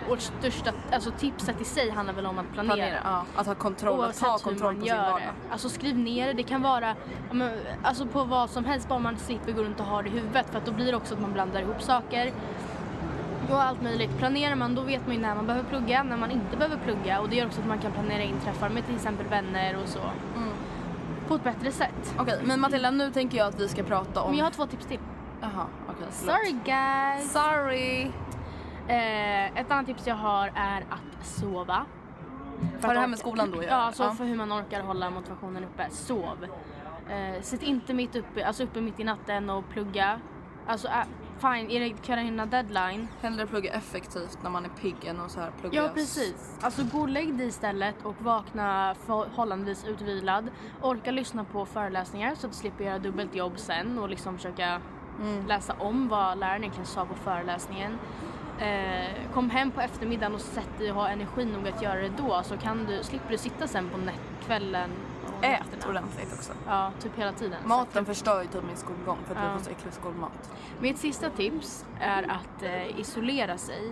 vårt 0.08 0.22
största, 0.22 0.72
alltså 0.92 1.12
tipset 1.12 1.62
i 1.62 1.66
sig 1.66 1.90
handlar 1.90 2.14
väl 2.14 2.26
om 2.26 2.40
att 2.40 2.54
planera. 2.54 2.76
Planera, 2.76 3.00
ja. 3.04 3.26
Att 3.36 3.48
ha 3.48 3.56
kontroll, 3.56 4.06
att 4.06 4.24
hur 4.24 4.44
kontroll 4.44 4.76
på 4.76 4.86
sin 4.86 4.96
vardag. 4.96 5.22
det. 5.22 5.52
Alltså 5.52 5.70
skriv 5.70 5.98
ner 5.98 6.28
det. 6.28 6.34
Det 6.34 6.44
kan 6.44 6.62
vara 6.62 6.96
men, 7.32 7.52
alltså 7.84 8.06
på 8.06 8.24
vad 8.24 8.50
som 8.50 8.66
helst 8.66 8.88
bara 8.88 9.00
man 9.00 9.18
slipper 9.18 9.52
gå 9.52 9.64
runt 9.64 9.80
och 9.80 9.86
ha 9.86 10.02
det 10.02 10.10
i 10.10 10.12
huvudet 10.12 10.50
för 10.50 10.58
att 10.58 10.66
då 10.66 10.72
blir 10.72 10.92
det 10.92 10.98
också 10.98 11.14
att 11.14 11.22
man 11.22 11.34
blandar 11.34 11.62
ihop 11.62 11.82
saker. 11.82 12.34
Och 13.50 13.62
allt 13.62 13.82
möjligt. 13.82 14.18
Planerar 14.18 14.56
man 14.56 14.76
då 14.76 14.82
vet 14.82 15.06
man 15.06 15.16
ju 15.16 15.22
när 15.22 15.36
man 15.36 15.48
behöver 15.48 15.70
plugga, 15.70 16.04
när 16.04 16.18
man 16.18 16.32
inte 16.32 16.58
behöver 16.58 16.78
plugga 16.78 17.20
och 17.20 17.30
det 17.30 17.36
gör 17.36 17.46
också 17.46 17.62
att 17.62 17.68
man 17.68 17.80
kan 17.80 17.92
planera 17.92 18.24
in 18.24 18.40
träffar 18.44 18.70
med 18.70 18.86
till 18.86 18.96
exempel 18.96 19.28
vänner 19.28 19.78
och 19.84 19.90
så. 19.90 20.00
Mm. 20.00 20.50
På 21.28 21.36
ett 21.36 21.44
bättre 21.44 21.72
sätt. 21.72 22.16
Okej, 22.20 22.40
men 22.44 22.60
Matilda 22.60 22.92
nu 22.92 23.12
tänker 23.12 23.38
jag 23.38 23.48
att 23.48 23.60
vi 23.60 23.68
ska 23.68 23.84
prata 23.84 24.22
om... 24.22 24.30
Men 24.30 24.38
jag 24.38 24.46
har 24.46 24.52
två 24.52 24.66
tips 24.66 24.86
till. 24.86 25.00
Jaha, 25.42 25.66
okej. 25.88 26.08
förlåt. 26.12 26.36
Sorry 26.36 26.56
guys! 26.66 27.32
Sorry! 27.32 28.12
Eh, 28.88 29.58
ett 29.60 29.72
annat 29.72 29.86
tips 29.86 30.08
jag 30.08 30.16
har 30.16 30.52
är 30.56 30.82
att 30.90 31.26
sova. 31.26 31.86
För 32.80 32.94
det 32.94 33.00
här 33.00 33.08
med 33.08 33.20
skolan 33.20 33.52
då 33.52 33.64
Ja, 33.64 33.92
så 33.92 34.04
Ja. 34.04 34.12
för 34.12 34.26
hur 34.26 34.36
man 34.36 34.54
orkar 34.54 34.82
hålla 34.82 35.10
motivationen 35.10 35.64
uppe. 35.64 35.88
Sov. 35.90 36.48
Eh, 37.10 37.42
sitt 37.42 37.64
inte 37.64 37.94
mitt 37.94 38.16
uppe, 38.16 38.46
alltså 38.48 38.64
uppe 38.64 38.82
mitt 38.82 39.00
i 39.00 39.04
natten 39.04 39.50
och 39.50 39.70
plugga. 39.70 40.20
Alltså 40.68 40.88
äh, 40.88 41.04
fine, 41.40 41.72
är 41.72 41.80
det 41.80 41.90
Carolina 41.90 42.46
deadline? 42.46 43.08
Hellre 43.22 43.48
plugga 43.48 43.72
effektivt 43.74 44.38
när 44.44 44.50
man 44.50 44.66
är 44.66 44.70
pigg 44.70 44.96
än 45.06 45.20
att 45.20 45.32
så 45.32 45.40
här 45.40 45.52
plugga... 45.62 45.82
Ja 45.84 45.90
precis. 45.94 46.58
Alltså 46.62 46.84
gå 46.92 47.00
och 47.00 47.10
lägg 47.10 47.38
dig 47.38 47.48
istället 47.48 47.96
och 48.06 48.16
vakna 48.22 48.96
förhållandevis 49.06 49.86
utvilad. 49.86 50.50
Orka 50.82 51.12
lyssna 51.12 51.44
på 51.44 51.66
föreläsningar 51.66 52.36
så 52.36 52.48
att 52.48 52.54
du 52.54 52.58
slipper 52.60 52.84
göra 52.84 53.00
dubbelt 53.00 53.36
jobb 53.36 53.54
sen 53.60 54.00
och 54.00 54.10
liksom 54.10 54.36
försöka 54.38 54.82
läsa 55.48 55.74
om 55.80 56.08
vad 56.08 56.38
läraren 56.38 56.62
egentligen 56.62 56.86
sa 56.88 57.06
på 57.06 57.16
föreläsningen. 57.16 57.98
Eh, 58.60 59.32
kom 59.34 59.50
hem 59.50 59.72
på 59.72 59.82
eftermiddagen 59.82 60.36
och 60.36 60.42
sätt 60.42 60.70
dig 60.78 60.90
och 60.92 60.96
ha 60.98 61.08
energi 61.10 61.46
nog 61.46 61.68
att 61.68 61.82
göra 61.82 62.00
det 62.00 62.12
då 62.18 62.44
så 62.44 62.58
kan 62.58 62.86
du, 62.86 63.04
slipper 63.04 63.32
du 63.32 63.38
sitta 63.38 63.68
sen 63.68 63.90
på 63.90 63.98
kvällen 64.46 64.90
och 65.38 65.46
Ät 65.46 65.60
nätterna. 65.72 65.90
ordentligt 66.00 66.34
också. 66.34 66.54
Ja, 66.68 66.92
typ 67.00 67.18
hela 67.20 67.32
tiden. 67.32 67.58
Maten 67.66 68.06
förstör 68.06 68.42
ju 68.42 68.48
typ 68.48 68.64
min 68.68 68.78
skolgång 68.78 69.18
för 69.28 69.36
att 69.36 69.44
Ja. 69.44 69.58
får 69.58 69.64
så 69.66 69.70
äcklig 69.72 69.94
skolmat. 69.94 70.52
Mitt 70.80 70.98
sista 70.98 71.30
tips 71.30 71.86
är 72.00 72.24
att 72.24 72.64
eh, 72.64 73.00
isolera 73.00 73.58
sig. 73.58 73.92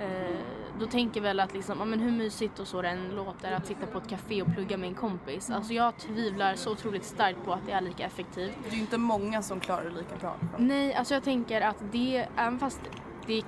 Eh, 0.00 0.36
då 0.80 0.86
tänker 0.86 1.20
jag 1.20 1.22
väl 1.22 1.40
att 1.40 1.54
liksom, 1.54 1.78
ja, 1.78 1.84
men 1.84 2.00
hur 2.00 2.10
mysigt 2.12 2.58
och 2.58 2.66
så 2.66 2.82
det 2.82 2.88
än 2.88 3.08
låter 3.08 3.52
att 3.52 3.66
sitta 3.66 3.86
på 3.86 3.98
ett 3.98 4.08
café 4.08 4.42
och 4.42 4.48
plugga 4.54 4.76
med 4.76 4.88
en 4.88 4.94
kompis. 4.94 5.50
Alltså 5.50 5.72
jag 5.72 5.96
tvivlar 5.96 6.54
så 6.54 6.72
otroligt 6.72 7.04
starkt 7.04 7.44
på 7.44 7.52
att 7.52 7.66
det 7.66 7.72
är 7.72 7.80
lika 7.80 8.04
effektivt. 8.06 8.52
Det 8.62 8.68
är 8.68 8.74
ju 8.74 8.80
inte 8.80 8.98
många 8.98 9.42
som 9.42 9.60
klarar 9.60 9.84
det 9.84 9.90
lika 9.90 10.16
bra. 10.20 10.36
Nej, 10.58 10.94
alltså 10.94 11.14
jag 11.14 11.22
tänker 11.24 11.60
att 11.60 11.76
det, 11.92 12.28
även 12.36 12.58
fast 12.58 12.80
det 13.26 13.42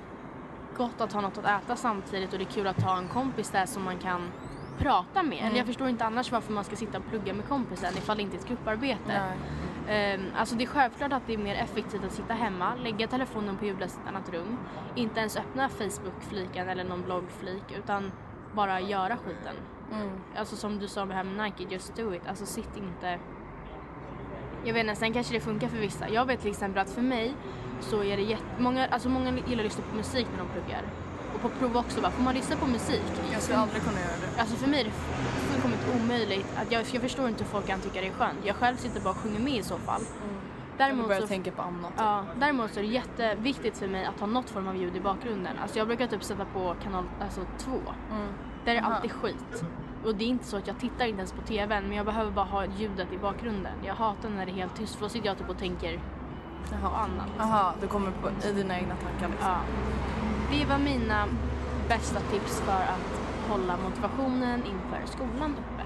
gott 0.77 1.01
att 1.01 1.13
ha 1.13 1.21
något 1.21 1.37
att 1.37 1.63
äta 1.63 1.75
samtidigt 1.75 2.33
och 2.33 2.39
det 2.39 2.45
är 2.45 2.51
kul 2.51 2.67
att 2.67 2.81
ha 2.81 2.97
en 2.97 3.07
kompis 3.07 3.49
där 3.49 3.65
som 3.65 3.83
man 3.83 3.97
kan 3.99 4.31
prata 4.77 5.23
med. 5.23 5.37
Eller 5.37 5.57
jag 5.57 5.65
förstår 5.65 5.89
inte 5.89 6.05
annars 6.05 6.31
varför 6.31 6.53
man 6.53 6.63
ska 6.63 6.75
sitta 6.75 6.97
och 6.97 7.05
plugga 7.09 7.33
med 7.33 7.47
kompisen 7.47 7.93
ifall 7.97 8.17
det 8.17 8.23
inte 8.23 8.37
är 8.37 8.39
ett 8.39 8.47
grupparbete. 8.47 9.21
Ehm, 9.89 10.21
alltså 10.37 10.55
det 10.55 10.63
är 10.63 10.67
självklart 10.67 11.13
att 11.13 11.27
det 11.27 11.33
är 11.33 11.37
mer 11.37 11.55
effektivt 11.55 12.03
att 12.05 12.11
sitta 12.11 12.33
hemma, 12.33 12.75
lägga 12.75 13.07
telefonen 13.07 13.57
på 13.57 13.65
ljudlöst 13.65 13.99
ett 14.03 14.09
annat 14.09 14.29
rum, 14.29 14.57
inte 14.95 15.19
ens 15.19 15.37
öppna 15.37 15.69
Facebook-fliken 15.69 16.69
eller 16.69 16.83
någon 16.83 17.01
bloggflik 17.01 17.63
utan 17.77 18.11
bara 18.55 18.79
göra 18.81 19.17
skiten. 19.17 19.55
Alltså 20.37 20.55
som 20.55 20.79
du 20.79 20.87
sa 20.87 21.05
med 21.05 21.17
här 21.17 21.23
med 21.23 21.43
Nike, 21.43 21.73
just 21.73 21.95
do 21.95 22.13
it. 22.13 22.21
Alltså 22.27 22.45
sitt 22.45 22.77
inte... 22.77 23.19
Jag 24.65 24.73
vet 24.73 24.83
inte, 24.83 24.95
sen 24.95 25.13
kanske 25.13 25.33
det 25.33 25.39
funkar 25.39 25.67
för 25.67 25.77
vissa. 25.77 26.09
Jag 26.09 26.25
vet 26.25 26.41
till 26.41 26.51
exempel 26.51 26.81
att 26.81 26.89
för 26.89 27.01
mig 27.01 27.33
så 27.79 28.03
är 28.03 28.17
det 28.17 28.23
jätte... 28.23 28.43
Många, 28.57 28.87
alltså 28.87 29.09
många 29.09 29.31
gillar 29.31 29.63
att 29.63 29.69
lyssna 29.69 29.83
på 29.89 29.95
musik 29.95 30.27
när 30.31 30.37
de 30.43 30.49
pluggar. 30.49 30.81
Och 31.35 31.41
på 31.41 31.49
prov 31.49 31.77
också 31.77 32.01
bara, 32.01 32.11
får 32.11 32.23
man 32.23 32.33
lyssna 32.35 32.55
på 32.55 32.67
musik? 32.67 33.01
Jag 33.33 33.41
skulle 33.41 33.57
aldrig 33.57 33.83
kunna 33.83 33.99
göra 33.99 34.17
det. 34.21 34.41
Alltså 34.41 34.55
för 34.55 34.67
mig 34.67 34.79
är 34.79 34.83
det 34.83 34.91
fullkomligt 34.91 35.85
omöjligt. 35.95 36.47
Att 36.55 36.71
jag, 36.71 36.83
jag 36.91 37.01
förstår 37.01 37.29
inte 37.29 37.43
hur 37.43 37.51
folk 37.51 37.67
kan 37.67 37.79
tycka 37.79 38.01
det 38.01 38.07
är 38.07 38.11
skönt. 38.11 38.37
Jag 38.43 38.55
själv 38.55 38.75
sitter 38.75 39.01
bara 39.01 39.09
och 39.09 39.17
sjunger 39.17 39.39
med 39.39 39.53
i 39.53 39.63
så 39.63 39.77
fall. 39.77 40.01
Jag 40.77 40.87
Däremot 40.87 41.07
börjar 41.07 41.21
så, 41.21 41.27
tänka 41.27 41.51
på 41.51 41.61
annat. 41.61 41.91
ja, 41.97 42.25
däremot 42.39 42.71
så 42.73 42.79
är 42.79 42.83
det 42.83 42.89
jätteviktigt 42.89 43.77
för 43.77 43.87
mig 43.87 44.05
att 44.05 44.19
ha 44.19 44.27
något 44.27 44.49
form 44.49 44.67
av 44.67 44.75
ljud 44.75 44.95
i 44.95 44.99
bakgrunden. 44.99 45.53
Alltså 45.61 45.77
jag 45.77 45.87
brukar 45.87 46.07
typ 46.07 46.23
sätta 46.23 46.45
på 46.45 46.75
kanal 46.83 47.03
alltså, 47.21 47.41
två. 47.57 47.79
Där 48.65 48.71
är 48.71 48.75
det 48.75 48.81
alltid 48.81 49.11
skit. 49.11 49.63
Och 50.05 50.15
det 50.15 50.23
är 50.23 50.27
inte 50.27 50.45
så 50.45 50.57
att 50.57 50.67
jag 50.67 50.79
tittar 50.79 51.05
inte 51.05 51.17
ens 51.17 51.31
på 51.31 51.41
tvn 51.41 51.83
men 51.87 51.97
jag 51.97 52.05
behöver 52.05 52.31
bara 52.31 52.45
ha 52.45 52.65
ljudet 52.65 53.13
i 53.13 53.17
bakgrunden. 53.17 53.73
Jag 53.85 53.95
hatar 53.95 54.29
när 54.29 54.45
det 54.45 54.51
är 54.51 54.55
helt 54.55 54.75
tyst 54.75 54.95
för 54.95 55.01
då 55.01 55.09
sitter 55.09 55.27
jag 55.27 55.37
typ 55.37 55.49
och 55.49 55.57
tänker 55.57 55.99
på 56.81 56.87
annat. 56.87 57.27
Jaha, 57.37 57.73
du 57.81 57.87
kommer 57.87 58.11
på, 58.11 58.47
i 58.47 58.51
dina 58.51 58.79
egna 58.79 58.95
tankar 58.95 59.27
liksom. 59.29 59.49
Ja. 59.49 59.57
Det 60.51 60.65
var 60.65 60.77
mina 60.77 61.25
bästa 61.89 62.19
tips 62.19 62.59
för 62.61 62.71
att 62.73 63.21
hålla 63.49 63.77
motivationen 63.77 64.63
inför 64.65 65.01
skolan 65.05 65.51
uppe. 65.55 65.83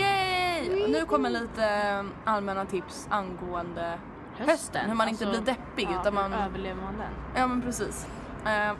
Yay! 0.00 0.88
Nu 0.92 1.04
kommer 1.06 1.30
lite 1.30 1.64
eh, 1.66 2.04
allmänna 2.32 2.64
tips 2.64 3.06
angående 3.10 3.98
hösten. 4.36 4.86
Hur 4.88 4.94
man 4.94 5.08
inte 5.08 5.26
blir 5.26 5.40
deppig 5.40 5.88
ja, 5.92 6.00
utan 6.00 6.14
man... 6.14 6.32
överlever 6.32 6.82
man 6.82 6.94
den? 6.98 7.10
Ja 7.36 7.46
men 7.46 7.62
precis. 7.62 8.06
Eh, 8.46 8.72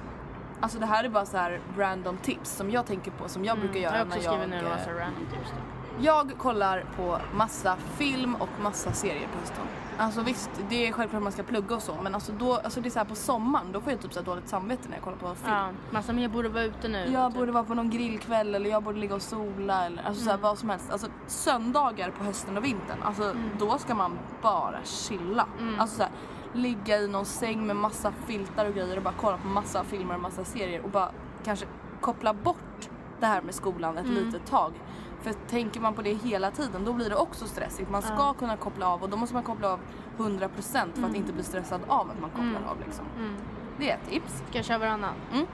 alltså 0.61 0.79
det 0.79 0.87
här 0.87 1.05
är 1.05 1.09
bara 1.09 1.27
så 1.27 1.37
här 1.37 1.61
random 1.79 2.17
tips 2.17 2.51
som 2.57 2.71
jag 2.71 2.87
tänker 2.87 3.11
på 3.11 3.29
som 3.29 3.45
jag 3.45 3.59
brukar 3.59 3.77
Mm, 3.79 3.83
Jag 3.83 3.93
göra 3.93 3.99
har 3.99 4.07
också 4.07 4.19
när 4.19 4.25
jag... 4.25 4.33
skrivit 4.35 4.51
ner 4.51 4.71
en 4.71 4.79
massa 4.79 4.91
random 4.91 5.27
tips. 5.33 5.51
då. 5.51 5.76
Jag 6.01 6.33
kollar 6.39 6.85
på 6.97 7.19
massa 7.35 7.77
film 7.77 8.35
och 8.35 8.49
massa 8.63 8.93
serier 8.93 9.29
på 9.33 9.39
hösten. 9.39 9.65
Alltså 9.99 10.23
visst, 10.23 10.51
det 10.69 10.87
är 10.87 10.93
självklart 10.93 11.23
man 11.23 11.33
ska 11.33 11.43
plugga 11.43 11.77
och 11.77 11.83
så 11.83 11.95
men 12.03 12.15
alltså 12.15 12.33
då, 12.33 12.55
alltså 12.55 12.81
det 12.81 12.89
är 12.89 12.91
så 12.91 12.99
här 12.99 13.07
på 13.07 13.15
sommaren 13.15 13.73
då 13.73 13.81
får 13.81 13.93
jag 13.93 14.01
typ 14.01 14.13
så 14.13 14.21
dåligt 14.21 14.49
samvete 14.49 14.83
när 14.89 14.97
jag 14.97 15.05
kollar 15.05 15.17
på 15.17 15.35
film. 15.35 15.55
Ja, 15.55 15.69
massa 15.91 16.13
men 16.13 16.23
jag 16.23 16.33
borde 16.33 16.49
vara 16.49 16.65
ute 16.65 16.89
nu. 16.89 17.09
Jag 17.13 17.31
typ. 17.31 17.39
borde 17.39 17.53
vara 17.53 17.65
på 17.65 17.75
någon 17.75 17.91
grillkväll 17.91 18.55
eller 18.55 18.71
jag 18.71 18.83
borde 18.83 18.99
ligga 18.99 19.15
och 19.15 19.23
sola 19.23 19.87
eller 19.87 20.03
alltså 20.03 20.25
så 20.25 20.31
här, 20.31 20.39
vad 20.39 20.59
som 20.59 20.71
helst. 20.71 20.91
Alltså 20.91 21.07
söndagar 21.27 22.11
på 22.11 22.25
hösten 22.25 22.57
och 22.57 22.65
vintern, 22.65 22.99
alltså 23.03 23.35
då 23.59 23.79
ska 23.79 23.95
man 23.95 24.19
bara 24.43 24.85
chilla. 24.85 25.47
Alltså 25.79 25.97
så 25.97 26.05
ligga 26.53 26.99
i 26.99 27.09
någon 27.09 27.25
säng 27.25 27.67
med 27.67 27.77
massa 27.77 28.13
filtar 28.27 28.67
och 28.67 28.75
grejer 28.75 28.97
och 28.97 29.03
bara 29.03 29.15
kolla 29.21 29.39
på 29.39 29.49
massa 29.49 29.85
filmer 29.85 30.15
och 30.15 30.21
massa 30.21 30.45
serier 30.45 30.83
och 30.83 30.91
bara 30.91 31.11
kanske 31.45 31.67
koppla 32.01 32.35
bort 32.35 32.89
det 33.21 33.27
här 33.27 33.43
med 33.43 33.55
skolan 33.55 33.99
ett 33.99 34.07
litet 34.07 34.47
tag. 34.47 34.73
För 35.23 35.33
tänker 35.33 35.81
man 35.81 35.95
på 35.95 36.03
det 36.03 36.15
hela 36.15 36.51
tiden 36.51 36.85
då 36.85 36.93
blir 36.93 37.11
det 37.11 37.17
också 37.17 37.47
stressigt. 37.47 37.91
Man 37.91 38.03
ska 38.03 38.33
kunna 38.33 38.57
koppla 38.57 38.89
av 38.89 39.03
och 39.03 39.09
då 39.11 39.17
måste 39.17 39.35
man 39.35 39.45
koppla 39.45 39.73
av 39.73 39.81
100% 40.19 40.49
för 40.95 41.03
att 41.09 41.15
inte 41.15 41.33
bli 41.33 41.43
stressad 41.43 41.81
av 41.87 42.11
att 42.11 42.21
man 42.21 42.31
kopplar 42.31 42.71
av 42.71 42.77
liksom. 42.87 43.05
Det 43.79 43.91
är 43.91 43.95
ett 43.95 44.11
tips. 44.11 44.43
Ska 44.49 44.59
jag 44.59 44.65
köra 44.65 44.79
varannan? 44.79 45.15
Mm. 45.33 45.47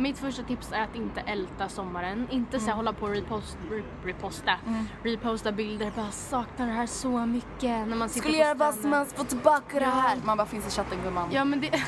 Mitt 0.00 0.18
första 0.18 0.42
tips 0.42 0.72
är 0.72 0.82
att 0.82 0.96
inte 0.96 1.20
älta 1.20 1.68
sommaren. 1.68 2.26
Inte 2.30 2.60
så 2.60 2.66
här, 2.66 2.72
hålla 2.74 2.92
på 2.92 3.06
och 3.06 3.12
repost, 3.12 3.58
re, 3.70 3.82
reposta, 4.04 4.52
Mm. 4.66 4.84
reposta 5.02 5.52
bilder. 5.52 5.92
Bara 5.96 6.10
saknar 6.10 6.66
det 6.66 6.72
här 6.72 6.86
så 6.86 7.26
mycket 7.26 7.88
när 7.88 7.96
man 7.96 8.08
Skulle 8.08 8.38
göra 8.38 8.54
vad 8.54 8.74
som 8.74 8.92
helst, 8.92 9.16
få 9.18 9.24
tillbaka 9.24 9.78
det 9.80 9.84
här. 9.86 10.16
Man 10.24 10.36
bara 10.36 10.46
finns 10.46 10.66
i 10.66 10.70
chatten 10.70 10.98
gumman. 11.04 11.28
Ja 11.32 11.44
men 11.44 11.60
det, 11.60 11.70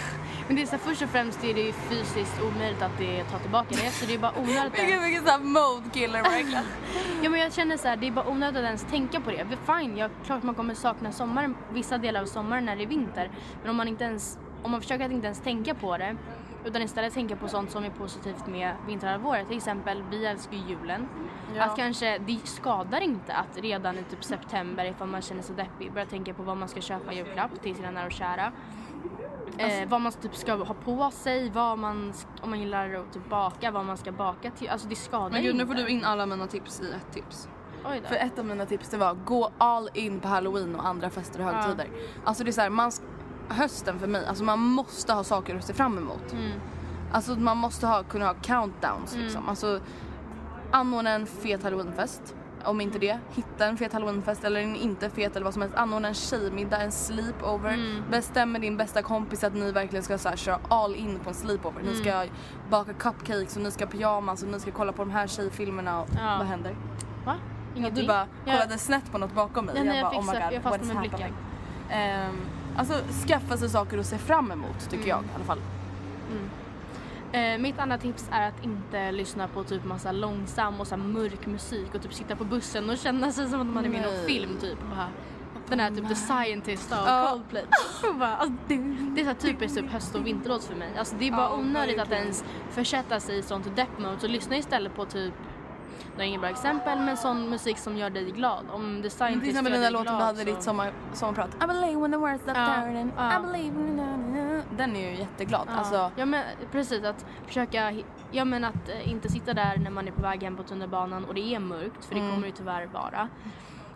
men 0.46 0.56
det 0.56 0.62
är 0.62 0.66
så 0.66 0.70
här, 0.72 0.78
först 0.78 1.02
och 1.02 1.08
främst 1.08 1.44
är 1.44 1.54
det 1.54 1.60
ju 1.60 1.72
fysiskt 1.72 2.42
omöjligt 2.42 2.82
att 2.82 2.98
det 2.98 3.24
tar 3.24 3.38
tillbaka 3.38 3.68
det. 3.70 3.90
Så 3.90 4.06
det 4.06 4.14
är 4.14 4.18
bara 4.18 4.32
onödigt. 4.38 4.78
Vilken, 4.78 5.02
vilken 5.02 5.22
sån 5.22 5.30
här 5.30 5.38
mode 5.38 5.90
killer 5.92 6.22
verkligen. 6.22 6.64
Ja 7.22 7.30
men 7.30 7.40
jag 7.40 7.52
känner 7.52 7.76
så 7.76 7.88
här, 7.88 7.96
det 7.96 8.06
är 8.06 8.10
bara 8.12 8.28
onödigt 8.28 8.58
att 8.58 8.64
ens 8.66 8.84
tänka 8.84 9.20
på 9.20 9.30
det. 9.30 9.46
Fine, 9.66 9.96
jag, 9.96 10.10
klart 10.24 10.42
man 10.42 10.54
kommer 10.54 10.74
sakna 10.74 11.12
sommaren, 11.12 11.56
vissa 11.72 11.98
delar 11.98 12.20
av 12.22 12.26
sommaren 12.26 12.64
när 12.64 12.76
det 12.76 12.82
är 12.82 12.86
vinter. 12.86 13.30
Men 13.62 13.70
om 13.70 13.76
man 13.76 13.88
inte 13.88 14.04
ens, 14.04 14.38
om 14.62 14.70
man 14.70 14.80
försöker 14.80 15.04
att 15.04 15.12
inte 15.12 15.26
ens 15.26 15.40
tänka 15.40 15.74
på 15.74 15.96
det 15.98 16.16
utan 16.64 16.82
istället 16.82 17.14
tänka 17.14 17.36
på 17.36 17.48
sånt 17.48 17.70
som 17.70 17.84
är 17.84 17.90
positivt 17.90 18.46
med 18.46 18.74
vinterhalvåret. 18.86 19.48
Till 19.48 19.56
exempel, 19.56 20.02
vi 20.10 20.26
älskar 20.26 20.56
ju 20.56 20.62
julen. 20.68 21.08
Ja. 21.56 21.64
Att 21.64 21.76
kanske, 21.76 22.18
det 22.18 22.38
skadar 22.46 23.00
inte 23.00 23.32
att 23.34 23.56
redan 23.58 23.98
i 23.98 24.02
typ 24.04 24.24
september 24.24 24.84
ifall 24.84 25.08
man 25.08 25.22
känner 25.22 25.42
sig 25.42 25.56
deppig 25.56 25.92
börja 25.92 26.06
tänka 26.06 26.34
på 26.34 26.42
vad 26.42 26.56
man 26.56 26.68
ska 26.68 26.80
köpa 26.80 27.12
i 27.12 27.16
julklapp 27.16 27.62
till 27.62 27.74
sina 27.76 27.90
nära 27.90 28.06
och 28.06 28.12
kära. 28.12 28.52
Eh, 29.58 29.88
vad 29.88 30.00
man 30.00 30.12
typ 30.12 30.34
ska 30.36 30.54
ha 30.54 30.74
på 30.74 31.10
sig, 31.10 31.50
vad 31.50 31.78
man, 31.78 32.12
om 32.42 32.50
man 32.50 32.60
gillar 32.60 32.94
att 32.94 33.12
typ 33.12 33.28
baka, 33.28 33.70
vad 33.70 33.84
man 33.84 33.96
ska 33.96 34.12
baka 34.12 34.50
till. 34.50 34.68
Alltså 34.68 34.88
det 34.88 34.94
skadar 34.94 35.30
Men 35.30 35.42
gud 35.42 35.54
nu 35.54 35.62
inte. 35.62 35.74
får 35.76 35.82
du 35.82 35.88
in 35.88 36.04
alla 36.04 36.26
mina 36.26 36.46
tips 36.46 36.80
i 36.80 36.92
ett 36.92 37.12
tips. 37.14 37.48
För 38.08 38.14
ett 38.14 38.38
av 38.38 38.44
mina 38.44 38.66
tips 38.66 38.88
det 38.88 38.96
var 38.96 39.14
gå 39.14 39.50
all 39.58 39.88
in 39.94 40.20
på 40.20 40.28
halloween 40.28 40.76
och 40.76 40.86
andra 40.86 41.10
fester 41.10 41.40
och 41.40 41.46
högtider. 41.46 41.86
Alltså 42.24 42.44
det 42.44 42.50
är 42.50 42.52
så 42.52 42.60
här, 42.60 42.70
man, 42.70 42.90
sk- 42.90 43.02
hösten 43.48 43.98
för 43.98 44.06
mig, 44.06 44.26
alltså 44.26 44.44
man 44.44 44.58
måste 44.58 45.12
ha 45.12 45.24
saker 45.24 45.56
att 45.56 45.64
se 45.64 45.74
fram 45.74 45.98
emot. 45.98 46.32
Mm. 46.32 46.50
Alltså 47.12 47.34
man 47.36 47.56
måste 47.56 47.86
ha, 47.86 48.02
kunna 48.02 48.26
ha 48.26 48.34
countdowns 48.34 49.16
liksom. 49.16 49.48
Alltså 49.48 49.80
anordna 50.70 51.10
en 51.10 51.26
fet 51.26 51.62
halloweenfest. 51.62 52.34
Om 52.64 52.80
inte 52.80 52.98
det, 52.98 53.18
hitta 53.30 53.66
en 53.66 53.76
fet 53.76 53.92
halloweenfest 53.92 54.44
eller 54.44 54.60
en 54.60 54.76
inte 54.76 55.10
fet 55.10 55.36
eller 55.36 55.44
vad 55.44 55.52
som 55.52 55.62
helst. 55.62 55.76
Anordna 55.76 56.08
en 56.08 56.14
tjejmiddag, 56.14 56.76
en 56.82 56.92
sleepover. 56.92 57.74
Mm. 57.74 58.02
Bestäm 58.10 58.52
med 58.52 58.60
din 58.60 58.76
bästa 58.76 59.02
kompis 59.02 59.44
att 59.44 59.54
ni 59.54 59.72
verkligen 59.72 60.02
ska 60.02 60.18
så 60.18 60.28
här, 60.28 60.36
köra 60.36 60.58
all 60.68 60.94
in 60.94 61.18
på 61.18 61.28
en 61.30 61.34
sleepover. 61.34 61.82
Ni 61.82 61.88
Mm. 61.90 62.02
ska 62.02 62.24
baka 62.70 62.92
cupcakes 62.92 63.56
och 63.56 63.62
ni 63.62 63.70
ska 63.70 63.86
pyjamas 63.86 64.42
och 64.42 64.48
ni 64.48 64.60
ska 64.60 64.70
kolla 64.70 64.92
på 64.92 65.02
de 65.04 65.10
här 65.10 65.26
tjejfilmerna 65.26 66.00
och 66.02 66.08
Ja. 66.16 66.34
vad 66.38 66.46
händer? 66.46 66.76
Va? 67.24 67.34
Ja, 67.74 67.78
Ingenting? 67.78 68.02
du 68.02 68.08
bara 68.08 68.26
Jag- 68.44 68.54
kollade 68.56 68.78
snett 68.78 69.12
på 69.12 69.18
något 69.18 69.34
bakom 69.34 69.64
mig. 69.66 69.74
Ja, 69.76 69.84
nej, 69.84 69.96
jag 69.98 70.06
bara, 70.06 70.18
oh 70.18 70.22
fixar- 70.22 70.34
my 70.34 70.40
God, 70.44 70.52
jag 70.52 70.62
fastnade 70.62 70.86
med 70.94 71.00
blicken. 71.00 71.32
happening? 71.88 72.40
Alltså 72.76 72.94
skaffa 73.28 73.56
sig 73.56 73.68
saker 73.68 73.98
att 73.98 74.06
se 74.06 74.18
fram 74.18 74.50
emot 74.52 74.80
tycker 74.90 74.96
Mm. 75.04 75.08
jag 75.08 75.22
i 75.24 75.28
alla 75.34 75.44
fall. 75.44 75.58
Eh, 77.32 77.58
mitt 77.58 77.78
andra 77.78 77.98
tips 77.98 78.28
är 78.32 78.48
att 78.48 78.64
inte 78.64 79.12
lyssna 79.12 79.48
på 79.48 79.64
typ 79.64 79.84
massa 79.84 80.12
långsam 80.12 80.80
och 80.80 80.86
så 80.86 80.96
mörk 80.96 81.46
musik 81.46 81.94
och 81.94 82.02
typ 82.02 82.14
sitta 82.14 82.36
på 82.36 82.44
bussen 82.44 82.90
och 82.90 82.98
känna 82.98 83.32
sig 83.32 83.48
som 83.48 83.60
att 83.60 83.66
man 83.66 83.84
är 83.84 83.88
med 83.88 84.00
i 84.00 84.02
någon 84.02 84.26
film 84.26 84.56
typ. 84.60 84.78
Och 84.82 84.88
bara, 84.96 85.08
den 85.68 85.80
här 85.80 85.90
typ 85.90 86.08
The 86.08 86.14
Scientist 86.14 86.92
av 86.92 86.98
Ja. 87.08 87.28
Coldplay. 87.30 87.64
Alltså, 88.20 88.54
det, 88.68 89.20
är 89.20 89.24
så 89.24 89.34
typiskt 89.40 89.78
typ 89.78 89.90
höst 89.92 90.14
och 90.14 90.26
vinterlåt 90.26 90.64
för 90.64 90.74
mig. 90.76 90.90
Alltså 90.98 91.16
det 91.18 91.28
är 91.28 91.32
bara 91.32 91.40
Ja, 91.50 91.54
onödigt 91.56 92.00
att 92.00 92.12
ens 92.12 92.44
försätta 92.70 93.20
sig 93.20 93.38
i 93.38 93.42
sånt 93.42 93.76
depp 93.76 93.98
mode. 93.98 94.20
Så 94.20 94.28
lyssna 94.28 94.56
istället 94.56 94.94
på 94.96 95.04
typ 95.04 95.34
det 96.16 96.22
är 96.22 96.26
inget 96.26 96.40
bra 96.40 96.50
exempel 96.50 96.98
men 97.00 97.16
sån 97.16 97.50
musik 97.50 97.78
som 97.78 97.96
gör 97.96 98.10
dig 98.10 98.30
glad. 98.30 98.64
Om 98.72 99.02
The 99.02 99.10
Scientist 99.10 99.40
Till 99.40 99.48
exempel 99.50 99.72
den 99.72 99.82
där 99.82 99.90
låten 99.90 100.14
du 100.18 100.22
hade 100.24 100.38
så... 100.38 100.44
ditt 100.44 100.62
sommar, 100.62 100.92
sommarprat. 101.12 101.50
I 101.64 101.66
believe 101.66 102.00
when 102.00 102.12
the 102.12 102.18
words 102.18 102.42
stop 102.42 102.52
Ja, 102.54 102.74
turning. 102.82 103.12
ja. 103.16 103.38
I 103.38 103.42
believe 103.42 103.76
when 103.76 103.96
the... 103.96 104.76
Den 104.76 104.96
är 104.96 105.10
ju 105.10 105.16
jätteglad. 105.18 105.68
Ja. 105.70 105.78
Alltså, 105.78 106.10
ja 106.16 106.26
men 106.26 106.44
precis 106.72 107.04
att 107.04 107.26
försöka, 107.46 107.92
ja 108.30 108.44
men 108.44 108.64
att 108.64 108.88
eh, 108.88 109.10
inte 109.10 109.28
sitta 109.28 109.54
där 109.54 109.76
när 109.76 109.90
man 109.90 110.08
är 110.08 110.12
på 110.12 110.22
väg 110.22 110.42
hem 110.42 110.56
på 110.56 110.62
tunnelbanan 110.62 111.24
och 111.24 111.34
det 111.34 111.54
är 111.54 111.58
mörkt 111.60 112.04
för 112.04 112.14
det 112.14 112.20
Mm. 112.20 112.34
kommer 112.34 112.46
det 112.46 112.52
tyvärr 112.52 112.86
vara. 112.86 113.28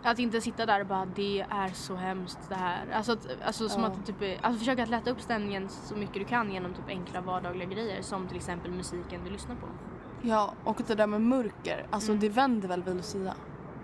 Att 0.03 0.19
inte 0.19 0.41
sitta 0.41 0.65
där 0.65 0.79
och 0.81 0.85
bara 0.87 1.05
det 1.05 1.45
är 1.49 1.67
så 1.73 1.95
hemskt 1.95 2.39
det 2.49 2.55
här. 2.55 2.85
Alltså, 2.93 3.11
att, 3.11 3.27
alltså 3.45 3.69
som 3.69 3.81
Ja. 3.81 3.87
att 3.87 4.05
typ, 4.05 4.15
alltså 4.45 4.59
försöka 4.59 4.83
att 4.83 4.89
lätta 4.89 5.11
upp 5.11 5.21
stämningen 5.21 5.69
så 5.69 5.95
mycket 5.95 6.13
du 6.13 6.23
kan 6.23 6.51
genom 6.51 6.73
typ 6.73 6.87
enkla 6.87 7.21
vardagliga 7.21 7.69
grejer 7.69 8.01
som 8.01 8.27
till 8.27 8.37
exempel 8.37 8.71
musiken 8.71 9.21
du 9.25 9.29
lyssnar 9.31 9.55
på. 9.55 9.67
Ja, 10.21 10.53
och 10.63 10.81
det 10.87 10.95
där 10.95 11.07
med 11.07 11.21
mörker. 11.21 11.85
Alltså 11.89 12.11
Mm. 12.11 12.19
det 12.21 12.29
vänder 12.29 12.67
väl 12.67 12.83
vid 12.83 12.95
Lucia? 12.95 13.33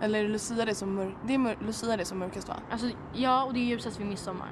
Eller 0.02 0.20
är 0.20 0.24
det 0.24 0.30
Lucia 0.30 0.66
det 0.66 0.76
som, 0.76 0.96
mör... 0.96 1.16
det 1.28 1.34
är. 1.34 1.58
Lucia 1.66 1.98
det 1.98 2.06
som 2.06 2.20
mörkast 2.20 2.48
va? 2.48 2.56
Alltså 2.72 2.88
ja 3.14 3.44
och 3.44 3.54
det 3.54 3.60
är 3.60 3.64
ljusast 3.64 4.00
vid 4.00 4.08
midsommar. 4.08 4.48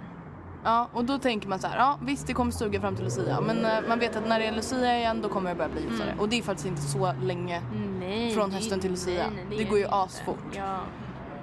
Ja, 0.64 0.88
och 0.94 1.06
då 1.06 1.18
tänker 1.18 1.48
man 1.50 1.60
så 1.60 1.68
här, 1.68 1.78
ja 1.78 2.00
visst 2.02 2.28
det 2.28 2.34
kommer 2.34 2.52
stuga 2.52 2.82
fram 2.82 2.96
till 2.96 3.04
Lucia 3.06 3.42
men 3.42 3.66
eh, 3.66 3.72
man 3.88 4.00
vet 4.00 4.16
att 4.16 4.28
när 4.28 4.40
det 4.40 4.46
är 4.46 4.52
Lucia 4.52 4.98
igen 4.98 5.22
då 5.22 5.30
kommer 5.30 5.50
det 5.50 5.56
börja 5.56 5.70
bli 5.70 5.82
ljusare. 5.84 6.16
Och 6.20 6.30
det 6.30 6.38
är 6.38 6.42
faktiskt 6.42 6.68
inte 6.68 6.82
så 6.82 7.14
länge. 7.22 7.62
Nej. 8.00 8.36
Från 8.36 8.50
det 8.50 8.56
hösten 8.56 8.80
till 8.80 8.92
Lucia. 8.92 9.26
nej, 9.36 9.46
Det 9.50 9.64
är 9.64 9.70
går 9.70 9.80
ju 9.80 9.88
asfort. 9.90 10.38
Ja. 10.56 10.78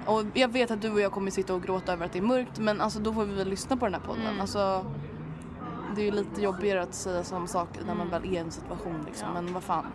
Och 0.05 0.23
jag 0.33 0.47
vet 0.47 0.71
att 0.71 0.81
du 0.81 0.91
och 0.91 0.99
jag 1.01 1.11
kommer 1.11 1.31
sitta 1.31 1.53
och 1.53 1.63
gråta 1.63 1.93
över 1.93 2.05
att 2.05 2.11
det 2.13 2.19
är 2.19 2.23
mörkt 2.23 2.59
men 2.59 2.81
alltså 2.81 2.99
då 2.99 3.13
får 3.13 3.25
vi 3.25 3.35
väl 3.35 3.47
lyssna 3.49 3.77
på 3.77 3.85
den 3.85 3.93
här 3.93 4.01
podden. 4.01 4.25
Mm. 4.25 4.41
Alltså, 4.41 4.85
det 5.95 6.01
är 6.01 6.05
ju 6.05 6.11
lite 6.11 6.41
jobbigare 6.41 6.81
att 6.81 6.93
säga 6.93 7.23
samma 7.23 7.47
sak 7.47 7.69
när 7.85 7.95
man 7.95 8.09
väl 8.09 8.23
är 8.25 8.27
i 8.27 8.37
en 8.37 8.51
situation 8.51 9.03
liksom. 9.05 9.27
Mm. 9.29 9.35
Ja. 9.35 9.41
Men 9.41 9.53
vad 9.53 9.63
fan. 9.63 9.85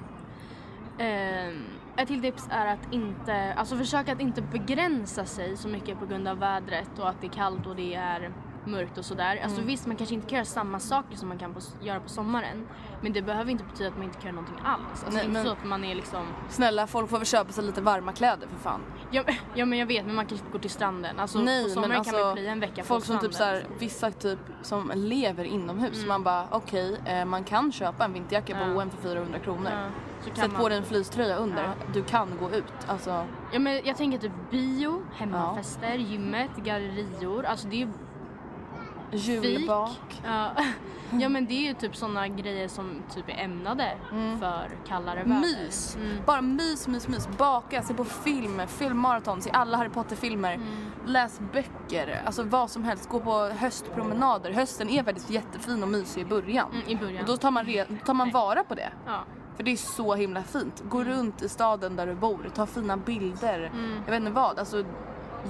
Ehm, 0.99 1.65
ett 1.97 2.09
till 2.09 2.23
tips 2.23 2.49
är 2.51 2.67
att 2.67 2.93
inte, 2.93 3.55
alltså 3.57 3.77
försöka 3.77 4.13
att 4.13 4.21
inte 4.21 4.43
begränsa 4.43 5.25
sig 5.25 5.57
så 5.57 5.69
mycket 5.69 5.99
på 5.99 6.07
grund 6.07 6.29
av 6.29 6.39
vädret 6.39 6.99
och 6.99 7.09
att 7.09 7.21
det 7.21 7.27
är 7.27 7.31
kallt 7.31 7.67
och 7.67 7.77
det 7.77 7.95
är 7.95 8.33
mörkt 8.67 8.99
och 8.99 9.05
sådär. 9.05 9.41
Alltså 9.43 9.59
Mm. 9.59 9.67
visst, 9.67 9.87
man 9.87 9.97
kanske 9.97 10.15
inte 10.15 10.27
kan 10.29 10.37
göra 10.37 10.45
samma 10.45 10.79
saker 10.81 11.17
som 11.17 11.29
man 11.29 11.39
kan 11.39 11.55
på, 11.55 11.61
göra 11.81 12.01
på 12.01 12.09
sommaren. 12.09 12.67
Men 13.01 13.13
det 13.13 13.23
behöver 13.23 13.51
inte 13.51 13.65
betyda 13.65 13.89
att 13.89 13.95
man 13.97 14.05
inte 14.05 14.17
kan 14.19 14.25
göra 14.25 14.35
någonting 14.35 14.59
alls. 14.65 14.83
Alltså 14.91 15.11
Nej, 15.11 15.21
inte 15.21 15.33
men- 15.33 15.45
så 15.45 15.53
att 15.53 15.65
man 15.65 15.85
är 15.85 15.95
liksom, 15.95 16.27
Snälla 16.49 16.87
folk 16.87 17.11
får 17.11 17.17
väl 17.19 17.27
köpa 17.27 17.53
sig 17.53 17.65
lite 17.65 17.81
varma 17.81 18.13
kläder 18.13 18.47
för 18.49 18.59
fan. 18.59 18.81
ja, 19.11 19.23
ja 19.55 19.65
men 19.67 19.79
jag 19.79 19.87
vet 19.87 20.07
men 20.07 20.15
man 20.15 20.27
kanske 20.27 20.45
inte 20.47 20.53
går 20.53 20.61
till 20.63 20.71
stranden. 20.71 21.19
Alltså 21.21 21.39
på 21.39 21.45
Nej 21.45 21.71
sommaren 21.71 21.91
men 21.93 22.05
kan 22.05 22.13
man 22.13 22.21
ju 22.23 22.27
alltså 22.29 22.45
en 22.47 22.61
vecka 22.61 22.83
på 22.83 22.87
folk 22.89 23.05
som 23.05 23.19
typ 23.19 23.35
såhär, 23.35 23.67
vissa 23.79 24.11
typ 24.11 24.39
som 24.63 24.93
lever 24.95 25.45
inomhus. 25.45 26.07
Man 26.07 26.23
bara 26.23 26.47
okej 26.51 27.01
eh, 27.05 27.25
man 27.25 27.45
kan 27.45 27.73
köpa 27.73 28.05
en 28.05 28.13
vinterjacka 28.13 28.55
på 28.55 28.61
Ja. 28.61 28.73
H&M 28.75 28.91
för 28.91 29.09
400 29.09 29.39
kronor. 29.39 29.71
Ja, 29.73 29.87
så 30.31 30.41
Sätt 30.41 30.53
man, 30.53 30.61
på 30.61 30.69
dig 30.69 30.79
en 30.79 30.85
fleecetröja 30.85 31.37
under. 31.37 31.63
Ja. 31.63 31.71
Du 31.95 32.03
kan 32.03 32.29
gå 32.41 32.51
ut. 32.51 32.65
Alltså, 32.87 33.25
Ja 33.53 33.59
men 33.59 33.81
jag 33.85 33.97
tänker 33.97 34.19
typ 34.19 34.33
bio, 34.51 35.03
hemmafester, 35.15 35.95
gymmet, 35.95 36.51
gallerior. 36.57 37.45
Alltså 37.45 37.69
det 37.69 37.83
är 37.83 37.89
julbak. 39.17 40.21
Ja. 40.25 40.51
ja 41.21 41.29
men 41.29 41.47
det 41.47 41.55
är 41.55 41.69
ju 41.69 41.75
typ 41.75 41.97
såna 41.97 42.29
grejer 42.29 42.69
som 42.69 43.03
typ 43.15 43.29
är 43.29 43.45
ämnade 43.45 43.97
för 44.41 44.69
kallare 44.89 45.19
väder. 45.23 45.31
Mm. 45.37 45.41
Mys! 45.41 45.97
Mm. 45.97 46.17
Bara 46.27 46.43
mys, 46.43 46.89
mys, 46.89 47.09
mys. 47.09 47.29
Baka, 47.39 47.83
se 47.83 47.95
på 47.95 48.05
film, 48.05 48.63
filmmaraton, 48.69 49.43
se 49.43 49.51
alla 49.51 49.77
Harry 49.77 49.89
Potter-filmer. 49.89 50.55
Mm. 50.55 50.67
Läs 51.07 51.41
böcker, 51.53 52.23
alltså 52.27 52.43
vad 52.43 52.71
som 52.71 52.85
helst. 52.85 53.09
Gå 53.09 53.21
på 53.21 53.33
höstpromenader. 53.49 54.53
Hösten 54.53 54.89
är 54.89 55.03
faktiskt 55.05 55.31
jättefin 55.31 55.83
och 55.83 55.89
mysig 55.89 56.21
i 56.23 56.25
början. 56.25 56.71
Mm, 56.73 56.89
I 56.89 56.97
början. 56.97 57.21
Och 57.21 57.27
då 57.29 57.37
tar 57.37 57.51
man, 57.51 57.65
re- 57.67 58.05
tar 58.07 58.15
man 58.15 58.31
vara 58.31 58.65
på 58.65 58.75
det. 58.75 58.93
Ja. 59.07 59.25
För 59.57 59.63
det 59.65 59.73
är 59.73 59.77
så 59.77 60.15
himla 60.15 60.43
fint. 60.43 60.83
Gå 60.89 60.99
Mm. 61.01 61.13
runt 61.13 61.43
i 61.43 61.49
staden 61.49 61.97
där 61.97 62.07
du 62.07 62.15
bor, 62.15 62.51
ta 62.55 62.67
fina 62.67 62.97
bilder. 62.97 63.71
Jag 64.05 64.11
vet 64.13 64.21
inte 64.21 64.31
vad. 64.33 64.59
Alltså, 64.59 64.85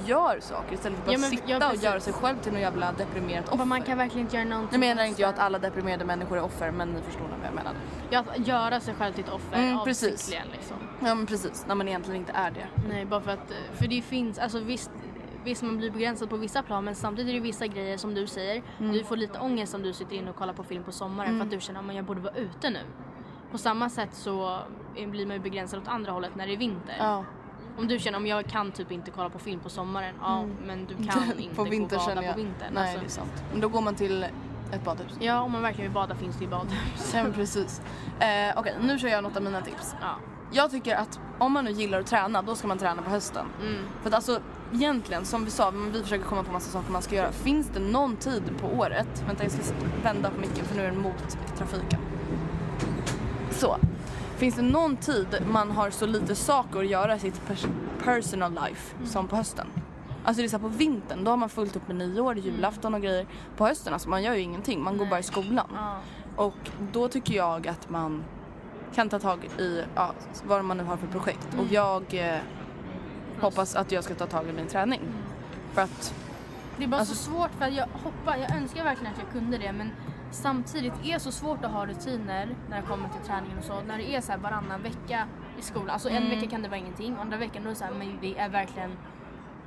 gör 0.06 0.40
saker 0.40 0.74
istället 0.74 0.98
för 0.98 1.06
att 1.06 1.12
Ja, 1.12 1.18
men- 1.18 1.30
sitta 1.30 1.42
ja, 1.46 1.70
och 1.70 1.76
göra 1.76 2.00
sig 2.00 2.12
själv 2.12 2.36
till 2.40 2.52
någon 2.52 2.60
jävla 2.60 2.92
deprimerat 2.92 3.48
offer. 3.48 3.64
Man 3.64 3.82
kan 3.82 3.98
verkligen 3.98 4.26
inte 4.26 4.36
göra 4.36 4.48
någonting. 4.48 4.80
Nu 4.80 4.86
menar 4.86 5.04
inte 5.04 5.22
jag 5.22 5.28
att 5.28 5.38
alla 5.38 5.58
deprimerade 5.58 6.04
människor 6.04 6.36
är 6.38 6.42
offer, 6.44 6.70
men 6.70 6.88
ni 6.88 7.02
förstår 7.02 7.20
nog 7.20 7.30
vad 7.38 7.46
jag 7.46 7.54
menar. 7.54 7.72
Ja, 8.10 8.24
att 8.36 8.46
göra 8.46 8.80
sig 8.80 8.94
själv 8.94 9.12
till 9.12 9.24
ett 9.24 9.30
offer 9.32 9.58
Mm, 9.58 9.78
avsiktligen 9.78 10.42
precis. 10.48 10.56
liksom. 10.58 10.76
Ja 11.08 11.14
men 11.14 11.26
precis, 11.26 11.64
när 11.68 11.74
man 11.74 11.88
egentligen 11.88 12.20
inte 12.20 12.32
är 12.32 12.50
det. 12.50 12.66
Nej, 12.88 13.04
bara 13.04 13.20
för 13.20 13.30
att, 13.30 13.50
eh, 13.50 13.56
för 13.72 13.86
det 13.86 14.02
finns, 14.02 14.38
alltså 14.38 14.58
visst, 14.60 14.90
visst 15.44 15.62
man 15.62 15.76
blir 15.76 15.90
begränsad 15.90 16.30
på 16.30 16.36
vissa 16.36 16.62
plan 16.62 16.84
men 16.84 16.94
samtidigt 16.94 17.30
är 17.30 17.34
det 17.34 17.40
vissa 17.40 17.66
grejer 17.66 17.96
som 17.96 18.14
du 18.14 18.26
säger, 18.26 18.62
Mm. 18.78 18.92
du 18.92 19.04
får 19.04 19.16
lite 19.16 19.38
ångest 19.38 19.74
om 19.74 19.82
du 19.82 19.92
sitter 19.92 20.16
in 20.16 20.28
och 20.28 20.36
kollar 20.36 20.52
på 20.52 20.64
film 20.64 20.84
på 20.84 20.92
sommaren 20.92 21.38
för 21.38 21.44
att 21.44 21.50
du 21.50 21.60
känner 21.60 21.88
att 21.88 21.94
jag 21.94 22.04
borde 22.04 22.20
vara 22.20 22.34
ute 22.34 22.70
nu. 22.70 22.78
På 23.50 23.58
samma 23.58 23.88
sätt 23.90 24.08
så 24.14 24.58
blir 24.94 25.26
man 25.26 25.36
ju 25.36 25.42
begränsad 25.42 25.80
åt 25.82 25.88
andra 25.88 26.12
hållet 26.12 26.34
när 26.34 26.46
det 26.46 26.52
är 26.52 26.56
vinter. 26.56 26.96
Ja. 26.98 27.24
Om 27.78 27.88
du 27.88 27.98
känner 27.98 28.18
om 28.18 28.26
jag 28.26 28.46
kan 28.46 28.72
typ 28.72 28.92
inte 28.92 29.10
kolla 29.10 29.30
på 29.30 29.38
film 29.38 29.60
på 29.60 29.68
sommaren, 29.68 30.14
ja 30.20 30.44
men 30.66 30.84
du 30.86 30.94
kan 31.08 31.22
inte 31.24 31.42
Mm. 31.42 31.54
på 31.56 31.64
vintern 31.64 31.78
gå 31.78 31.84
och 31.84 31.90
bada 31.90 32.04
känner 32.14 32.22
jag. 32.22 32.34
på 32.34 32.40
vintern. 32.40 32.68
Nej 32.74 32.82
Alltså, 32.82 32.98
det 33.00 33.06
är 33.06 33.10
sant. 33.10 33.44
Men 33.52 33.60
då 33.60 33.68
går 33.68 33.80
man 33.80 33.94
till 33.94 34.22
ett 34.72 34.84
badhus. 34.84 35.12
Ja 35.20 35.40
om 35.40 35.52
man 35.52 35.62
verkligen 35.62 35.90
vill 35.90 35.94
bada 35.94 36.14
finns 36.14 36.36
det 36.36 36.44
ju 36.44 36.50
badhus. 36.50 37.12
Ja 37.14 37.24
precis. 37.34 37.80
Eh, 38.20 38.58
Okej 38.58 38.74
nu 38.80 38.98
kör 38.98 39.08
jag 39.08 39.22
något 39.24 39.36
av 39.36 39.42
mina 39.42 39.60
tips. 39.60 39.94
Ja. 40.00 40.14
Jag 40.52 40.70
tycker 40.70 40.96
att 40.96 41.20
om 41.38 41.52
man 41.52 41.64
nu 41.64 41.70
gillar 41.70 42.00
att 42.00 42.06
träna 42.06 42.42
då 42.42 42.54
ska 42.54 42.68
man 42.68 42.78
träna 42.78 43.02
på 43.02 43.10
hösten. 43.10 43.46
Mm. 43.62 43.82
För 44.02 44.08
att 44.08 44.14
alltså 44.14 44.40
egentligen 44.72 45.24
som 45.24 45.44
vi 45.44 45.50
sa, 45.50 45.70
vi 45.70 46.02
försöker 46.02 46.24
komma 46.24 46.42
på 46.44 46.52
massa 46.52 46.70
saker 46.70 46.92
man 46.92 47.02
ska 47.02 47.14
göra. 47.14 47.32
Finns 47.32 47.68
det 47.68 47.80
någon 47.80 48.16
tid 48.16 48.42
på 48.60 48.66
året, 48.66 49.24
vänta 49.26 49.42
jag 49.42 49.52
ska 49.52 49.62
vända 50.02 50.30
på 50.30 50.40
micken 50.40 50.64
för 50.64 50.76
nu 50.76 50.82
är 50.82 50.90
den 50.90 51.00
mot 51.00 51.38
trafiken. 51.58 52.00
Så. 53.50 53.76
Finns 54.44 54.56
det 54.56 54.62
någon 54.62 54.96
tid 54.96 55.26
man 55.50 55.70
har 55.70 55.90
så 55.90 56.06
lite 56.06 56.34
saker 56.34 56.78
att 56.78 56.86
göra 56.86 57.14
i 57.16 57.18
sitt 57.18 57.40
pers- 57.48 57.68
personal 58.04 58.52
life 58.52 58.94
Mm. 58.96 59.06
som 59.06 59.28
på 59.28 59.36
hösten? 59.36 59.66
Alltså 60.24 60.42
det 60.42 60.46
är 60.46 60.48
så 60.48 60.58
på 60.58 60.68
vintern, 60.68 61.24
då 61.24 61.30
har 61.30 61.36
man 61.36 61.48
fullt 61.48 61.76
upp 61.76 61.88
med 61.88 61.96
nyår, 61.96 62.38
julafton 62.38 62.94
och 62.94 63.00
grejer. 63.02 63.26
På 63.56 63.66
hösten, 63.66 63.92
alltså 63.92 64.08
man 64.08 64.22
gör 64.22 64.34
ju 64.34 64.40
ingenting, 64.40 64.82
man 64.82 64.98
går 64.98 65.06
bara 65.06 65.20
i 65.20 65.22
skolan. 65.22 65.66
Ja. 65.74 65.96
Och 66.36 66.54
då 66.92 67.08
tycker 67.08 67.34
jag 67.34 67.68
att 67.68 67.90
man 67.90 68.24
kan 68.94 69.08
ta 69.08 69.18
tag 69.18 69.44
i 69.58 69.82
ja, 69.94 70.12
vad 70.46 70.64
man 70.64 70.76
nu 70.76 70.84
har 70.84 70.96
för 70.96 71.06
projekt. 71.06 71.48
Och 71.58 71.66
jag 71.72 72.02
eh, 72.14 72.38
hoppas 73.40 73.74
att 73.76 73.92
jag 73.92 74.04
ska 74.04 74.14
ta 74.14 74.26
tag 74.26 74.48
i 74.48 74.52
min 74.52 74.66
träning. 74.66 75.00
För 75.74 75.82
att, 75.82 76.14
Det 76.78 76.84
är 76.84 76.88
bara 76.88 77.00
Alltså- 77.00 77.14
så 77.14 77.30
svårt 77.30 77.50
för 77.58 77.64
att 77.64 77.74
jag 77.74 77.86
hoppar, 77.92 78.36
jag 78.36 78.56
önskar 78.56 78.84
verkligen 78.84 79.12
att 79.12 79.18
jag 79.18 79.32
kunde 79.32 79.58
det 79.58 79.72
men 79.72 79.90
samtidigt 80.34 80.92
är 81.04 81.18
så 81.18 81.32
svårt 81.32 81.64
att 81.64 81.70
ha 81.70 81.86
rutiner 81.86 82.56
när 82.70 82.80
det 82.80 82.86
kommer 82.86 83.08
till 83.08 83.20
träningen 83.26 83.58
och 83.58 83.64
så. 83.64 83.80
När 83.86 83.98
det 83.98 84.14
är 84.16 84.20
så 84.20 84.32
här 84.32 84.38
varannan 84.38 84.82
vecka 84.82 85.26
i 85.58 85.62
skolan, 85.62 85.90
alltså 85.90 86.08
en 86.08 86.30
vecka 86.30 86.46
kan 86.50 86.62
det 86.62 86.68
vara 86.68 86.78
ingenting, 86.78 87.16
andra 87.20 87.36
veckan 87.36 87.62
då 87.62 87.68
är 87.68 87.72
det 87.72 87.78
så 87.78 87.84
här, 87.84 87.92
men 87.94 88.18
det 88.20 88.38
är 88.38 88.48
verkligen 88.48 88.96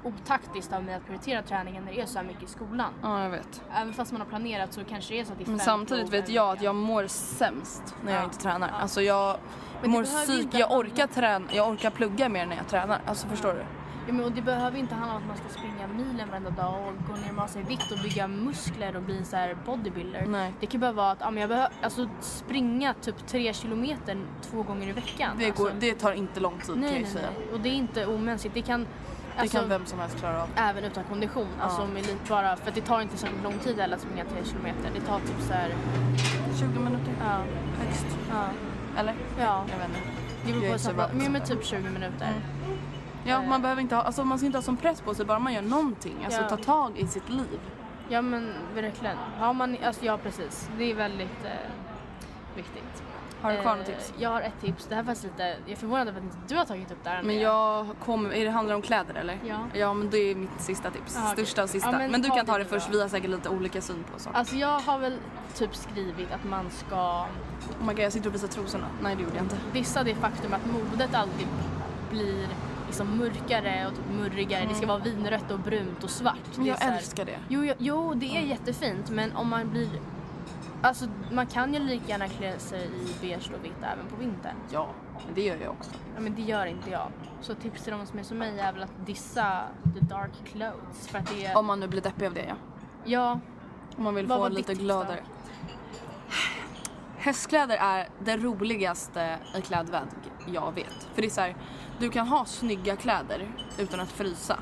otaktiskt 0.04 0.74
av 0.74 0.84
mig 0.84 0.96
att 0.96 1.06
prioritera 1.06 1.42
träningen 1.42 1.86
när 1.86 1.92
det 1.94 2.02
är 2.02 2.06
så 2.06 2.20
här 2.20 2.26
mycket 2.26 2.44
i 2.44 2.48
skolan. 2.48 2.94
ja 3.02 3.24
jag 3.24 3.30
vet. 3.30 3.62
Även 3.76 3.94
fast 3.94 4.12
man 4.12 4.22
har 4.22 4.28
planerat 4.28 4.74
så 4.74 4.84
kanske 4.84 5.14
det 5.14 5.20
är 5.20 5.26
så 5.26 5.32
att 5.32 5.38
det 5.38 5.44
är 5.44 5.50
Men 5.50 5.60
samtidigt 5.60 6.10
vet 6.14 6.30
jag 6.30 6.50
att 6.50 6.62
jag 6.62 6.76
mår 6.76 7.08
sämst 7.08 7.96
när 8.04 8.12
jag 8.12 8.22
Ja. 8.22 8.26
inte 8.26 8.38
tränar. 8.38 8.68
Ja. 8.68 8.74
Alltså 8.82 9.02
jag 9.02 9.38
mår 9.84 10.02
behöver 10.04 10.04
psyk, 10.26 10.44
inte 10.44 10.58
jag 10.58 10.68
handla- 10.68 10.92
orkar 10.92 11.08
träna, 11.08 11.46
jag 11.52 11.70
orkar 11.70 11.90
plugga 11.90 12.30
mer 12.30 12.46
när 12.46 12.56
jag 12.58 12.68
tränar. 12.68 13.02
Alltså 13.06 13.28
förstår 13.28 13.54
du? 13.54 13.64
Ja, 14.08 14.14
men, 14.14 14.26
och 14.26 14.32
det 14.32 14.42
behöver 14.42 14.78
inte 14.78 14.96
handla 14.96 15.16
om 15.16 15.22
att 15.22 15.28
man 15.28 15.38
ska 15.38 15.60
springa 15.60 15.88
milen 15.88 16.30
varenda 16.30 16.50
dag 16.50 16.76
och 16.88 17.08
gå 17.08 17.22
ner 17.22 17.32
massa 17.32 17.60
i 17.60 17.64
vikt 17.64 17.92
och 17.92 17.98
bygga 18.04 18.28
muskler 18.28 18.96
och 18.96 19.02
bli 19.02 19.18
en 19.18 19.26
så 19.26 19.36
här 19.36 19.58
bodybuilder. 19.66 20.26
Nej. 20.28 20.54
Det 20.60 20.66
kan 20.66 20.82
bara 20.82 20.92
vara 20.92 21.12
att 21.12 21.18
ja, 21.22 21.32
men 21.32 21.42
jag 21.42 21.50
behöver 21.50 21.70
alltså, 21.82 22.10
springa 22.22 22.94
typ 22.94 23.28
tre 23.28 23.54
kilometer 23.54 24.18
två 24.42 24.64
gånger 24.64 24.88
i 24.88 24.92
veckan. 24.92 25.36
Det, 25.40 25.46
alltså, 25.46 25.64
går, 25.64 25.72
det 25.80 25.94
tar 25.94 26.12
inte 26.14 26.40
lång 26.40 26.60
tid 26.60 26.78
nej, 26.78 26.90
kan 26.90 26.94
jag 26.94 27.02
nej, 27.02 27.12
säga. 27.12 27.30
nej. 27.38 27.54
Och 27.54 27.60
det 27.60 27.70
är 27.70 27.74
inte 27.74 28.06
omänskligt. 28.06 28.54
Det 28.54 28.62
kan, 28.62 28.82
Det 28.82 29.42
alltså, 29.42 29.58
kan 29.58 29.70
vem 29.70 29.86
som 29.86 30.00
helst 30.00 30.18
klara 30.20 30.42
av. 30.44 30.50
även 30.56 30.84
utan 30.84 31.04
kondition. 31.04 31.48
Alltså 31.62 31.86
med 31.88 32.06
lite 32.06 32.30
bara, 32.30 32.56
för 32.56 32.72
det 32.72 32.82
tar 32.82 33.02
inte 33.02 33.18
så 33.18 33.28
lång 33.44 33.60
tid 33.60 33.80
heller 33.80 33.96
att 33.96 34.02
springa 34.02 34.26
tre 34.26 34.46
kilometer. 34.46 34.90
Det 34.94 35.02
tar 35.02 35.20
typ 35.20 35.42
så 35.48 35.54
här, 35.54 35.74
20 36.60 36.80
minuter 36.80 37.14
ja, 37.20 37.42
högst. 37.86 38.06
ja, 38.32 38.46
Eller? 39.00 39.16
ja. 39.40 39.66
Jag 39.72 39.78
vet 39.78 39.88
inte. 39.88 40.00
Det 40.46 40.52
beror 40.52 40.64
Jag 40.64 40.70
är 40.70 40.74
på 40.74 40.80
så 40.80 40.90
så 40.90 40.96
bra 40.96 41.04
att, 41.04 41.12
på 41.12 41.18
men 41.32 41.42
typ 41.42 41.66
20 41.66 41.90
minuter. 41.90 42.34
Ja, 43.28 43.42
man 43.42 43.62
behöver 43.62 43.82
inte 43.82 43.96
ha, 43.96 44.02
alltså 44.04 44.24
man 44.26 44.38
ska 44.38 44.46
inte 44.46 44.58
ha 44.58 44.64
som 44.64 44.78
press 44.78 45.02
på 45.02 45.14
sig 45.14 45.26
bara 45.26 45.40
man 45.40 45.54
gör 45.54 45.62
någonting. 45.62 46.16
Alltså 46.26 46.42
Ja. 46.42 46.50
ta 46.50 46.58
tag 46.58 46.98
i 46.98 47.08
sitt 47.08 47.30
liv. 47.30 47.60
Ja 48.10 48.22
men 48.22 48.54
verkligen. 48.76 49.18
Har 49.40 49.54
man, 49.54 49.78
alltså, 49.86 50.06
ja 50.06 50.18
precis. 50.18 50.70
Det 50.78 50.92
är 50.92 50.96
väldigt 50.96 51.46
eh, 51.46 51.52
viktigt. 52.56 53.04
Har 53.42 53.52
du 53.52 53.62
kvar 53.62 53.72
Eh, 53.72 53.78
något 53.78 53.86
tips? 53.86 54.14
Jag 54.18 54.30
har 54.30 54.42
ett 54.42 54.62
tips. 54.62 54.86
Det 54.86 54.96
här 54.96 55.02
är 55.02 55.06
faktiskt 55.06 55.24
lite, 55.24 55.44
jag 55.44 55.72
är 55.72 55.76
förvånad 55.76 56.08
över 56.08 56.18
att 56.20 56.24
inte 56.24 56.38
du 56.48 56.56
har 56.56 56.66
tagit 56.66 56.92
upp 56.92 57.04
det 57.04 57.10
här. 57.10 57.24
Men 57.24 57.40
jag 57.40 57.88
kommer, 58.06 58.34
är 58.34 58.46
det 58.46 58.52
handlar 58.52 58.76
om 58.76 58.82
kläder 58.82 59.14
eller? 59.14 59.40
Ja. 59.46 59.60
Ja 59.74 59.94
men 59.94 60.10
det 60.10 60.18
är 60.18 60.36
mitt 60.36 60.62
sista 60.62 60.92
tips. 60.92 61.18
Okej. 61.18 61.32
Största 61.46 61.64
och 61.64 61.70
sista. 61.70 61.92
Ja, 61.92 61.98
men, 61.98 62.12
men 62.12 62.22
du 62.22 62.30
kan 62.30 62.46
ta 62.46 62.58
det 62.58 62.64
det 62.64 62.70
först, 62.70 62.90
vi 62.90 63.02
har 63.02 63.08
säkert 63.08 63.30
lite 63.30 63.50
olika 63.50 63.82
syn 63.82 64.04
på 64.14 64.20
saker. 64.20 64.38
Alltså 64.40 64.56
jag 64.56 64.80
har 64.80 65.00
väl 65.00 65.18
typ 65.56 65.76
skrivit 65.76 66.32
att 66.32 66.44
man 66.44 66.66
ska 66.72 67.26
Oh 67.80 67.86
my 67.88 67.94
god 67.94 68.00
jag 68.00 68.14
sitter 68.14 68.30
och 68.30 68.36
visar 68.36 68.48
trosorna. 68.48 68.88
Nej 69.02 69.16
det 69.16 69.22
gjorde 69.24 69.36
jag 69.36 69.46
inte. 69.46 69.58
dissa 69.74 70.04
det 70.04 70.16
faktum 70.16 70.54
att 70.54 70.66
modet 70.66 71.16
alltid 71.16 71.48
blir 72.12 72.48
liksom 72.88 73.18
mörkare 73.18 73.88
och 73.88 73.96
typ 73.96 74.06
murrigare. 74.12 74.66
Det 74.70 74.76
ska 74.76 74.88
vara 74.88 75.00
vinrött 75.00 75.52
och 75.52 75.60
brunt 75.60 76.04
och 76.04 76.10
svart. 76.10 76.36
Men 76.56 76.64
Det 76.64 76.70
jag 76.70 76.80
så 76.80 76.84
här- 76.86 76.98
älskar 76.98 77.26
det. 77.26 77.40
Jo, 77.50 77.64
jo, 77.66 77.74
jo, 77.78 78.14
det 78.14 78.38
är 78.38 78.42
jättefint 78.42 79.10
men 79.10 79.36
om 79.36 79.50
man 79.50 79.70
blir 79.70 79.90
Alltså 80.82 81.06
man 81.32 81.48
kan 81.48 81.74
ju 81.74 81.80
lika 81.80 82.06
gärna 82.08 82.28
klä 82.28 82.60
sig 82.60 82.86
i 82.86 83.16
beige 83.22 83.52
och 83.60 83.66
vitt 83.66 83.84
även 83.94 84.06
på 84.10 84.16
vintern. 84.16 84.56
Ja, 84.72 84.90
men 85.26 85.36
det 85.36 85.42
gör 85.42 85.58
jag 85.64 85.72
också. 85.72 85.92
Ja 86.16 86.22
men 86.22 86.36
det 86.36 86.42
gör 86.42 86.66
inte 86.66 86.90
jag. 86.90 87.08
Så 87.42 87.54
tips 87.54 87.84
till 87.84 87.94
de 87.94 88.06
som 88.06 88.20
är 88.20 88.24
som 88.24 88.38
mig 88.38 88.60
är 88.60 88.74
väl 88.74 88.84
att 88.84 89.06
dissa 89.06 89.64
the 89.94 90.06
dark 90.06 90.32
clothes. 90.46 91.08
För 91.08 91.18
att 91.20 91.28
det 91.28 91.46
är... 91.46 91.58
Om 91.58 91.66
man 91.66 91.80
nu 91.80 91.88
blir 91.88 92.02
deppig 92.02 92.26
av 92.26 92.34
det 92.34 92.46
ja. 92.48 92.56
Ja, 93.06 93.40
Om 93.98 94.04
man 94.04 94.16
vill 94.16 94.26
Vad 94.28 94.38
få 94.38 94.42
var 94.42 94.50
lite 94.50 94.74
gladare. 94.74 95.20
Höstkläder 97.18 97.78
är 97.78 98.08
det 98.20 98.38
roligaste 98.38 99.38
i 99.58 99.62
klädväg 99.62 100.02
jag 100.48 100.72
vet. 100.76 101.08
För 101.14 101.22
det 101.22 101.28
är 101.28 101.32
så 101.32 101.42
här, 101.42 101.56
du 102.00 102.10
kan 102.10 102.28
ha 102.28 102.46
snygga 102.46 102.96
kläder 102.96 103.48
utan 103.78 104.00
att 104.00 104.12
frysa. 104.12 104.60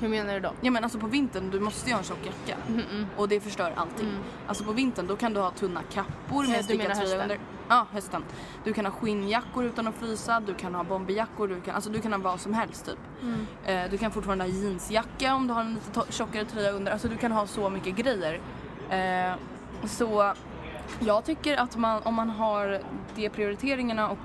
hur 0.00 0.08
menar 0.08 0.34
du 0.34 0.40
då? 0.40 0.52
Ja 0.60 0.70
men 0.70 0.84
alltså 0.84 0.98
på 0.98 1.06
vintern, 1.06 1.50
du 1.50 1.60
måste 1.60 1.88
ju 1.88 1.94
ha 1.94 1.98
en 1.98 2.04
tjock 2.04 2.18
jacka. 2.26 2.60
Och 3.16 3.28
det 3.28 3.40
förstör 3.40 3.72
allting. 3.76 4.08
Alltså 4.46 4.64
på 4.64 4.72
vintern 4.72 5.06
då 5.06 5.16
kan 5.16 5.34
du 5.34 5.40
ha 5.40 5.50
tunna 5.50 5.82
kappor 5.82 6.46
med 6.46 6.64
menar 6.64 6.76
tröja 6.76 6.88
hösten? 6.88 7.20
under. 7.20 7.38
Ja, 7.68 7.86
hösten. 7.92 8.24
Du 8.64 8.72
kan 8.72 8.84
ha 8.84 8.92
skinnjackor 8.92 9.64
utan 9.64 9.86
att 9.88 9.94
frysa, 9.94 10.40
du 10.40 10.54
kan 10.54 10.74
ha 10.74 10.84
bomberjackor, 10.84 11.48
du 11.48 11.60
kan, 11.60 11.74
alltså 11.74 11.90
du 11.90 12.00
kan 12.00 12.12
ha 12.12 12.18
vad 12.20 12.40
som 12.40 12.54
helst 12.54 12.86
typ. 12.86 12.98
Eh, 13.64 13.82
du 13.90 13.98
kan 13.98 14.10
fortfarande 14.10 14.44
ha 14.44 14.50
jeansjacka 14.50 15.34
om 15.34 15.46
du 15.46 15.54
har 15.54 15.60
en 15.60 15.74
lite 15.74 16.12
tjockare 16.12 16.44
tröja 16.44 16.70
under. 16.70 16.92
Alltså 16.92 17.08
du 17.08 17.16
kan 17.16 17.32
ha 17.32 17.46
så 17.46 17.70
mycket 17.70 17.96
grejer. 17.96 18.40
Eh, 18.90 19.34
så 19.86 20.34
jag 21.00 21.24
tycker 21.24 21.56
att 21.56 21.76
man, 21.76 22.02
om 22.02 22.14
man 22.14 22.30
har 22.30 22.80
de 23.14 23.28
prioriteringarna 23.28 24.08
och 24.08 24.18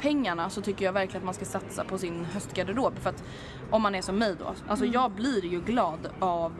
pengarna 0.00 0.50
så 0.50 0.62
tycker 0.62 0.84
jag 0.84 0.92
verkligen 0.92 1.22
att 1.22 1.24
man 1.24 1.34
ska 1.34 1.44
satsa 1.44 1.84
på 1.84 1.98
sin 1.98 2.24
höstgarderob. 2.24 2.98
För 2.98 3.10
att 3.10 3.24
om 3.70 3.82
man 3.82 3.94
är 3.94 4.02
som 4.02 4.18
mig 4.18 4.36
då, 4.38 4.54
alltså 4.68 4.86
jag 4.86 5.10
blir 5.10 5.44
ju 5.44 5.60
glad 5.60 6.08
av 6.18 6.52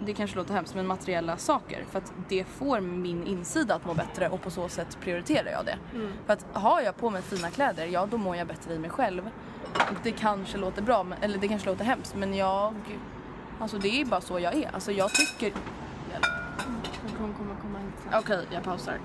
det 0.00 0.14
kanske 0.14 0.36
låter 0.36 0.54
hemskt 0.54 0.74
men 0.74 0.86
materiella 0.86 1.36
saker 1.36 1.84
för 1.90 1.98
att 1.98 2.12
det 2.28 2.44
får 2.44 2.80
min 2.80 3.26
insida 3.26 3.74
att 3.74 3.86
må 3.86 3.94
bättre 3.94 4.28
och 4.28 4.42
på 4.42 4.50
så 4.50 4.68
sätt 4.68 4.98
prioriterar 5.00 5.50
jag 5.50 5.64
det. 5.64 5.78
För 6.26 6.32
att 6.32 6.46
har 6.52 6.80
jag 6.80 6.96
på 6.96 7.10
mig 7.10 7.22
fina 7.22 7.50
kläder, 7.50 7.86
ja 7.86 8.06
då 8.10 8.16
mår 8.16 8.36
jag 8.36 8.46
bättre 8.46 8.74
i 8.74 8.78
mig 8.78 8.90
själv. 8.90 9.30
Och 9.74 9.96
det 10.02 10.12
kanske 10.12 10.58
låter 10.58 10.82
bra, 10.82 11.06
eller 11.20 11.38
det 11.38 11.48
kanske 11.48 11.70
låter 11.70 11.84
hemskt 11.84 12.14
men 12.16 12.34
jag, 12.34 12.74
alltså 13.60 13.78
det 13.78 14.00
är 14.00 14.04
bara 14.04 14.20
så 14.20 14.38
jag 14.40 14.54
är. 14.54 14.70
Alltså 14.74 14.92
jag 14.92 15.10
tycker, 15.10 15.52
Jag 16.12 17.16
kommer 17.16 17.34
komma, 17.34 17.78
hit 17.78 18.14
okej 18.14 18.46
jag 18.50 18.62
pausar. 18.62 18.98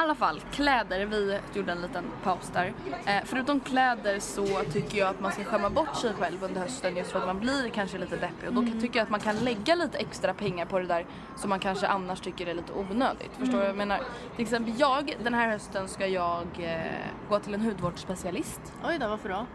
Alla 0.00 0.14
fall, 0.14 0.40
kläder. 0.52 1.06
Vi 1.06 1.38
gjorde 1.54 1.72
en 1.72 1.80
liten 1.80 2.04
paus 2.22 2.50
där. 2.52 2.72
Eh, 3.06 3.22
förutom 3.24 3.60
kläder 3.60 4.18
så 4.18 4.46
tycker 4.72 4.98
jag 4.98 5.08
att 5.08 5.20
man 5.20 5.32
ska 5.32 5.44
skämma 5.44 5.70
bort 5.70 5.96
sig 5.96 6.12
själv 6.14 6.44
under 6.44 6.60
hösten 6.60 6.96
just 6.96 7.12
för 7.12 7.18
att 7.18 7.26
man 7.26 7.40
blir 7.40 7.68
kanske 7.68 7.98
lite 7.98 8.16
deppig. 8.16 8.48
Och 8.48 8.54
då 8.54 8.62
tycker 8.80 8.98
jag 8.98 9.04
att 9.04 9.10
man 9.10 9.20
kan 9.20 9.36
lägga 9.36 9.74
lite 9.74 9.98
extra 9.98 10.34
pengar 10.34 10.66
på 10.66 10.78
det 10.78 10.86
där 10.86 11.06
som 11.36 11.50
man 11.50 11.58
kanske 11.58 11.86
annars 11.86 12.20
tycker 12.20 12.46
är 12.46 12.54
lite 12.54 12.72
onödigt. 12.72 13.30
Förstår 13.38 13.52
du 13.52 13.58
vad 13.58 13.68
jag 13.68 13.76
menar? 13.76 14.00
Till 14.36 14.42
exempel 14.42 14.74
jag, 14.78 15.16
den 15.22 15.34
här 15.34 15.48
hösten 15.48 15.88
ska 15.88 16.06
jag 16.06 16.46
eh, 16.58 16.92
gå 17.28 17.38
till 17.38 17.54
en 17.54 17.60
hudvårdsspecialist. 17.60 18.60
Oj 18.84 18.98
då, 19.00 19.08
varför 19.08 19.28
då? 19.28 19.46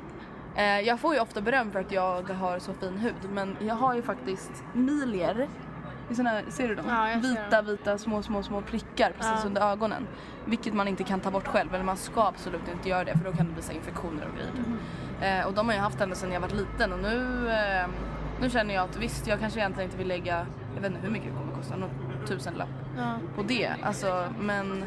Eh, 0.56 0.80
jag 0.80 1.00
får 1.00 1.14
ju 1.14 1.20
ofta 1.20 1.42
beröm 1.42 1.72
för 1.72 1.80
att 1.80 1.92
jag 1.92 2.30
har 2.30 2.60
så 2.60 2.74
fin 2.74 2.98
hud 2.98 3.32
men 3.32 3.58
jag 3.60 3.76
har 3.76 3.96
ju 3.96 4.02
faktiskt 4.02 4.64
milier. 4.74 5.48
Såna, 6.12 6.30
här- 6.30 6.44
ser 6.50 6.68
du 6.68 6.76
dem? 6.76 6.86
Ja, 6.90 7.08
vita, 7.22 7.62
dem. 7.62 7.66
vita 7.66 7.98
små, 7.98 8.22
små, 8.24 8.44
små 8.44 8.62
prickar 8.62 9.12
precis 9.12 9.34
Ja. 9.42 9.48
under 9.48 9.72
ögonen. 9.72 10.08
Vilket 10.46 10.74
man 10.74 10.88
inte 10.88 11.04
kan 11.04 11.20
ta 11.20 11.32
bort 11.32 11.48
själv, 11.48 11.76
eller 11.76 11.84
man 11.84 11.98
ska 11.98 12.24
absolut 12.28 12.68
inte 12.74 12.90
göra 12.90 13.04
det 13.04 13.18
för 13.18 13.26
då 13.26 13.32
kan 13.38 13.46
det 13.48 13.54
bli 13.54 13.62
så 13.62 13.72
infektioner 13.72 14.28
och 14.28 14.36
grejer. 14.36 14.52
Mm. 15.22 15.40
Eh, 15.42 15.48
och 15.48 15.54
de 15.54 15.68
har 15.68 15.76
jag 15.76 15.82
haft 15.82 16.02
ända 16.02 16.16
sedan 16.16 16.32
jag 16.32 16.40
var 16.40 16.50
liten 16.50 16.94
och 16.94 17.00
nu, 17.00 17.50
eh, 17.50 17.88
nu 18.42 18.50
känner 18.50 18.74
jag 18.74 18.84
att 18.84 18.98
visst, 18.98 19.28
jag 19.28 19.40
kanske 19.40 19.60
egentligen 19.60 19.88
inte 19.88 19.98
vill 19.98 20.08
lägga, 20.08 20.46
jag 20.76 20.82
vet 20.82 20.92
inte 20.92 21.04
hur 21.06 21.12
mycket 21.14 21.30
det 21.34 21.40
kommer 21.40 21.54
kosta, 21.56 21.76
någon 21.76 21.90
tusenlapp 22.28 22.70
Ja. 22.98 23.18
på 23.36 23.44
det. 23.44 23.70
Alltså, 23.84 24.26
men 24.40 24.86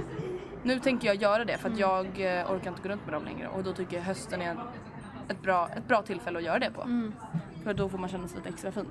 nu 0.62 0.80
tänker 0.80 1.06
jag 1.08 1.16
göra 1.16 1.44
det 1.44 1.58
för 1.58 1.68
att 1.68 1.78
Mm. 1.78 1.90
jag 1.90 2.38
eh, 2.40 2.50
orkar 2.52 2.70
inte 2.70 2.82
gå 2.82 2.88
runt 2.88 3.04
med 3.06 3.14
dem 3.14 3.24
längre 3.24 3.48
och 3.48 3.64
då 3.64 3.72
tycker 3.72 3.96
jag 3.96 4.04
hösten 4.04 4.42
är 4.42 4.56
ett, 5.28 5.42
bra, 5.42 5.68
ett 5.76 5.88
bra 5.88 6.02
tillfälle 6.02 6.38
att 6.38 6.44
göra 6.44 6.58
det 6.58 6.70
på. 6.70 6.82
Mm. 6.82 7.12
För 7.64 7.74
då 7.74 7.88
får 7.88 7.98
man 7.98 8.08
känna 8.08 8.28
sig 8.28 8.36
lite 8.36 8.48
extra 8.48 8.72
fin. 8.72 8.86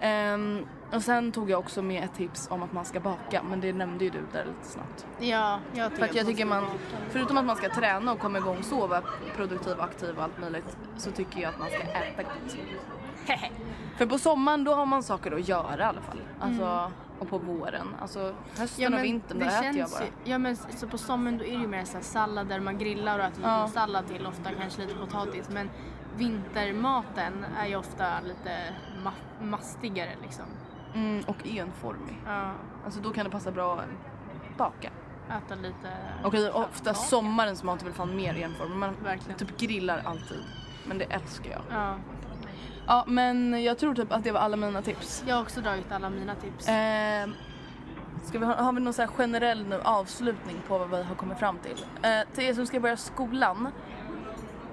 Ehm, 0.00 0.66
och 0.92 1.02
sen 1.02 1.32
tog 1.32 1.50
jag 1.50 1.58
också 1.58 1.82
med 1.82 2.04
ett 2.04 2.14
tips 2.14 2.48
om 2.50 2.62
att 2.62 2.72
man 2.72 2.84
ska 2.84 3.00
baka 3.00 3.42
men 3.42 3.60
det 3.60 3.72
nämnde 3.72 4.04
ju 4.04 4.10
du 4.10 4.18
där 4.32 4.44
lite 4.44 4.64
snabbt. 4.68 5.06
Ja, 5.18 5.58
jag 5.74 5.92
För 5.92 6.04
att 6.04 6.14
jag 6.14 6.26
tycker 6.26 6.44
man, 6.44 6.64
förutom 7.10 7.38
att 7.38 7.44
man 7.44 7.56
ska 7.56 7.68
träna 7.68 8.12
och 8.12 8.18
komma 8.18 8.38
igång 8.38 8.58
och 8.58 8.64
sova 8.64 9.02
produktiv, 9.36 9.80
aktiv 9.80 10.16
och 10.16 10.22
allt 10.22 10.40
möjligt 10.40 10.76
så 10.96 11.10
tycker 11.10 11.40
jag 11.40 11.48
att 11.48 11.58
man 11.58 11.68
ska 11.68 11.78
äta 11.78 12.22
gott. 12.22 12.56
För 13.98 14.06
på 14.06 14.18
sommaren 14.18 14.64
då 14.64 14.74
har 14.74 14.86
man 14.86 15.02
saker 15.02 15.32
att 15.32 15.48
göra 15.48 15.78
i 15.82 15.84
alla 15.84 16.00
fall. 16.00 16.20
Alltså, 16.40 16.92
och 17.18 17.28
på 17.28 17.38
våren. 17.38 17.94
Alltså 18.02 18.34
hösten 18.58 18.94
och 18.94 19.04
vintern, 19.04 19.38
det 19.38 19.44
där 19.44 19.62
äter 19.70 19.78
jag 19.80 19.90
bara. 19.90 20.00
ju- 20.04 20.30
Ja 20.32 20.38
men 20.38 20.56
så 20.56 20.88
på 20.88 20.98
sommaren 20.98 21.38
då 21.38 21.44
är 21.44 21.50
det 21.50 21.56
ju 21.62 21.66
mer 21.68 21.84
så 21.84 21.92
här 21.96 22.02
sallader, 22.04 22.60
man 22.60 22.78
grillar 22.78 23.18
och 23.18 23.24
äter 23.24 23.42
Ja. 23.44 23.68
sallad 23.68 24.06
till, 24.08 24.26
ofta 24.26 24.50
kanske 24.60 24.80
lite 24.82 24.94
potatis. 24.94 25.48
Men 25.48 25.70
vintermaten 26.16 27.44
är 27.58 27.66
ju 27.66 27.76
ofta 27.76 28.20
lite 28.20 28.74
ma- 29.04 29.44
mastigare 29.44 30.10
liksom. 30.22 30.44
Mm, 30.94 31.24
och 31.26 31.46
enformig. 31.46 32.22
Ja, 32.26 32.52
Alltså 32.84 33.00
då 33.00 33.10
kan 33.12 33.24
det 33.24 33.30
passa 33.30 33.50
bra 33.50 33.74
att 33.74 34.56
baka. 34.58 34.90
äta 35.28 35.54
lite... 35.54 35.92
Okej, 36.24 36.50
ofta 36.50 36.94
sommarens 36.94 37.62
mat 37.62 37.80
är 37.80 37.84
väl 37.84 37.94
fan 37.94 38.16
mer 38.16 38.34
enformig. 38.34 38.76
Man 38.76 38.96
Verkligen. 39.02 39.38
typ 39.38 39.56
grillar 39.58 40.02
alltid. 40.04 40.38
Men 40.86 40.98
det 40.98 41.04
älskar 41.04 41.50
jag. 41.50 41.62
Ja, 41.70 41.94
Ja, 42.86 43.04
men 43.06 43.62
jag 43.62 43.78
tror 43.78 43.94
typ 43.94 44.12
att 44.12 44.24
det 44.24 44.32
var 44.32 44.40
alla 44.40 44.56
mina 44.56 44.82
tips. 44.82 45.24
jag 45.26 45.34
har 45.36 45.42
också 45.42 45.60
dragit 45.60 45.92
alla 45.92 46.10
mina 46.10 46.34
tips. 46.34 46.68
Eh, 46.68 47.28
ska 48.24 48.38
vi 48.38 48.44
ha, 48.46 48.54
har 48.62 48.72
vi 48.72 48.80
någon 48.80 48.92
så 48.92 49.06
generell 49.06 49.66
nu 49.66 49.80
avslutning 49.84 50.56
på 50.68 50.78
vad 50.78 50.90
vi 50.90 51.02
har 51.02 51.14
kommit 51.14 51.38
fram 51.38 51.58
till? 51.58 51.84
Eh, 52.02 52.20
till 52.34 52.44
er 52.44 52.54
som 52.54 52.66
ska 52.66 52.80
börja 52.80 52.96
skolan. 52.96 53.68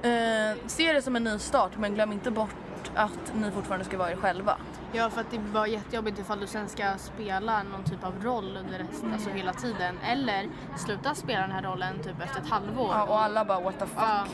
Eh, 0.01 0.57
se 0.67 0.93
det 0.93 1.01
som 1.01 1.15
en 1.15 1.23
ny 1.23 1.39
start 1.39 1.71
men 1.77 1.93
glöm 1.93 2.11
inte 2.11 2.31
bort 2.31 2.55
att 2.97 3.33
ni 3.35 3.51
fortfarande 3.51 3.85
ska 3.85 3.97
vara 3.97 4.11
er 4.11 4.15
själva. 4.15 4.57
Ja, 4.91 5.09
för 5.09 5.21
att 5.21 5.31
det 5.31 5.39
var 5.39 5.65
jättejobbigt 5.65 6.19
ifall 6.19 6.39
du 6.39 6.47
sen 6.47 6.67
ska 6.69 6.93
spela 6.97 7.63
någon 7.63 7.83
typ 7.83 8.03
av 8.03 8.23
roll 8.23 8.57
under 8.57 8.79
resten, 8.79 9.13
alltså 9.13 9.29
hela 9.29 9.53
tiden. 9.53 9.97
Eller 10.03 10.49
sluta 10.77 11.15
spela 11.15 11.41
den 11.41 11.51
här 11.51 11.61
rollen 11.63 11.99
typ 12.03 12.21
efter 12.21 12.41
ett 12.41 12.49
halvår. 12.49 12.89
Ja, 12.91 13.03
och 13.05 13.21
alla 13.21 13.45
bara 13.45 13.59
what 13.59 13.79
the 13.79 13.85
fuck. 13.85 13.97
Ja, 13.97 14.25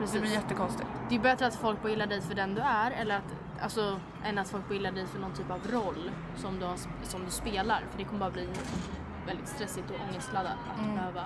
det 0.00 0.10
blir 0.10 0.20
precis. 0.20 0.34
jättekonstigt. 0.36 0.88
Det 1.08 1.14
är 1.14 1.18
bättre 1.20 1.46
att 1.46 1.54
folk 1.54 1.78
gillar 1.88 2.06
dig 2.06 2.20
för 2.20 2.34
den 2.34 2.54
du 2.54 2.60
är 2.60 2.90
eller 2.90 3.16
att, 3.16 3.34
alltså, 3.62 4.00
än 4.24 4.38
att 4.38 4.48
folk 4.48 4.70
gillar 4.70 4.92
dig 4.92 5.06
för 5.06 5.18
någon 5.18 5.32
typ 5.32 5.50
av 5.50 5.60
roll 5.72 6.10
som 6.36 6.58
du, 6.58 6.66
har, 6.66 6.76
som 7.02 7.24
du 7.24 7.30
spelar. 7.30 7.84
För 7.90 7.98
det 7.98 8.04
kommer 8.04 8.20
bara 8.20 8.30
bli 8.30 8.48
väldigt 9.26 9.48
stressigt 9.48 9.90
och 9.90 9.96
ångestladdat 10.10 10.52
att 10.74 10.80
Mm. 10.84 10.94
behöva... 10.96 11.22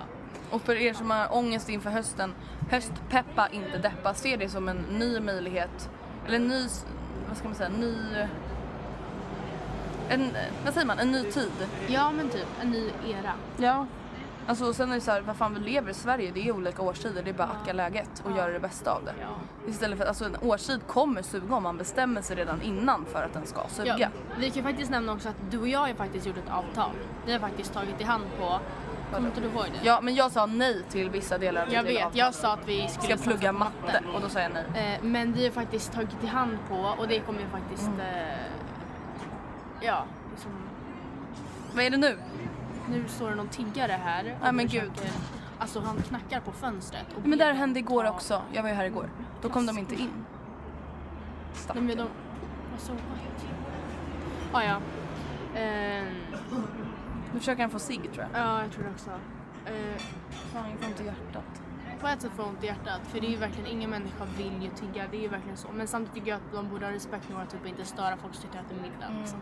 Och 0.51 0.61
för 0.61 0.75
er 0.75 0.93
som 0.93 1.11
har 1.11 1.35
ångest 1.37 1.69
inför 1.69 1.89
hösten, 1.89 2.33
höstpeppa 2.69 3.47
inte 3.51 3.77
deppa. 3.77 4.13
Se 4.13 4.37
det 4.37 4.49
som 4.49 4.69
en 4.69 4.77
ny 4.77 5.19
möjlighet. 5.19 5.89
Eller 6.27 6.35
en 6.35 6.47
ny, 6.47 6.67
vad 7.27 7.37
ska 7.37 7.47
man 7.47 7.55
säga, 7.55 7.69
ny... 7.69 7.95
En, 10.09 10.31
vad 10.65 10.73
säger 10.73 10.87
man, 10.87 10.99
en 10.99 11.11
ny 11.11 11.23
tid. 11.23 11.51
Ja 11.87 12.11
men 12.11 12.29
typ, 12.29 12.47
en 12.61 12.71
ny 12.71 12.91
era. 13.07 13.31
Ja. 13.57 13.85
Alltså 14.47 14.73
sen 14.73 14.91
är 14.91 14.95
det 14.95 15.01
så 15.01 15.11
här, 15.11 15.21
vad 15.21 15.35
fan 15.35 15.53
vi 15.53 15.59
lever 15.59 15.91
i 15.91 15.93
Sverige, 15.93 16.31
det 16.31 16.47
är 16.47 16.51
olika 16.51 16.81
årstider, 16.81 17.23
det 17.23 17.29
är 17.29 17.33
bara 17.33 17.47
att 17.47 17.61
acka 17.61 17.73
läget 17.73 18.23
och 18.25 18.37
göra 18.37 18.51
det 18.51 18.59
bästa 18.59 18.91
av 18.91 19.05
det. 19.05 19.13
Ja. 19.21 19.27
Istället 19.69 19.97
för 19.97 20.03
att 20.03 20.09
alltså 20.09 20.25
en 20.25 20.37
årstid 20.41 20.79
kommer 20.87 21.21
suga 21.21 21.55
om 21.55 21.63
man 21.63 21.77
bestämmer 21.77 22.21
sig 22.21 22.35
redan 22.35 22.61
innan 22.61 23.05
för 23.05 23.23
att 23.23 23.33
den 23.33 23.45
ska 23.45 23.67
suga. 23.69 23.97
Ja, 23.99 24.07
vi 24.39 24.49
kan 24.49 24.63
faktiskt 24.63 24.91
nämna 24.91 25.13
också 25.13 25.29
att 25.29 25.35
du 25.51 25.59
och 25.59 25.67
jag 25.67 25.79
har 25.79 25.87
ju 25.87 25.95
faktiskt 25.95 26.25
gjort 26.25 26.37
ett 26.37 26.51
avtal. 26.51 26.91
Vi 27.25 27.31
har 27.31 27.39
faktiskt 27.39 27.73
tagit 27.73 28.01
i 28.01 28.03
hand 28.03 28.23
på... 28.39 28.59
Kommer 29.13 29.27
inte 29.27 29.41
du 29.41 29.47
ihåg 29.47 29.65
det? 29.73 29.79
Ja 29.87 29.99
men 30.01 30.15
jag 30.15 30.31
sa 30.31 30.45
nej 30.45 30.83
till 30.89 31.09
vissa 31.09 31.37
delar 31.37 31.61
av 31.61 31.73
Jag 31.73 31.85
mitt 31.85 31.95
vet, 31.97 32.15
jag 32.15 32.33
sa 32.33 32.53
att 32.53 32.67
vi 32.67 32.87
skulle 32.87 33.17
ska 33.17 33.29
plugga 33.29 33.51
matte 33.51 34.03
och 34.15 34.21
då 34.21 34.29
sa 34.29 34.39
jag 34.39 34.51
nej. 34.53 34.93
Eh, 34.93 35.03
men 35.03 35.33
vi 35.33 35.43
har 35.43 35.51
faktiskt 35.51 35.93
tagit 35.93 36.23
i 36.23 36.27
hand 36.27 36.57
på 36.69 36.75
och 36.75 37.07
det 37.07 37.19
kommer 37.19 37.39
ju 37.39 37.47
faktiskt... 37.47 37.87
Mm. 37.87 37.99
Eh, 37.99 38.37
ja, 39.81 40.05
liksom, 40.31 40.51
Vad 41.73 41.83
är 41.85 41.89
det 41.89 41.97
nu? 41.97 42.17
nu 42.89 43.03
står 43.07 43.29
det 43.29 43.35
någon 43.35 43.47
tiggare 43.47 43.99
här. 44.03 44.37
Ja, 44.43 44.51
men 44.51 44.69
försöker- 44.69 44.85
gud. 44.87 45.11
Alltså 45.59 45.79
han 45.79 46.01
knackar 46.01 46.39
på 46.39 46.51
fönstret. 46.51 47.05
Och 47.15 47.27
Men 47.27 47.39
det 47.39 47.45
här 47.45 47.53
hände 47.53 47.79
igår 47.79 48.09
också. 48.09 48.41
Jag 48.53 48.61
var 48.63 48.69
ju 48.69 48.75
här 48.75 48.85
igår. 48.85 49.09
Då 49.41 49.49
kom 49.49 49.65
de 49.65 49.77
inte 49.77 49.95
in. 49.95 50.25
Nej 51.73 51.83
men 51.83 51.97
de... 51.97 52.07
Alltså 52.73 52.91
what? 52.91 53.01
Ah, 54.51 54.63
ja. 54.63 54.77
Ehm, 55.59 56.05
Nu 57.37 57.41
försöker 57.41 57.61
han 57.63 57.69
få 57.71 57.79
sig 57.79 57.97
tror 57.97 58.27
jag. 58.33 58.41
ja, 58.41 58.61
jag 58.61 58.71
tror 58.71 58.83
det 58.83 58.89
också. 58.89 59.09
Eh, 59.65 60.01
Fan 60.53 60.69
jag 60.69 60.79
får 60.79 60.87
ont 60.87 61.01
i 61.01 61.05
hjärtat. 61.05 61.61
på 62.01 62.07
ett 62.07 62.21
sätt 62.21 62.31
får 62.35 62.45
jag 62.45 62.53
ont 62.53 62.63
i 62.63 62.67
hjärtat 62.67 63.01
för 63.03 63.19
det 63.21 63.27
är 63.27 63.31
ju 63.31 63.35
verkligen, 63.37 63.67
ingen 63.67 63.89
människa 63.89 64.25
vill 64.37 64.63
ju 64.63 64.69
tigga, 64.69 65.03
det 65.11 65.17
är 65.17 65.21
ju 65.21 65.27
verkligen 65.27 65.57
så. 65.57 65.67
Men 65.73 65.87
samtidigt 65.87 66.15
tycker 66.15 66.29
jag 66.29 66.35
att 66.37 66.51
de 66.53 66.69
borde 66.69 66.85
ha 66.85 66.93
respekt 66.93 67.29
nog 67.29 67.41
att 67.41 67.49
typ 67.49 67.65
inte 67.67 67.85
störa 67.85 68.17
folk 68.17 68.33
som 68.33 68.41
sitter 68.41 68.59
och 68.59 68.65
äter 68.65 68.75
middag. 68.81 69.05
Mm. 69.07 69.19
Liksom. 69.21 69.39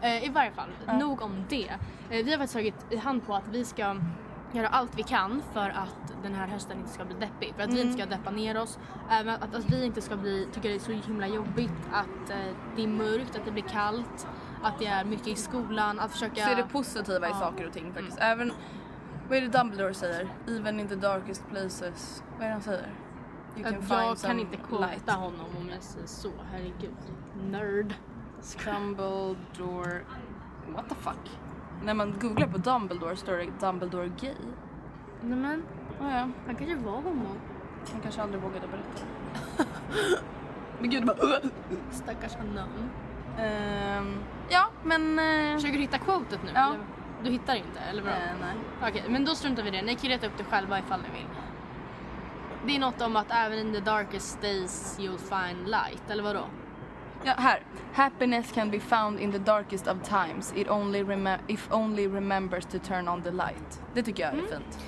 Eh, 0.00 0.24
I 0.24 0.28
varje 0.28 0.50
fall, 0.52 0.68
nog 0.98 1.22
om 1.22 1.44
det. 1.48 1.68
Eh, 1.68 1.78
vi 2.24 2.30
har 2.30 2.38
faktiskt 2.38 2.52
tagit 2.54 2.86
i 2.90 2.96
hand 2.96 3.26
på 3.26 3.34
att 3.34 3.48
vi 3.50 3.64
ska 3.64 3.96
göra 4.52 4.68
allt 4.68 4.90
vi 4.98 5.02
kan 5.02 5.42
för 5.52 5.70
att 5.70 6.14
den 6.22 6.34
här 6.34 6.46
hösten 6.46 6.78
inte 6.78 6.90
ska 6.92 7.04
bli 7.04 7.14
deppig. 7.14 7.54
För 7.56 7.62
att 7.62 7.68
vi 7.70 7.80
Mm. 7.80 7.88
inte 7.92 8.02
ska 8.02 8.16
deppa 8.16 8.30
ner 8.30 8.60
oss. 8.60 8.78
Även 9.10 9.34
att, 9.34 9.54
att 9.54 9.70
vi 9.70 9.84
inte 9.84 10.00
ska 10.02 10.16
bli, 10.16 10.48
tycka 10.52 10.68
det 10.68 10.74
är 10.74 10.78
så 10.78 10.92
himla 10.92 11.26
jobbigt 11.26 11.88
att 11.92 12.28
det 12.76 12.82
är 12.82 12.88
mörkt, 12.88 13.36
att 13.36 13.44
det 13.44 13.50
blir 13.52 13.62
kallt, 13.62 14.26
att 14.62 14.78
det 14.78 14.86
är 14.86 15.04
mycket 15.04 15.26
i 15.28 15.36
skolan, 15.36 16.00
att 16.00 16.10
försöka... 16.10 16.44
Se 16.44 16.54
det 16.54 16.66
positiva 16.72 17.28
i 17.28 17.32
saker 17.32 17.66
och 17.66 17.72
ting 17.72 17.92
faktiskt. 17.94 18.18
Även, 18.20 18.52
vad 19.28 19.38
är 19.38 19.42
det 19.42 19.48
Dumbledore 19.48 19.94
säger? 19.94 20.28
Even 20.48 20.80
in 20.80 20.88
the 20.88 20.94
darkest 20.94 21.48
places. 21.50 22.22
Vad 22.32 22.42
är 22.42 22.46
det 22.46 22.52
han 22.52 22.62
säger? 22.62 22.92
Can 23.62 23.84
jag 23.88 24.18
kan 24.18 24.40
inte 24.40 24.56
quota 24.56 25.12
honom 25.12 25.46
om 25.60 25.68
jag 25.68 25.82
säger 25.82 26.06
så, 26.06 26.30
herregud. 26.52 26.96
Nerd. 27.50 27.94
Dumbledore... 28.64 30.00
What 30.74 30.88
the 30.88 30.94
fuck? 30.94 31.38
När 31.84 31.94
man 31.94 32.14
googlar 32.20 32.46
på 32.46 32.58
Dumbledore 32.58 33.16
står 33.16 33.32
det 33.32 33.46
Dumbledore 33.60 34.08
gay. 34.20 34.34
Nej 35.20 35.38
men, 35.38 35.62
Oh, 36.02 36.10
ja. 36.10 36.28
han 36.46 36.56
kanske 36.56 36.76
var 36.76 36.92
homo. 36.92 37.28
Han 37.92 38.00
kanske 38.00 38.22
aldrig 38.22 38.42
vågade 38.42 38.66
berätta. 38.68 39.04
Men 40.80 40.90
gud, 40.90 41.06
bara... 41.06 41.16
Stackars 41.90 42.36
unknown. 42.40 42.90
Ehm, 43.38 44.18
ja, 44.48 44.68
men... 44.84 45.18
Uh, 45.18 45.54
Försöker 45.54 45.76
du 45.76 45.82
hitta 45.82 45.98
quotet 45.98 46.40
nu? 46.44 46.50
Ja. 46.54 46.66
eller? 46.66 46.84
Du 47.24 47.30
hittar 47.30 47.54
inte, 47.54 47.80
eller 47.90 48.02
vadå? 48.02 48.14
Eh, 48.14 48.40
nej. 48.40 48.90
Okej, 48.90 49.04
men 49.08 49.24
då 49.24 49.34
struntar 49.34 49.62
vi 49.62 49.68
i 49.68 49.72
det. 49.72 49.82
Ni 49.82 49.94
kan 49.94 50.10
leta 50.10 50.26
upp 50.26 50.32
det 50.38 50.44
själva 50.44 50.78
ifall 50.78 51.00
ni 51.00 51.18
vill. 51.18 51.28
Det 52.66 52.76
är 52.76 52.80
något 52.80 53.00
om 53.00 53.16
att 53.16 53.26
även 53.30 53.58
in 53.58 53.72
the 53.72 53.80
darkest 53.80 54.42
days 54.42 54.98
you'll 54.98 55.18
find 55.18 55.68
light, 55.68 56.10
eller 56.10 56.22
vadå? 56.22 56.44
Ja, 57.24 57.32
här. 57.36 57.60
Happiness 57.92 58.52
can 58.52 58.70
be 58.70 58.80
found 58.80 59.20
in 59.20 59.32
the 59.32 59.38
darkest 59.38 59.86
of 59.86 59.96
times. 60.02 60.52
It 60.56 60.70
only 60.70 61.04
if 61.48 61.72
only 61.72 62.08
remembers 62.08 62.64
to 62.64 62.78
turn 62.78 63.08
on 63.08 63.22
the 63.22 63.30
light. 63.30 63.82
Det 63.94 64.02
tycker 64.02 64.22
jag 64.22 64.34
är 64.34 64.38
fint. 64.38 64.78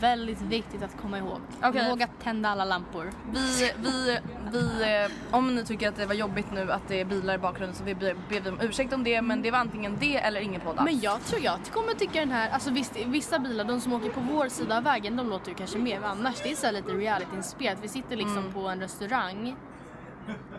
Väldigt 0.00 0.40
viktigt 0.40 0.82
att 0.82 1.00
komma 1.02 1.18
ihåg. 1.18 1.40
Ihåg 1.74 2.02
att 2.02 2.20
tända 2.22 2.48
alla 2.48 2.64
lampor. 2.64 3.12
Vi, 3.32 3.72
vi, 3.82 4.18
vi, 4.52 5.08
om 5.30 5.54
ni 5.54 5.64
tycker 5.64 5.88
att 5.88 5.96
det 5.96 6.06
var 6.06 6.14
jobbigt 6.14 6.46
nu 6.52 6.72
att 6.72 6.88
det 6.88 7.00
är 7.00 7.04
bilar 7.04 7.34
i 7.34 7.38
bakgrunden 7.38 7.76
så 7.76 7.84
vi 7.84 7.94
ber 7.94 8.48
om 8.48 8.60
ursäkt 8.60 8.92
om 8.92 9.04
det 9.04 9.22
men 9.22 9.42
det 9.42 9.50
var 9.50 9.58
antingen 9.58 9.96
det 10.00 10.16
eller 10.16 10.40
ingen 10.40 10.60
podd. 10.60 10.80
Men 10.84 11.00
jag 11.00 11.24
tror 11.24 11.42
jag 11.42 11.58
kommer 11.72 11.92
tycka 11.92 12.20
den 12.20 12.30
här, 12.30 12.50
alltså 12.50 12.70
visst, 12.70 12.96
vissa 13.06 13.38
bilar, 13.38 13.64
de 13.64 13.80
som 13.80 13.92
åker 13.92 14.10
på 14.10 14.20
vår 14.20 14.48
sida 14.48 14.76
av 14.76 14.84
vägen, 14.84 15.16
de 15.16 15.28
låter 15.28 15.48
ju 15.48 15.54
kanske 15.54 15.78
mer. 15.78 16.00
Men 16.00 16.10
annars, 16.10 16.42
det 16.42 16.50
är 16.52 16.56
så 16.56 16.70
lite 16.70 16.92
reality-inspirerat. 16.92 17.78
Vi 17.82 17.88
sitter 17.88 18.16
liksom 18.16 18.52
på 18.52 18.68
en 18.68 18.80
restaurang. 18.80 19.56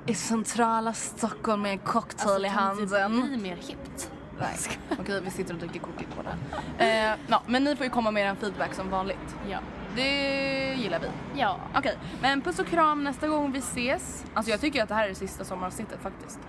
I 0.06 0.14
centrala 0.14 0.94
Stockholm 0.94 1.62
med 1.62 1.72
en 1.72 1.78
cocktail 1.78 2.46
i 2.46 2.50
kan 2.50 2.88
det 2.88 3.00
handen. 3.02 3.28
bli 3.28 3.38
mer 3.38 3.56
hippt? 3.56 4.12
Nej. 4.40 4.58
Okej, 5.00 5.22
vi 5.22 5.32
sitter 5.32 5.54
och 5.54 5.60
dricker 5.60 5.80
cookie 5.80 6.08
på 6.16 6.22
det. 6.22 6.36
Eh, 6.86 7.18
ja, 7.28 7.42
men 7.48 7.64
ni 7.64 7.76
får 7.76 7.86
ju 7.86 7.90
komma 7.90 8.12
med 8.12 8.32
er 8.32 8.36
feedback 8.36 8.74
som 8.74 8.90
vanligt. 8.90 9.36
Ja. 9.50 9.60
Det 9.96 10.74
gillar 10.74 11.00
vi. 11.00 11.08
Ja. 11.40 11.60
Okej, 11.76 11.98
men 12.22 12.42
puss 12.42 12.60
och 12.60 12.68
kram 12.68 13.04
nästa 13.04 13.28
gång 13.28 13.52
vi 13.52 13.60
ses. 13.60 14.26
Alltså 14.34 14.52
jag 14.52 14.62
tycker 14.62 14.84
att 14.84 14.90
det 14.90 14.96
här 14.96 15.06
är 15.06 15.10
det 15.10 15.16
sista 15.16 15.44
sommaravsnittet 15.44 16.00
faktiskt. 16.02 16.40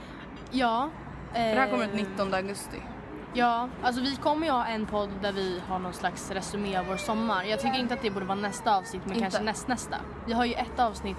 Ja. 0.51 0.91
För 1.32 1.41
det 1.41 1.61
här 1.61 1.70
kommer 1.70 1.84
ut 1.84 1.91
eh, 1.91 1.97
19 1.97 2.34
augusti. 2.34 2.82
Ja, 3.34 3.68
alltså 3.82 4.01
vi 4.01 4.16
kommer 4.16 4.47
ju 4.47 4.53
ha 4.53 4.66
en 4.66 4.87
podd 4.87 5.11
där 5.22 5.32
vi 5.32 5.62
har 5.68 5.78
någon 5.78 5.93
slags 5.93 6.30
resumé 6.30 6.76
av 6.76 6.87
vår 6.87 6.97
sommar. 6.97 7.45
Jag 7.45 7.61
tycker 7.61 7.78
inte 7.78 7.95
att 7.95 8.03
det 8.03 8.11
borde 8.11 8.26
vara 8.26 8.39
nästa 8.39 8.76
avsnitt 8.76 9.03
men 9.05 9.12
Inte. 9.12 9.22
kanske 9.22 9.43
nästnästa. 9.43 9.97
Vi 10.26 10.32
har 10.32 10.45
ju 10.45 10.55
ett 10.55 10.78
avsnitt, 10.78 11.16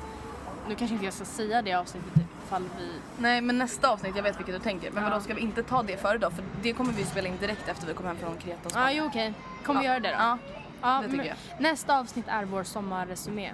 nu 0.70 0.76
kanske 0.76 0.94
inte 0.94 1.06
jag 1.06 1.14
ska 1.14 1.26
säga 1.26 1.62
det 1.62 1.74
avsnittet 1.74 2.14
ifall 2.48 2.64
vi... 2.78 2.92
Nej 3.20 3.42
men 3.42 3.58
nästa 3.58 3.90
avsnitt, 3.90 4.16
jag 4.16 4.24
vet 4.24 4.40
vilket 4.40 4.56
du 4.56 4.60
tänker. 4.62 4.92
Men 4.92 5.04
Ja. 5.04 5.10
vadå 5.10 5.22
ska 5.24 5.34
vi 5.34 5.42
inte 5.42 5.64
ta 5.64 5.84
det 5.84 5.98
före 5.98 6.18
då? 6.18 6.30
För 6.32 6.44
det 6.64 6.74
kommer 6.74 6.94
vi 6.94 7.06
spela 7.06 7.28
in 7.28 7.38
direkt 7.40 7.68
efter 7.68 7.88
vi 7.88 7.94
kommer 7.94 8.10
hem 8.10 8.18
från 8.20 8.38
Kreta 8.38 8.58
och 8.60 8.66
Ja, 8.66 8.70
Spanien. 8.70 8.98
jo 9.04 9.06
okej. 9.10 9.34
Kommer 9.66 9.80
vi 9.82 9.86
Ja. 9.86 9.92
göra 9.92 10.00
det 10.00 10.10
då? 10.10 10.16
Ja, 10.20 10.38
Ja, 10.82 11.02
det 11.06 11.10
tycker 11.12 11.26
jag. 11.26 11.36
Nästa 11.60 12.00
avsnitt 12.00 12.26
är 12.28 12.46
vår 12.46 12.64
sommarresumé. 12.64 13.54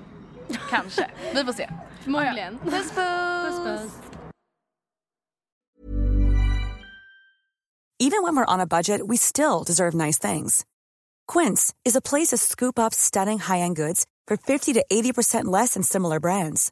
kanske. 0.70 1.10
Vi 1.34 1.44
får 1.46 1.54
se. 1.54 1.70
Förmodligen. 2.04 2.60
Puss 2.60 2.72
puss! 2.92 3.48
Puss 3.48 3.64
puss. 3.66 3.92
Even 8.00 8.24
when 8.24 8.36
we're 8.36 8.46
on 8.54 8.60
a 8.60 8.66
budget, 8.68 9.02
we 9.08 9.18
still 9.18 9.64
deserve 9.66 9.94
nice 9.94 10.20
things. 10.20 10.66
Quince 11.28 11.74
is 11.86 11.96
a 11.96 12.02
place 12.02 12.28
to 12.32 12.38
scoop 12.38 12.78
up 12.80 12.94
stunning 12.94 13.40
high-end 13.40 13.78
goods 13.78 14.06
for 14.28 14.36
50 14.38 14.74
to 14.74 14.84
80% 14.92 15.46
less 15.46 15.74
than 15.76 15.84
similar 15.84 16.20
brands. 16.20 16.72